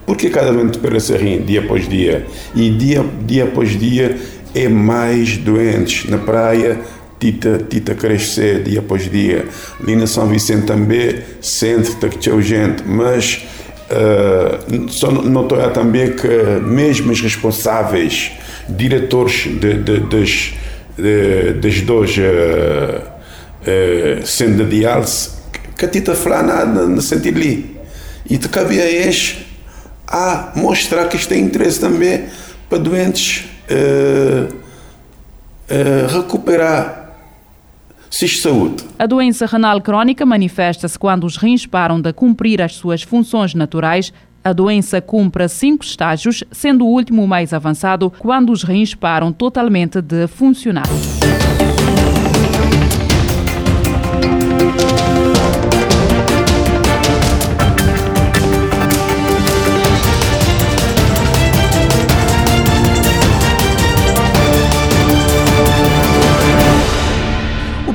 Porque 0.06 0.30
cada 0.30 0.52
doente 0.52 0.80
perde 0.80 1.16
rim 1.18 1.42
dia 1.42 1.60
após 1.60 1.88
dia? 1.88 2.26
E 2.56 2.70
dia, 2.70 3.04
dia 3.26 3.44
após 3.44 3.78
dia 3.78 4.18
é 4.56 4.68
mais 4.68 5.38
doentes. 5.38 6.10
Na 6.10 6.18
praia 6.18 6.80
tita 7.20 7.66
tita 7.70 7.94
crescer 7.96 8.64
dia 8.64 8.80
após 8.80 9.10
dia. 9.10 9.46
Ali 9.82 9.96
na 9.96 10.08
São 10.08 10.28
Vicente 10.28 10.66
também 10.66 11.22
que 12.10 12.18
tem 12.18 12.42
gente. 12.42 12.84
Mas 12.86 13.46
uh, 13.92 14.90
só 14.90 15.12
notou 15.12 15.58
também 15.72 16.12
que 16.12 16.28
mesmo 16.62 17.12
os 17.12 17.22
responsáveis 17.22 18.32
diretores 18.70 19.48
de, 19.60 19.74
de, 19.76 20.00
das 20.00 20.54
de, 20.98 21.54
das 21.54 21.82
dois 21.82 22.18
uh, 22.18 22.22
uh, 23.62 24.26
de 24.58 24.66
diálise 24.66 25.30
que 25.78 25.86
a 25.86 25.88
tita 25.88 26.16
falar 26.16 26.44
nada 26.44 26.88
no 26.88 27.02
sentido 27.02 27.38
ali 27.38 27.77
e 28.30 28.38
te 28.38 28.50
cabia 28.50 28.90
este 28.90 29.46
a 30.08 30.54
mostrar 30.56 31.08
que 31.10 31.18
isto 31.18 31.30
tem 31.30 31.44
interesse 31.44 31.80
também 31.80 32.26
para 32.70 32.78
doentes 32.78 33.46
uh, 33.70 34.54
uh, 34.54 36.16
recuperar 36.16 37.08
de 38.10 38.28
saúde. 38.42 38.84
A 38.98 39.06
doença 39.06 39.46
renal 39.46 39.82
crónica 39.82 40.26
manifesta-se 40.26 40.98
quando 40.98 41.26
os 41.26 41.38
rins 41.38 41.66
param 41.66 42.00
de 42.02 42.12
cumprir 42.14 42.62
as 42.62 42.74
suas 42.74 43.04
funções 43.04 43.54
naturais. 43.54 44.14
A 44.44 44.54
doença 44.54 45.02
cumpre 45.02 45.48
cinco 45.50 45.84
estágios, 45.84 46.44
sendo 46.52 46.86
o 46.86 46.90
último 46.90 47.24
o 47.24 47.28
mais 47.28 47.54
avançado, 47.54 48.12
quando 48.18 48.52
os 48.52 48.64
rins 48.64 48.96
param 48.96 49.32
totalmente 49.32 50.02
de 50.02 50.26
funcionar. 50.28 50.88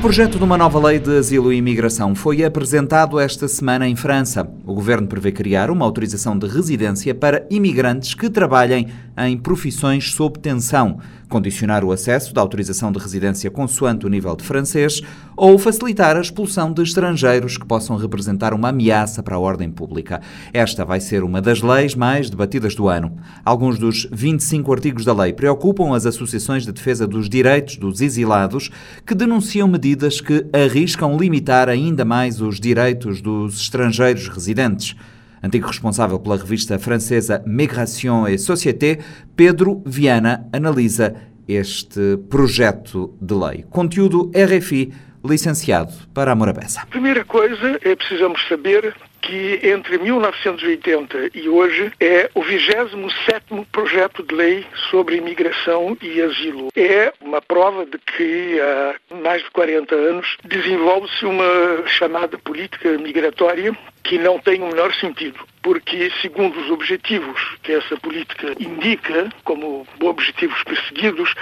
Projeto 0.03 0.37
de 0.37 0.43
uma 0.43 0.59
nova 0.59 0.85
lei 0.85 0.99
de 0.99 1.17
asilo 1.17 1.53
e 1.53 1.59
imigração 1.59 2.13
foi 2.13 2.43
apresentado 2.43 3.21
esta 3.21 3.47
semana 3.47 3.87
em 3.87 3.95
França. 3.95 4.43
O 4.67 4.75
governo 4.75 5.07
prevê 5.07 5.31
criar 5.31 5.71
uma 5.71 5.85
autorização 5.85 6.37
de 6.37 6.49
residência 6.49 7.15
para 7.15 7.47
imigrantes 7.49 8.13
que 8.13 8.29
trabalhem 8.29 8.89
em 9.17 9.39
profissões 9.39 10.13
sob 10.13 10.41
tensão 10.41 10.99
condicionar 11.33 11.83
o 11.83 11.91
acesso 11.91 12.35
da 12.35 12.43
autorização 12.43 12.93
de 12.93 12.99
residência 12.99 13.51
consoante 13.51 14.05
o 14.05 14.09
nível 14.11 14.37
de 14.37 14.45
francês 14.45 15.01
ou 15.35 15.59
facilitar 15.59 16.15
a 16.15 16.21
expulsão 16.21 16.71
de 16.71 16.83
estrangeiros 16.83 17.57
que 17.57 17.65
possam 17.65 17.97
representar 17.97 18.53
uma 18.53 18.69
ameaça 18.69 19.23
para 19.23 19.37
a 19.37 19.39
ordem 19.39 19.71
pública. 19.71 20.21
Esta 20.53 20.85
vai 20.85 21.01
ser 21.01 21.25
uma 21.25 21.41
das 21.41 21.63
leis 21.63 21.95
mais 21.95 22.29
debatidas 22.29 22.75
do 22.75 22.87
ano. 22.87 23.17
Alguns 23.43 23.79
dos 23.79 24.07
25 24.13 24.71
artigos 24.71 25.07
da 25.07 25.15
lei 25.15 25.33
preocupam 25.33 25.97
as 25.97 26.05
associações 26.05 26.67
de 26.67 26.73
defesa 26.73 27.07
dos 27.07 27.31
direitos 27.31 27.79
dos 27.79 28.03
exilados 28.03 28.71
que 29.07 29.15
denunciam 29.15 29.67
medidas 29.67 30.21
que 30.21 30.45
arriscam 30.53 31.17
limitar 31.17 31.67
ainda 31.67 32.05
mais 32.05 32.43
os 32.43 32.61
direitos 32.61 33.23
dos 33.23 33.59
estrangeiros 33.59 34.29
residentes. 34.29 34.95
Antigo 35.43 35.67
responsável 35.67 36.21
pela 36.21 36.37
revista 36.37 36.79
francesa 36.79 37.43
Migration 37.45 38.29
et 38.29 38.39
Société, 38.39 39.01
Pedro 39.35 39.83
Viana 39.85 40.49
analisa 40.53 41.15
este 41.49 42.17
projeto 42.31 43.17
de 43.21 43.35
lei. 43.35 43.65
Conteúdo 43.69 44.31
RFI, 44.35 44.93
licenciado 45.25 45.93
para 46.15 46.31
a 46.31 46.35
Morabeza. 46.35 46.87
Primeira 46.91 47.25
coisa 47.25 47.79
é 47.83 47.97
precisamos 47.97 48.41
saber 48.49 48.95
que 49.23 49.61
entre 49.63 49.99
1980 49.99 51.31
e 51.33 51.49
hoje 51.49 51.93
é 52.01 52.29
o 52.35 52.43
27º 52.43 53.65
projeto 53.71 54.23
de 54.25 54.35
lei 54.35 54.67
sobre 54.91 55.17
imigração 55.17 55.97
e 56.03 56.21
asilo. 56.21 56.69
É 56.77 57.13
uma 57.21 57.41
prova 57.41 57.87
de 57.87 57.99
que 57.99 58.61
há 58.61 58.95
mais 59.23 59.43
de 59.43 59.51
40 59.53 59.95
anos 59.95 60.37
desenvolve-se 60.45 61.25
uma 61.25 61.87
chamada 61.87 62.37
política 62.37 62.99
migratória 62.99 63.73
que 64.03 64.19
não 64.19 64.39
tem 64.41 64.61
o 64.61 64.67
menor 64.67 64.93
sentido, 64.95 65.39
porque 65.63 66.11
segundo 66.21 66.59
os 66.61 66.71
objetivos 66.71 67.41
que 67.63 67.73
essa 67.73 67.97
política 67.97 68.53
indica 68.59 69.31
como 69.45 69.87
objetivos 70.01 70.63
perseguidos, 70.65 71.33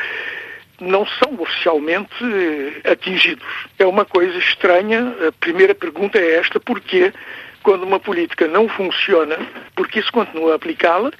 não 0.78 1.06
são 1.06 1.34
oficialmente 1.38 2.12
atingidos. 2.84 3.46
É 3.78 3.86
uma 3.86 4.04
coisa 4.04 4.36
estranha. 4.38 5.14
A 5.28 5.32
primeira 5.32 5.74
pergunta 5.74 6.18
é 6.18 6.36
esta: 6.36 6.58
porquê 6.58 7.12
quando 7.62 7.82
uma 7.82 8.00
política 8.00 8.46
não 8.46 8.68
funciona, 8.68 9.36
porque 9.74 10.02
se 10.02 10.10
continua 10.10 10.52
a 10.52 10.56
aplicá-la 10.56 11.10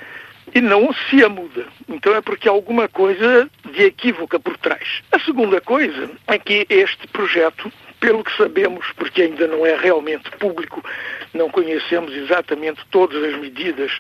e 0.55 0.61
não 0.61 0.93
se 0.93 1.23
a 1.25 1.29
muda. 1.29 1.67
Então 1.89 2.15
é 2.15 2.21
porque 2.21 2.49
há 2.49 2.53
alguma 2.53 2.89
coisa 2.89 3.49
de 3.73 3.85
equívoca 3.85 4.39
por 4.39 4.57
trás. 4.57 5.03
A 5.13 5.19
segunda 5.21 5.61
coisa 5.61 6.11
é 6.27 6.39
que 6.39 6.67
este 6.69 7.07
projeto, 7.09 7.73
pelo 8.01 8.25
que 8.25 8.37
sabemos, 8.37 8.87
porque 8.97 9.23
ainda 9.23 9.47
não 9.47 9.65
é 9.65 9.77
realmente 9.77 10.31
público, 10.33 10.83
não 11.35 11.51
conhecemos 11.51 12.13
exatamente 12.13 12.81
todas 12.91 13.23
as 13.23 13.39
medidas 13.39 13.93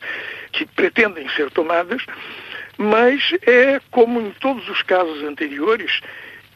que 0.52 0.66
pretendem 0.66 1.28
ser 1.30 1.50
tomadas, 1.50 2.04
mas 2.76 3.32
é 3.46 3.80
como 3.90 4.20
em 4.20 4.30
todos 4.40 4.68
os 4.68 4.82
casos 4.82 5.22
anteriores, 5.22 6.00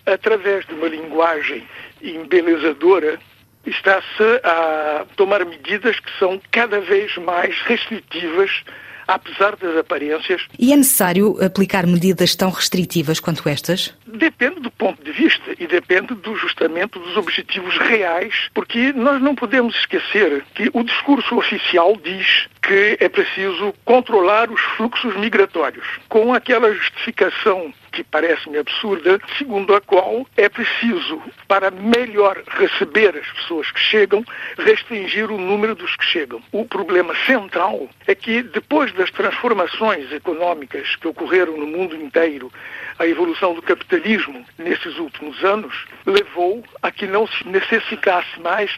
através 0.07 0.67
de 0.67 0.75
uma 0.75 0.89
linguagem 0.89 1.67
embelezadora 2.03 3.19
está-se 3.67 4.41
a 4.43 5.05
tomar 5.17 5.45
medidas 5.45 5.99
que 6.01 6.11
são 6.19 6.41
cada 6.51 6.81
vez 6.81 7.17
mais 7.17 7.57
restritivas 7.63 8.65
apesar 9.07 9.57
das 9.57 9.77
aparências. 9.77 10.43
E 10.59 10.73
é 10.73 10.77
necessário 10.77 11.43
aplicar 11.45 11.87
medidas 11.87 12.35
tão 12.35 12.51
restritivas 12.51 13.21
quanto 13.21 13.49
estas? 13.49 13.95
Depende 14.07 14.61
do 14.61 14.71
ponto 14.71 15.03
de 15.03 15.13
vista 15.13 15.55
e 15.59 15.67
depende 15.67 16.15
do 16.15 16.37
justamente 16.37 16.99
dos 16.99 17.17
objetivos 17.17 17.77
reais, 17.79 18.49
porque 18.55 18.93
nós 18.93 19.21
não 19.21 19.35
podemos 19.35 19.75
esquecer 19.77 20.45
que 20.55 20.71
o 20.73 20.83
discurso 20.83 21.37
oficial 21.37 21.97
diz 22.03 22.47
que 22.63 22.97
é 22.99 23.09
preciso 23.09 23.75
controlar 23.85 24.51
os 24.51 24.61
fluxos 24.77 25.15
migratórios, 25.17 25.87
com 26.09 26.33
aquela 26.33 26.73
justificação 26.73 27.73
que 27.95 28.03
parece-me 28.03 28.59
absurda, 28.59 29.21
segundo 29.39 29.75
a 29.75 29.81
qual 29.81 30.27
é 30.37 30.49
preciso, 30.49 31.23
para 31.47 31.71
melhor 31.71 32.43
receber 32.59 33.17
as 33.17 33.31
pessoas 33.33 33.71
que 33.71 33.79
chegam, 33.79 34.25
restringir 34.59 35.31
o 35.31 35.39
número 35.39 35.77
dos 35.77 35.95
que 35.95 36.05
chegam. 36.05 36.43
O 36.51 36.65
problema 36.65 37.15
central 37.25 37.89
é 38.07 38.15
que, 38.15 38.43
depois 38.43 38.93
das 38.93 39.11
transformações 39.13 40.13
económicas 40.13 40.97
que 40.97 41.07
ocorreram 41.07 41.57
no 41.57 41.67
mundo 41.67 41.95
inteiro, 41.95 42.51
a 42.99 43.07
evolução 43.07 43.55
do 43.55 43.63
capitalismo 43.63 44.45
nesses 44.59 44.99
últimos 44.99 45.43
anos 45.45 45.87
levou 46.07 46.65
a 46.83 46.91
que 46.91 47.07
não 47.07 47.27
se 47.27 47.47
necessitasse 47.47 48.41
mais 48.41 48.71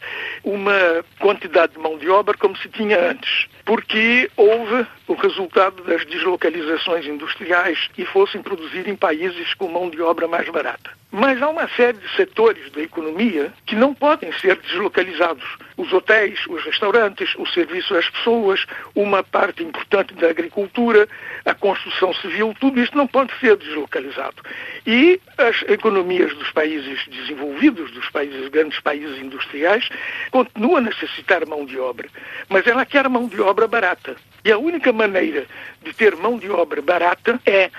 uma 0.45 1.05
quantidade 1.19 1.75
de 1.75 1.79
mão 1.79 1.99
de 1.99 2.09
obra 2.09 2.37
como 2.37 2.57
se 2.57 2.69
tinha 2.69 3.11
antes, 3.11 3.47
porque 3.64 4.31
houve 4.37 4.87
o 5.07 5.14
resultado 5.14 5.83
das 5.85 6.05
deslocalizações 6.07 7.07
industriais 7.07 7.89
e 7.97 8.05
fossem 8.05 8.43
produzir 8.43 8.89
em 8.89 8.97
países 8.97 9.55
com 9.55 9.69
mão 9.69 9.91
de 9.91 10.01
obra 10.01 10.27
mais 10.27 10.49
barata. 10.49 10.91
Mas 11.11 11.41
há 11.41 11.49
uma 11.49 11.69
série 11.69 11.97
de 11.99 12.17
setores 12.17 12.71
da 12.73 12.83
economia 12.83 13.53
que 13.65 13.77
não 13.77 13.95
podem 13.95 14.33
ser 14.33 14.57
deslocalizados. 14.57 15.45
Os 15.77 15.93
hotéis, 15.93 16.45
os 16.49 16.65
restaurantes, 16.65 17.35
o 17.37 17.47
serviço 17.47 17.97
às 17.97 18.11
pessoas, 18.11 18.67
uma 18.95 19.23
parte 19.23 19.63
importante 19.63 20.15
da 20.15 20.29
agricultura, 20.29 21.09
a 21.45 21.55
construção 21.55 22.13
civil, 22.15 22.55
tudo 22.61 22.81
isso 22.81 22.97
não 22.97 23.07
pode 23.07 23.33
ser 23.39 23.57
deslocalizado. 23.57 24.43
E 24.87 25.21
as 25.39 25.63
economias 25.69 26.35
dos 26.35 26.51
países 26.51 27.07
desenvolvidos, 27.09 27.93
dos 27.93 28.09
países, 28.11 28.49
grandes 28.49 28.81
países 28.81 29.19
industriais, 29.19 29.89
continuam 30.31 30.77
a 30.77 30.81
necessitar 30.81 31.47
mão 31.47 31.65
de 31.65 31.79
obra. 31.79 32.09
Mas 32.49 32.67
ela 32.67 32.85
quer 32.85 33.09
mão 33.09 33.29
de 33.29 33.41
obra 33.41 33.69
barata. 33.69 34.17
E 34.45 34.51
a 34.51 34.59
única 34.59 34.93
maneira 34.93 35.47
de 35.83 35.93
ter 35.93 36.17
mão 36.17 36.39
de 36.39 36.51
obra 36.51 36.83
barata 36.83 37.41
é 37.47 37.71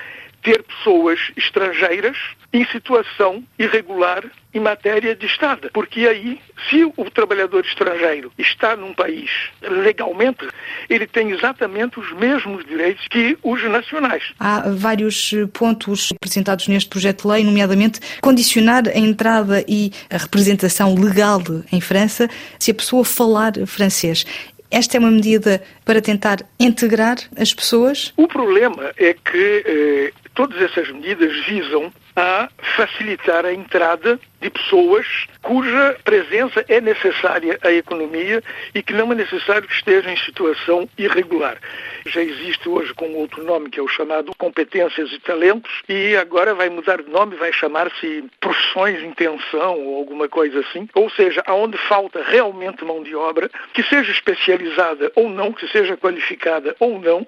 ter 0.41 0.63
pessoas 0.63 1.19
estrangeiras 1.35 2.17
em 2.53 2.65
situação 2.67 3.43
irregular 3.59 4.23
em 4.53 4.59
matéria 4.59 5.15
de 5.15 5.25
estada. 5.25 5.69
Porque 5.73 6.07
aí, 6.07 6.39
se 6.69 6.83
o 6.83 7.11
trabalhador 7.11 7.63
estrangeiro 7.65 8.31
está 8.37 8.75
num 8.75 8.93
país 8.93 9.29
legalmente, 9.61 10.47
ele 10.89 11.05
tem 11.05 11.31
exatamente 11.31 11.99
os 11.99 12.11
mesmos 12.13 12.65
direitos 12.65 13.07
que 13.09 13.37
os 13.43 13.63
nacionais. 13.63 14.23
Há 14.39 14.63
vários 14.69 15.33
pontos 15.53 16.11
apresentados 16.15 16.67
neste 16.67 16.89
projeto 16.89 17.23
de 17.23 17.27
lei, 17.27 17.43
nomeadamente 17.43 17.99
condicionar 18.21 18.87
a 18.87 18.97
entrada 18.97 19.63
e 19.67 19.91
a 20.09 20.17
representação 20.17 20.95
legal 20.95 21.41
em 21.71 21.81
França 21.81 22.29
se 22.57 22.71
a 22.71 22.73
pessoa 22.73 23.03
falar 23.03 23.53
francês. 23.67 24.25
Esta 24.69 24.97
é 24.97 24.99
uma 24.99 25.11
medida 25.11 25.61
para 25.85 26.01
tentar 26.01 26.39
integrar 26.59 27.17
as 27.37 27.53
pessoas? 27.53 28.13
O 28.17 28.27
problema 28.27 28.91
é 28.97 29.13
que 29.13 29.63
eh, 29.65 30.11
todas 30.37 30.61
essas 30.61 30.87
medidas 30.91 31.35
visam 31.47 31.91
a 32.15 32.47
facilitar 32.75 33.43
a 33.43 33.51
entrada 33.51 34.19
de 34.41 34.49
pessoas 34.49 35.27
cuja 35.41 35.97
presença 36.03 36.63
é 36.67 36.79
necessária 36.79 37.57
à 37.63 37.71
economia 37.71 38.43
e 38.75 38.83
que 38.83 38.93
não 38.93 39.11
é 39.11 39.15
necessário 39.15 39.67
que 39.67 39.73
estejam 39.73 40.11
em 40.11 40.17
situação 40.17 40.87
irregular. 40.97 41.57
Já 42.05 42.21
existe 42.21 42.67
hoje 42.69 42.93
com 42.93 43.13
outro 43.13 43.43
nome 43.43 43.69
que 43.69 43.79
é 43.79 43.83
o 43.83 43.87
chamado 43.87 44.31
competências 44.37 45.11
e 45.11 45.19
talentos 45.19 45.71
e 45.89 46.15
agora 46.15 46.53
vai 46.53 46.69
mudar 46.69 47.01
de 47.01 47.09
nome, 47.09 47.35
vai 47.35 47.51
chamar-se 47.51 48.23
profissões 48.39 49.01
em 49.01 49.11
tensão 49.13 49.79
ou 49.79 49.97
alguma 49.97 50.27
coisa 50.27 50.59
assim. 50.59 50.87
Ou 50.93 51.09
seja, 51.09 51.43
aonde 51.45 51.77
falta 51.77 52.23
realmente 52.23 52.83
mão 52.83 53.03
de 53.03 53.15
obra, 53.15 53.49
que 53.73 53.83
seja 53.83 54.11
especializada 54.11 55.11
ou 55.15 55.29
não, 55.29 55.53
que 55.53 55.67
seja 55.67 55.97
qualificada 55.97 56.75
ou 56.79 56.99
não, 56.99 57.25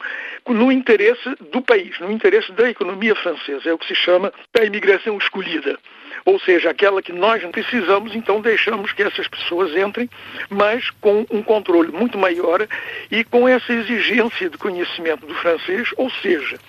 no 0.47 0.71
interesse 0.71 1.29
do 1.51 1.61
país, 1.61 1.99
no 1.99 2.11
interesse 2.11 2.51
da 2.51 2.69
economia 2.69 3.15
francesa. 3.15 3.69
É 3.69 3.73
o 3.73 3.77
que 3.77 3.87
se 3.87 3.95
chama 3.95 4.31
a 4.57 4.63
imigração 4.63 5.17
escolhida 5.17 5.77
ou 6.29 6.39
seja, 6.39 6.69
aquela 6.69 7.01
que 7.01 7.11
nós 7.11 7.43
precisamos, 7.45 8.15
então 8.15 8.39
deixamos 8.39 8.93
que 8.93 9.01
essas 9.01 9.27
pessoas 9.27 9.75
entrem, 9.75 10.07
mas 10.47 10.91
com 11.01 11.25
um 11.31 11.41
controle 11.41 11.91
muito 11.91 12.19
maior 12.19 12.67
e 13.09 13.23
com 13.23 13.47
essa 13.47 13.73
exigência 13.73 14.47
de 14.47 14.55
conhecimento 14.55 15.25
do 15.25 15.33
francês, 15.33 15.89
ou 15.97 16.07
seja, 16.11 16.59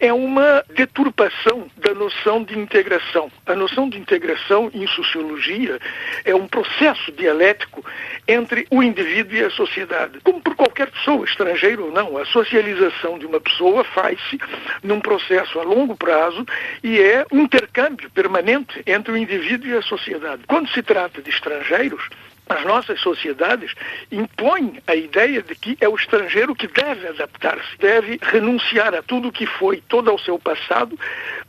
é 0.00 0.12
uma 0.12 0.64
deturpação 0.74 1.70
da 1.76 1.94
noção 1.94 2.42
de 2.44 2.58
integração. 2.58 3.30
A 3.46 3.54
noção 3.54 3.88
de 3.88 3.98
integração 3.98 4.70
em 4.72 4.86
sociologia 4.86 5.78
é 6.24 6.34
um 6.34 6.46
processo 6.46 7.10
dialético 7.12 7.84
entre 8.26 8.66
o 8.70 8.82
indivíduo 8.82 9.36
e 9.36 9.44
a 9.44 9.50
sociedade. 9.50 10.20
Como 10.22 10.40
por 10.40 10.54
qualquer 10.54 10.90
pessoa, 10.90 11.24
estrangeira 11.24 11.82
ou 11.82 11.92
não, 11.92 12.18
a 12.18 12.24
socialização 12.26 13.18
de 13.18 13.26
uma 13.26 13.40
pessoa 13.40 13.84
faz-se 13.84 14.38
num 14.82 15.00
processo 15.00 15.58
a 15.58 15.62
longo 15.62 15.96
prazo 15.96 16.44
e 16.82 17.00
é 17.00 17.24
um 17.32 17.42
intercâmbio 17.42 18.10
permanente 18.10 18.82
entre 18.86 19.12
o 19.12 19.16
indivíduo 19.16 19.70
e 19.70 19.76
a 19.76 19.82
sociedade. 19.82 20.42
Quando 20.46 20.68
se 20.70 20.82
trata 20.82 21.22
de 21.22 21.30
estrangeiros, 21.30 22.08
as 22.48 22.64
nossas 22.64 23.00
sociedades 23.00 23.72
impõem 24.10 24.80
a 24.86 24.94
ideia 24.94 25.42
de 25.42 25.54
que 25.54 25.76
é 25.80 25.88
o 25.88 25.94
estrangeiro 25.94 26.54
que 26.54 26.66
deve 26.66 27.06
adaptar-se, 27.08 27.76
deve 27.78 28.18
renunciar 28.22 28.94
a 28.94 29.02
tudo 29.02 29.28
o 29.28 29.32
que 29.32 29.46
foi, 29.46 29.82
todo 29.88 30.10
ao 30.10 30.18
seu 30.18 30.38
passado, 30.38 30.98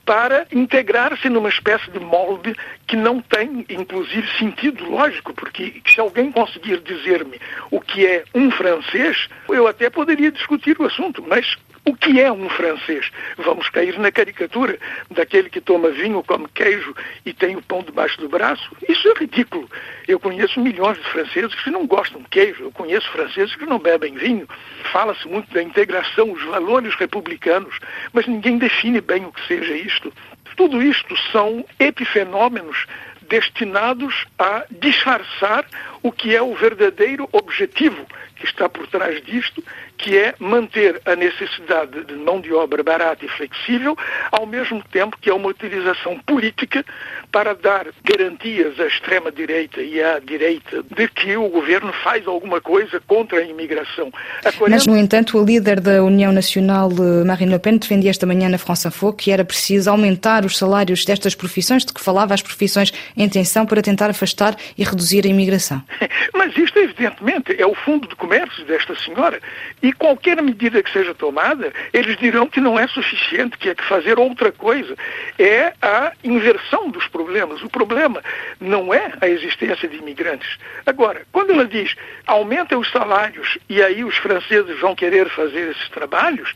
para 0.06 0.48
integrar-se 0.52 1.30
numa 1.30 1.50
espécie 1.50 1.90
de 1.92 2.00
molde 2.00 2.56
que 2.88 2.96
não 2.96 3.22
tem, 3.22 3.66
inclusive, 3.70 4.28
sentido 4.38 4.90
lógico, 4.90 5.34
porque 5.34 5.82
se 5.86 6.00
alguém 6.00 6.32
conseguir 6.32 6.80
dizer-me 6.80 7.40
o 7.70 7.80
que 7.80 8.06
é 8.06 8.24
um 8.34 8.50
francês, 8.52 9.28
eu 9.48 9.68
até 9.68 9.90
poderia 9.90 10.32
discutir 10.32 10.76
o 10.80 10.86
assunto, 10.86 11.24
mas 11.28 11.56
o 11.90 11.96
que 11.96 12.22
é 12.22 12.32
um 12.32 12.48
francês? 12.50 13.10
Vamos 13.36 13.68
cair 13.70 13.98
na 13.98 14.12
caricatura 14.12 14.78
daquele 15.10 15.50
que 15.50 15.60
toma 15.60 15.90
vinho, 15.90 16.22
come 16.22 16.48
queijo 16.54 16.96
e 17.26 17.34
tem 17.34 17.56
o 17.56 17.64
pão 17.64 17.82
debaixo 17.82 18.20
do 18.20 18.30
braço? 18.30 18.70
Isso 18.88 19.08
é 19.08 19.14
ridículo. 19.14 19.68
Eu 20.08 20.20
conheço 20.20 20.60
milhões 20.60 20.98
de 20.98 21.04
franceses 21.06 21.56
que 21.56 21.72
não 21.72 21.88
gostam 21.88 22.22
de 22.22 22.28
queijo, 22.28 22.66
eu 22.66 22.72
conheço 22.72 23.12
franceses 23.12 23.56
que 23.56 23.66
não 23.66 23.80
bebem 23.80 24.14
vinho. 24.14 24.48
Fala-se 24.92 25.28
muito 25.28 25.52
da 25.52 25.64
integração, 25.64 26.32
os 26.32 26.44
valores 26.44 26.94
republicanos, 26.94 27.80
mas 28.14 28.28
ninguém 28.28 28.60
define 28.60 29.02
bem 29.02 29.26
o 29.26 29.32
que 29.32 29.48
seja 29.48 29.74
isto. 29.74 30.14
Tudo 30.56 30.84
isto 30.84 31.18
são 31.32 31.66
epifenômenos 31.80 32.86
destinados 33.28 34.26
a 34.38 34.66
disfarçar 34.70 35.66
o 36.04 36.12
que 36.12 36.36
é 36.36 36.42
o 36.42 36.54
verdadeiro 36.54 37.28
objetivo 37.32 38.06
que 38.40 38.46
está 38.46 38.70
por 38.70 38.88
trás 38.88 39.22
disto, 39.24 39.64
que 39.98 40.18
é 40.18 40.34
manter 40.40 41.02
a 41.06 41.16
necessidade 41.16 42.06
de 42.06 42.16
mão 42.16 42.40
de 42.40 42.54
obra 42.54 42.82
barata 42.82 43.26
e 43.26 43.28
flexível, 43.28 43.98
ao 44.32 44.46
mesmo 44.46 44.82
tempo 44.92 45.18
que 45.20 45.30
é 45.30 45.34
uma 45.34 45.50
utilização 45.50 46.18
política 46.20 46.86
para 47.32 47.54
dar 47.54 47.88
garantias 48.04 48.80
à 48.80 48.88
extrema-direita 48.88 49.82
e 49.82 50.02
à 50.02 50.20
direita 50.20 50.84
de 50.84 51.08
que 51.10 51.36
o 51.36 51.50
governo 51.50 51.92
faz 52.04 52.26
alguma 52.28 52.62
coisa 52.62 53.02
contra 53.06 53.40
a 53.40 53.44
imigração. 53.44 54.12
A 54.46 54.52
40... 54.52 54.70
Mas, 54.70 54.88
no 54.88 54.98
entanto, 54.98 55.38
o 55.38 55.46
líder 55.46 55.80
da 55.80 56.04
União 56.04 56.32
Nacional, 56.32 56.90
eh, 56.92 57.26
Marine 57.26 57.52
Le 57.52 57.60
Pen, 57.60 57.78
defendia 57.78 58.10
esta 58.10 58.26
manhã 58.26 58.48
na 58.48 58.58
France 58.58 58.88
Info 58.88 59.12
que 59.14 59.32
era 59.32 59.44
preciso 59.44 59.90
aumentar 59.90 60.46
os 60.46 60.58
salários 60.58 61.04
destas 61.04 61.36
profissões, 61.36 61.86
de 61.86 61.94
que 61.94 62.02
falava 62.02 62.34
as 62.34 62.42
profissões 62.42 62.94
em 63.18 63.28
tensão, 63.28 63.66
para 63.66 63.82
tentar 63.82 64.10
afastar 64.10 64.56
e 64.78 64.84
reduzir 64.84 65.26
a 65.26 65.30
imigração. 65.30 65.84
Mas 66.34 66.58
isto, 66.58 66.80
evidentemente, 66.80 67.56
é 67.60 67.66
o 67.66 67.76
fundo 67.76 68.08
de 68.08 68.16
comércio 68.30 68.64
desta 68.66 68.96
senhora. 68.96 69.40
E 69.82 69.92
qualquer 69.92 70.40
medida 70.42 70.84
que 70.84 70.92
seja 70.92 71.16
tomada, 71.16 71.74
eles 71.92 72.16
dirão 72.18 72.46
que 72.48 72.62
não 72.62 72.78
é 72.78 72.88
suficiente, 72.88 73.58
que 73.58 73.70
é 73.70 73.76
que 73.76 73.84
fazer 73.84 74.20
outra 74.20 74.52
coisa. 74.52 74.96
É 75.40 75.74
a 75.82 76.14
inversão 76.24 76.92
dos 76.92 77.08
problemas. 77.08 77.64
O 77.64 77.70
problema 77.70 78.22
não 78.60 78.94
é 78.94 79.14
a 79.20 79.28
existência 79.28 79.88
de 79.88 79.98
imigrantes. 79.98 80.60
Agora, 80.86 81.24
quando 81.32 81.52
ela 81.52 81.66
diz 81.66 81.96
aumenta 82.28 82.78
os 82.78 82.92
salários 82.92 83.58
e 83.68 83.82
aí 83.82 84.04
os 84.04 84.16
franceses 84.18 84.80
vão 84.80 84.94
querer 84.94 85.28
fazer 85.30 85.72
esses 85.72 85.90
trabalhos, 85.90 86.54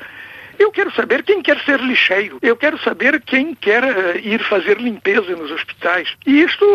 eu 0.60 0.72
quero 0.72 0.92
saber 0.94 1.24
quem 1.24 1.42
quer 1.42 1.60
ser 1.62 1.80
lixeiro. 1.80 2.38
Eu 2.42 2.56
quero 2.56 2.78
saber 2.80 3.22
quem 3.22 3.56
quer 3.56 3.84
uh, 3.84 4.18
ir 4.18 4.44
fazer 4.44 4.78
limpeza 4.78 5.36
nos 5.36 5.52
hospitais. 5.52 6.14
E 6.26 6.42
isto 6.42 6.66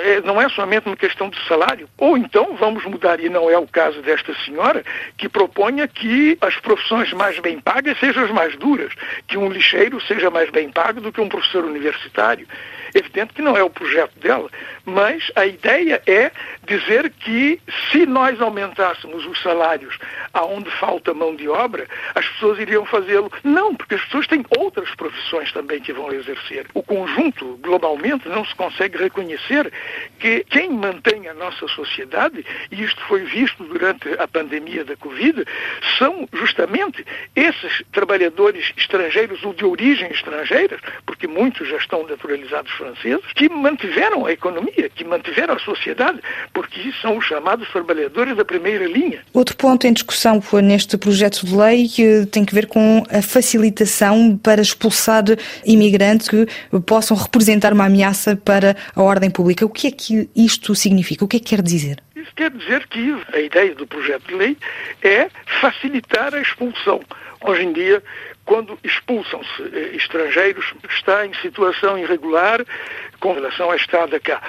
é, 0.00 0.20
não 0.22 0.40
é 0.40 0.48
somente 0.48 0.86
uma 0.86 0.96
questão 0.96 1.28
de 1.28 1.38
salário. 1.46 1.88
Ou 1.98 2.16
então 2.16 2.56
vamos 2.56 2.84
mudar, 2.84 3.20
e 3.20 3.28
não 3.28 3.50
é 3.50 3.58
o 3.58 3.66
caso 3.66 4.00
desta 4.02 4.34
senhora, 4.44 4.84
que 5.16 5.28
proponha 5.28 5.86
que 5.88 6.36
as 6.40 6.56
profissões 6.56 7.12
mais 7.12 7.38
bem 7.38 7.58
pagas 7.60 7.98
sejam 7.98 8.24
as 8.24 8.30
mais 8.30 8.56
duras, 8.56 8.92
que 9.26 9.36
um 9.36 9.48
lixeiro 9.48 10.00
seja 10.00 10.30
mais 10.30 10.50
bem 10.50 10.70
pago 10.70 11.00
do 11.00 11.12
que 11.12 11.20
um 11.20 11.28
professor 11.28 11.64
universitário. 11.64 12.46
Evidente 12.96 13.34
que 13.34 13.42
não 13.42 13.54
é 13.54 13.62
o 13.62 13.68
projeto 13.68 14.18
dela, 14.18 14.48
mas 14.86 15.30
a 15.36 15.44
ideia 15.44 16.02
é 16.06 16.30
dizer 16.66 17.10
que 17.10 17.60
se 17.92 18.06
nós 18.06 18.40
aumentássemos 18.40 19.26
os 19.26 19.38
salários 19.42 19.98
aonde 20.32 20.70
falta 20.70 21.12
mão 21.12 21.36
de 21.36 21.46
obra, 21.46 21.86
as 22.14 22.26
pessoas 22.26 22.58
iriam 22.58 22.86
fazê-lo. 22.86 23.30
Não, 23.44 23.74
porque 23.74 23.96
as 23.96 24.04
pessoas 24.06 24.26
têm 24.26 24.42
outras 24.58 24.94
profissões 24.94 25.52
também 25.52 25.78
que 25.80 25.92
vão 25.92 26.10
exercer. 26.10 26.66
O 26.72 26.82
conjunto, 26.82 27.58
globalmente, 27.60 28.30
não 28.30 28.46
se 28.46 28.54
consegue 28.54 28.96
reconhecer 28.96 29.70
que 30.18 30.42
quem 30.44 30.70
mantém 30.70 31.28
a 31.28 31.34
nossa 31.34 31.68
sociedade, 31.68 32.46
e 32.70 32.82
isto 32.82 33.02
foi 33.02 33.24
visto 33.24 33.62
durante 33.64 34.08
a 34.18 34.26
pandemia 34.26 34.86
da 34.86 34.96
Covid, 34.96 35.44
são 35.98 36.26
justamente 36.32 37.04
esses 37.34 37.82
trabalhadores 37.92 38.72
estrangeiros 38.74 39.44
ou 39.44 39.52
de 39.52 39.66
origem 39.66 40.10
estrangeira, 40.10 40.78
porque 41.04 41.26
muitos 41.26 41.68
já 41.68 41.76
estão 41.76 42.06
naturalizados 42.06 42.72
franceses, 42.86 43.24
que 43.34 43.48
mantiveram 43.48 44.26
a 44.26 44.32
economia, 44.32 44.88
que 44.94 45.04
mantiveram 45.04 45.54
a 45.54 45.58
sociedade, 45.58 46.20
porque 46.52 46.92
são 47.00 47.16
os 47.16 47.24
chamados 47.24 47.68
trabalhadores 47.70 48.36
da 48.36 48.44
primeira 48.44 48.86
linha. 48.86 49.20
Outro 49.32 49.56
ponto 49.56 49.86
em 49.86 49.92
discussão 49.92 50.40
neste 50.62 50.96
projeto 50.96 51.44
de 51.44 51.54
lei 51.54 51.88
tem 52.30 52.44
que 52.44 52.54
ver 52.54 52.66
com 52.66 53.04
a 53.10 53.20
facilitação 53.22 54.38
para 54.42 54.60
expulsar 54.60 55.24
imigrantes 55.64 56.28
que 56.28 56.46
possam 56.86 57.16
representar 57.16 57.72
uma 57.72 57.86
ameaça 57.86 58.36
para 58.36 58.76
a 58.94 59.02
ordem 59.02 59.30
pública. 59.30 59.64
O 59.64 59.70
que 59.70 59.88
é 59.88 59.90
que 59.90 60.28
isto 60.36 60.74
significa? 60.74 61.24
O 61.24 61.28
que 61.28 61.38
é 61.38 61.40
que 61.40 61.46
quer 61.46 61.62
dizer? 61.62 62.02
Isso 62.14 62.30
quer 62.34 62.50
dizer 62.50 62.86
que 62.88 63.16
a 63.32 63.40
ideia 63.40 63.74
do 63.74 63.86
projeto 63.86 64.26
de 64.28 64.34
lei 64.34 64.56
é 65.02 65.28
facilitar 65.60 66.34
a 66.34 66.40
expulsão. 66.40 67.00
Hoje 67.40 67.62
em 67.62 67.72
dia, 67.72 68.02
quando 68.46 68.78
expulsam-se 68.82 69.62
eh, 69.74 69.96
estrangeiros, 69.96 70.72
está 70.88 71.26
em 71.26 71.34
situação 71.34 71.98
irregular 71.98 72.64
com 73.20 73.32
relação 73.32 73.70
à 73.70 73.76
estada 73.76 74.18
cá. 74.20 74.40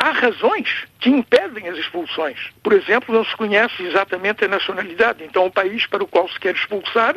Há 0.00 0.10
razões 0.12 0.86
que 1.00 1.10
impedem 1.10 1.68
as 1.68 1.76
expulsões. 1.76 2.38
Por 2.62 2.72
exemplo, 2.72 3.12
não 3.12 3.24
se 3.24 3.36
conhece 3.36 3.82
exatamente 3.82 4.44
a 4.44 4.48
nacionalidade. 4.48 5.24
Então, 5.24 5.46
o 5.46 5.50
país 5.50 5.86
para 5.86 6.04
o 6.04 6.06
qual 6.06 6.28
se 6.28 6.38
quer 6.38 6.54
expulsar 6.54 7.16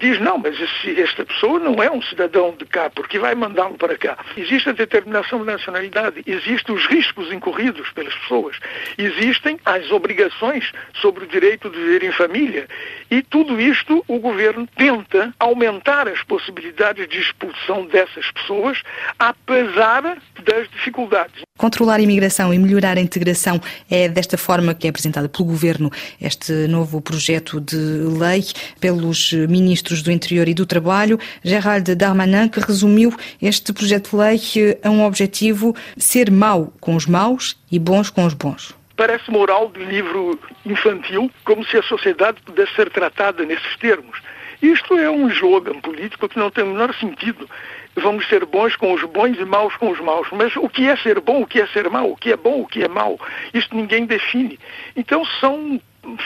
diz: 0.00 0.18
não, 0.18 0.36
mas 0.36 0.60
esse, 0.60 1.00
esta 1.00 1.24
pessoa 1.24 1.60
não 1.60 1.80
é 1.82 1.90
um 1.90 2.02
cidadão 2.02 2.54
de 2.56 2.64
cá, 2.64 2.90
porque 2.90 3.18
vai 3.18 3.34
mandá-lo 3.34 3.74
para 3.74 3.96
cá. 3.96 4.18
Existe 4.36 4.68
a 4.68 4.72
determinação 4.72 5.38
de 5.38 5.46
nacionalidade, 5.46 6.22
existem 6.26 6.74
os 6.74 6.86
riscos 6.86 7.32
incorridos 7.32 7.90
pelas 7.90 8.14
pessoas, 8.14 8.58
existem 8.98 9.58
as 9.64 9.90
obrigações 9.92 10.72
sobre 10.94 11.24
o 11.24 11.28
direito 11.28 11.70
de 11.70 11.78
viver 11.78 12.02
em 12.02 12.12
família. 12.12 12.66
E 13.08 13.22
tudo 13.22 13.60
isto 13.60 14.04
o 14.08 14.18
governo 14.18 14.68
tenta 14.76 15.32
aumentar 15.38 16.08
as 16.08 16.22
possibilidades 16.24 17.08
de 17.08 17.20
expulsão 17.20 17.86
dessas 17.86 18.30
pessoas, 18.32 18.82
apesar 19.18 20.18
das 20.42 20.68
dificuldades. 20.70 21.45
Controlar 21.56 21.96
a 21.96 22.02
imigração 22.02 22.52
e 22.52 22.58
melhorar 22.58 22.98
a 22.98 23.00
integração 23.00 23.58
é 23.90 24.08
desta 24.08 24.36
forma 24.36 24.74
que 24.74 24.86
é 24.86 24.90
apresentada 24.90 25.26
pelo 25.26 25.46
Governo 25.46 25.90
este 26.20 26.52
novo 26.68 27.00
projeto 27.00 27.60
de 27.60 27.76
lei 27.76 28.44
pelos 28.78 29.32
ministros 29.32 30.02
do 30.02 30.12
Interior 30.12 30.48
e 30.48 30.54
do 30.54 30.66
Trabalho, 30.66 31.18
Gerald 31.42 31.94
Darmanin, 31.94 32.48
que 32.48 32.60
resumiu 32.60 33.14
este 33.40 33.72
projeto 33.72 34.10
de 34.10 34.16
lei 34.16 34.40
a 34.82 34.90
um 34.90 35.02
objetivo 35.02 35.74
ser 35.96 36.30
mau 36.30 36.72
com 36.78 36.94
os 36.94 37.06
maus 37.06 37.56
e 37.72 37.78
bons 37.78 38.10
com 38.10 38.26
os 38.26 38.34
bons. 38.34 38.74
Parece 38.94 39.30
moral 39.30 39.70
de 39.70 39.82
livro 39.82 40.38
infantil, 40.64 41.30
como 41.44 41.64
se 41.64 41.78
a 41.78 41.82
sociedade 41.82 42.38
pudesse 42.44 42.74
ser 42.74 42.90
tratada 42.90 43.44
nesses 43.44 43.76
termos. 43.78 44.20
Isto 44.60 44.96
é 44.98 45.10
um 45.10 45.28
slogan 45.28 45.80
político 45.80 46.28
que 46.28 46.38
não 46.38 46.50
tem 46.50 46.64
o 46.64 46.68
menor 46.68 46.94
sentido 46.94 47.48
vamos 47.96 48.28
ser 48.28 48.44
bons 48.44 48.76
com 48.76 48.92
os 48.92 49.02
bons 49.04 49.38
e 49.38 49.44
maus 49.44 49.74
com 49.76 49.90
os 49.90 50.00
maus. 50.00 50.28
Mas 50.32 50.54
o 50.56 50.68
que 50.68 50.88
é 50.88 50.96
ser 50.96 51.20
bom, 51.20 51.42
o 51.42 51.46
que 51.46 51.60
é 51.60 51.66
ser 51.66 51.88
mau, 51.90 52.10
o 52.10 52.16
que 52.16 52.32
é 52.32 52.36
bom, 52.36 52.60
o 52.60 52.66
que 52.66 52.82
é 52.82 52.88
mau, 52.88 53.18
isto 53.52 53.74
ninguém 53.74 54.06
define. 54.06 54.58
Então 54.94 55.24
são 55.40 55.80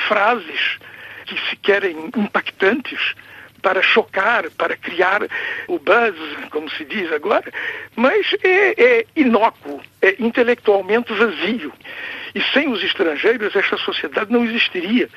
frases 0.09 0.79
que 1.27 1.39
se 1.49 1.57
querem 1.57 2.11
impactantes 2.17 3.15
para 3.61 3.83
chocar, 3.83 4.51
para 4.51 4.77
criar 4.77 5.23
o 5.69 5.79
buzz, 5.79 6.17
como 6.51 6.69
se 6.71 6.85
diz 6.85 7.13
agora, 7.13 7.53
mas 7.95 8.27
é, 8.43 8.83
é 8.83 9.07
inócuo, 9.15 9.81
é 10.03 10.17
intelectualmente 10.19 11.13
vazio. 11.13 11.73
E 12.35 12.41
sem 12.53 12.69
os 12.69 12.83
estrangeiros, 12.83 13.55
esta 13.57 13.77
sociedade 13.77 14.33
não 14.33 14.45
existiria. 14.45 15.09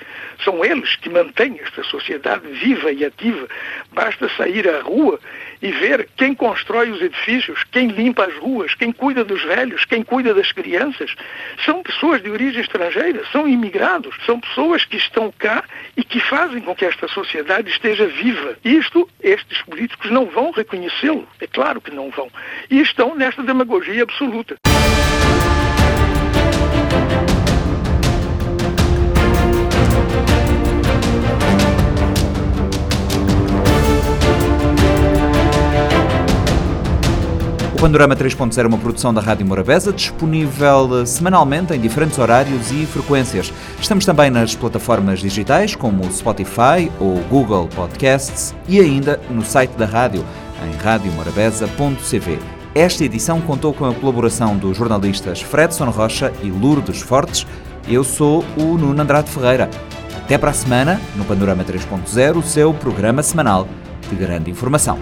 São 0.44 0.66
eles 0.66 0.96
que 0.96 1.10
mantêm 1.10 1.60
esta 1.62 1.84
sociedade 1.84 2.48
viva 2.48 2.92
e 2.92 3.06
ativa. 3.06 3.48
Basta 3.92 4.30
sair 4.36 4.68
à 4.68 4.82
rua 4.82 5.20
e 5.62 5.72
ver 5.72 6.10
quem 6.18 6.34
constrói 6.34 6.90
os 6.90 7.02
edifícios, 7.02 7.64
quem 7.72 7.88
limpa 7.88 8.26
as 8.26 8.36
ruas, 8.38 8.74
quem 8.74 8.92
cuida 8.92 9.24
dos 9.24 9.44
velhos, 9.44 9.86
quem 9.86 10.04
cuida 10.04 10.34
das 10.34 10.52
crianças. 10.52 11.16
São 11.64 11.84
pessoas 11.84 12.22
de 12.22 12.32
origem 12.32 12.62
estrangeira, 12.62 13.24
são 13.32 13.48
imigrados, 13.48 14.16
são 14.26 14.40
pessoas 14.40 14.84
que 14.84 14.98
estão 14.98 15.32
cá 15.38 15.64
e 15.96 16.04
que 16.04 16.20
fazem 16.20 16.62
com 16.62 16.76
que 16.76 16.86
esta 16.86 17.08
sociedade 17.08 17.70
esteja 17.70 18.08
viva. 18.08 18.58
Isto, 18.66 19.08
estes 19.22 19.62
políticos 19.62 20.10
não 20.10 20.26
vão 20.26 20.52
reconhecê-lo, 20.52 21.28
é 21.40 21.46
claro 21.46 21.80
que 21.80 21.92
não 21.92 22.10
vão. 22.10 22.30
E 22.70 22.82
estão 22.82 23.16
nesta 23.16 23.44
demagogia 23.44 24.02
absoluta. 24.02 24.56
Panorama 37.84 38.16
3.0 38.16 38.64
é 38.64 38.66
uma 38.66 38.78
produção 38.78 39.14
da 39.14 39.20
Rádio 39.20 39.46
Morabeza, 39.46 39.92
disponível 39.92 41.02
eh, 41.02 41.06
semanalmente 41.06 41.74
em 41.74 41.80
diferentes 41.82 42.18
horários 42.18 42.72
e 42.72 42.86
frequências. 42.86 43.52
Estamos 43.78 44.06
também 44.06 44.30
nas 44.30 44.56
plataformas 44.56 45.20
digitais 45.20 45.76
como 45.76 46.10
Spotify 46.10 46.90
ou 46.98 47.18
Google 47.30 47.68
Podcasts 47.68 48.56
e 48.70 48.80
ainda 48.80 49.20
no 49.30 49.44
site 49.44 49.72
da 49.72 49.86
rádio 49.86 50.24
em 50.66 50.78
radiomorabeza.cv. 50.82 52.40
Esta 52.74 53.04
edição 53.04 53.42
contou 53.42 53.74
com 53.74 53.84
a 53.84 53.94
colaboração 53.94 54.56
dos 54.56 54.78
jornalistas 54.78 55.42
Fredson 55.42 55.90
Rocha 55.90 56.32
e 56.42 56.50
Lourdes 56.50 57.02
Fortes. 57.02 57.46
Eu 57.86 58.06
sou 58.06 58.46
o 58.56 58.78
Nuno 58.78 59.02
Andrade 59.02 59.30
Ferreira. 59.30 59.70
Até 60.16 60.38
para 60.38 60.52
a 60.52 60.54
semana, 60.54 61.02
no 61.18 61.26
Panorama 61.26 61.66
3.0, 61.66 62.38
o 62.38 62.44
seu 62.44 62.74
programa 62.74 63.22
semanal 63.22 63.68
de 64.10 64.16
grande 64.16 64.50
informação. 64.50 64.98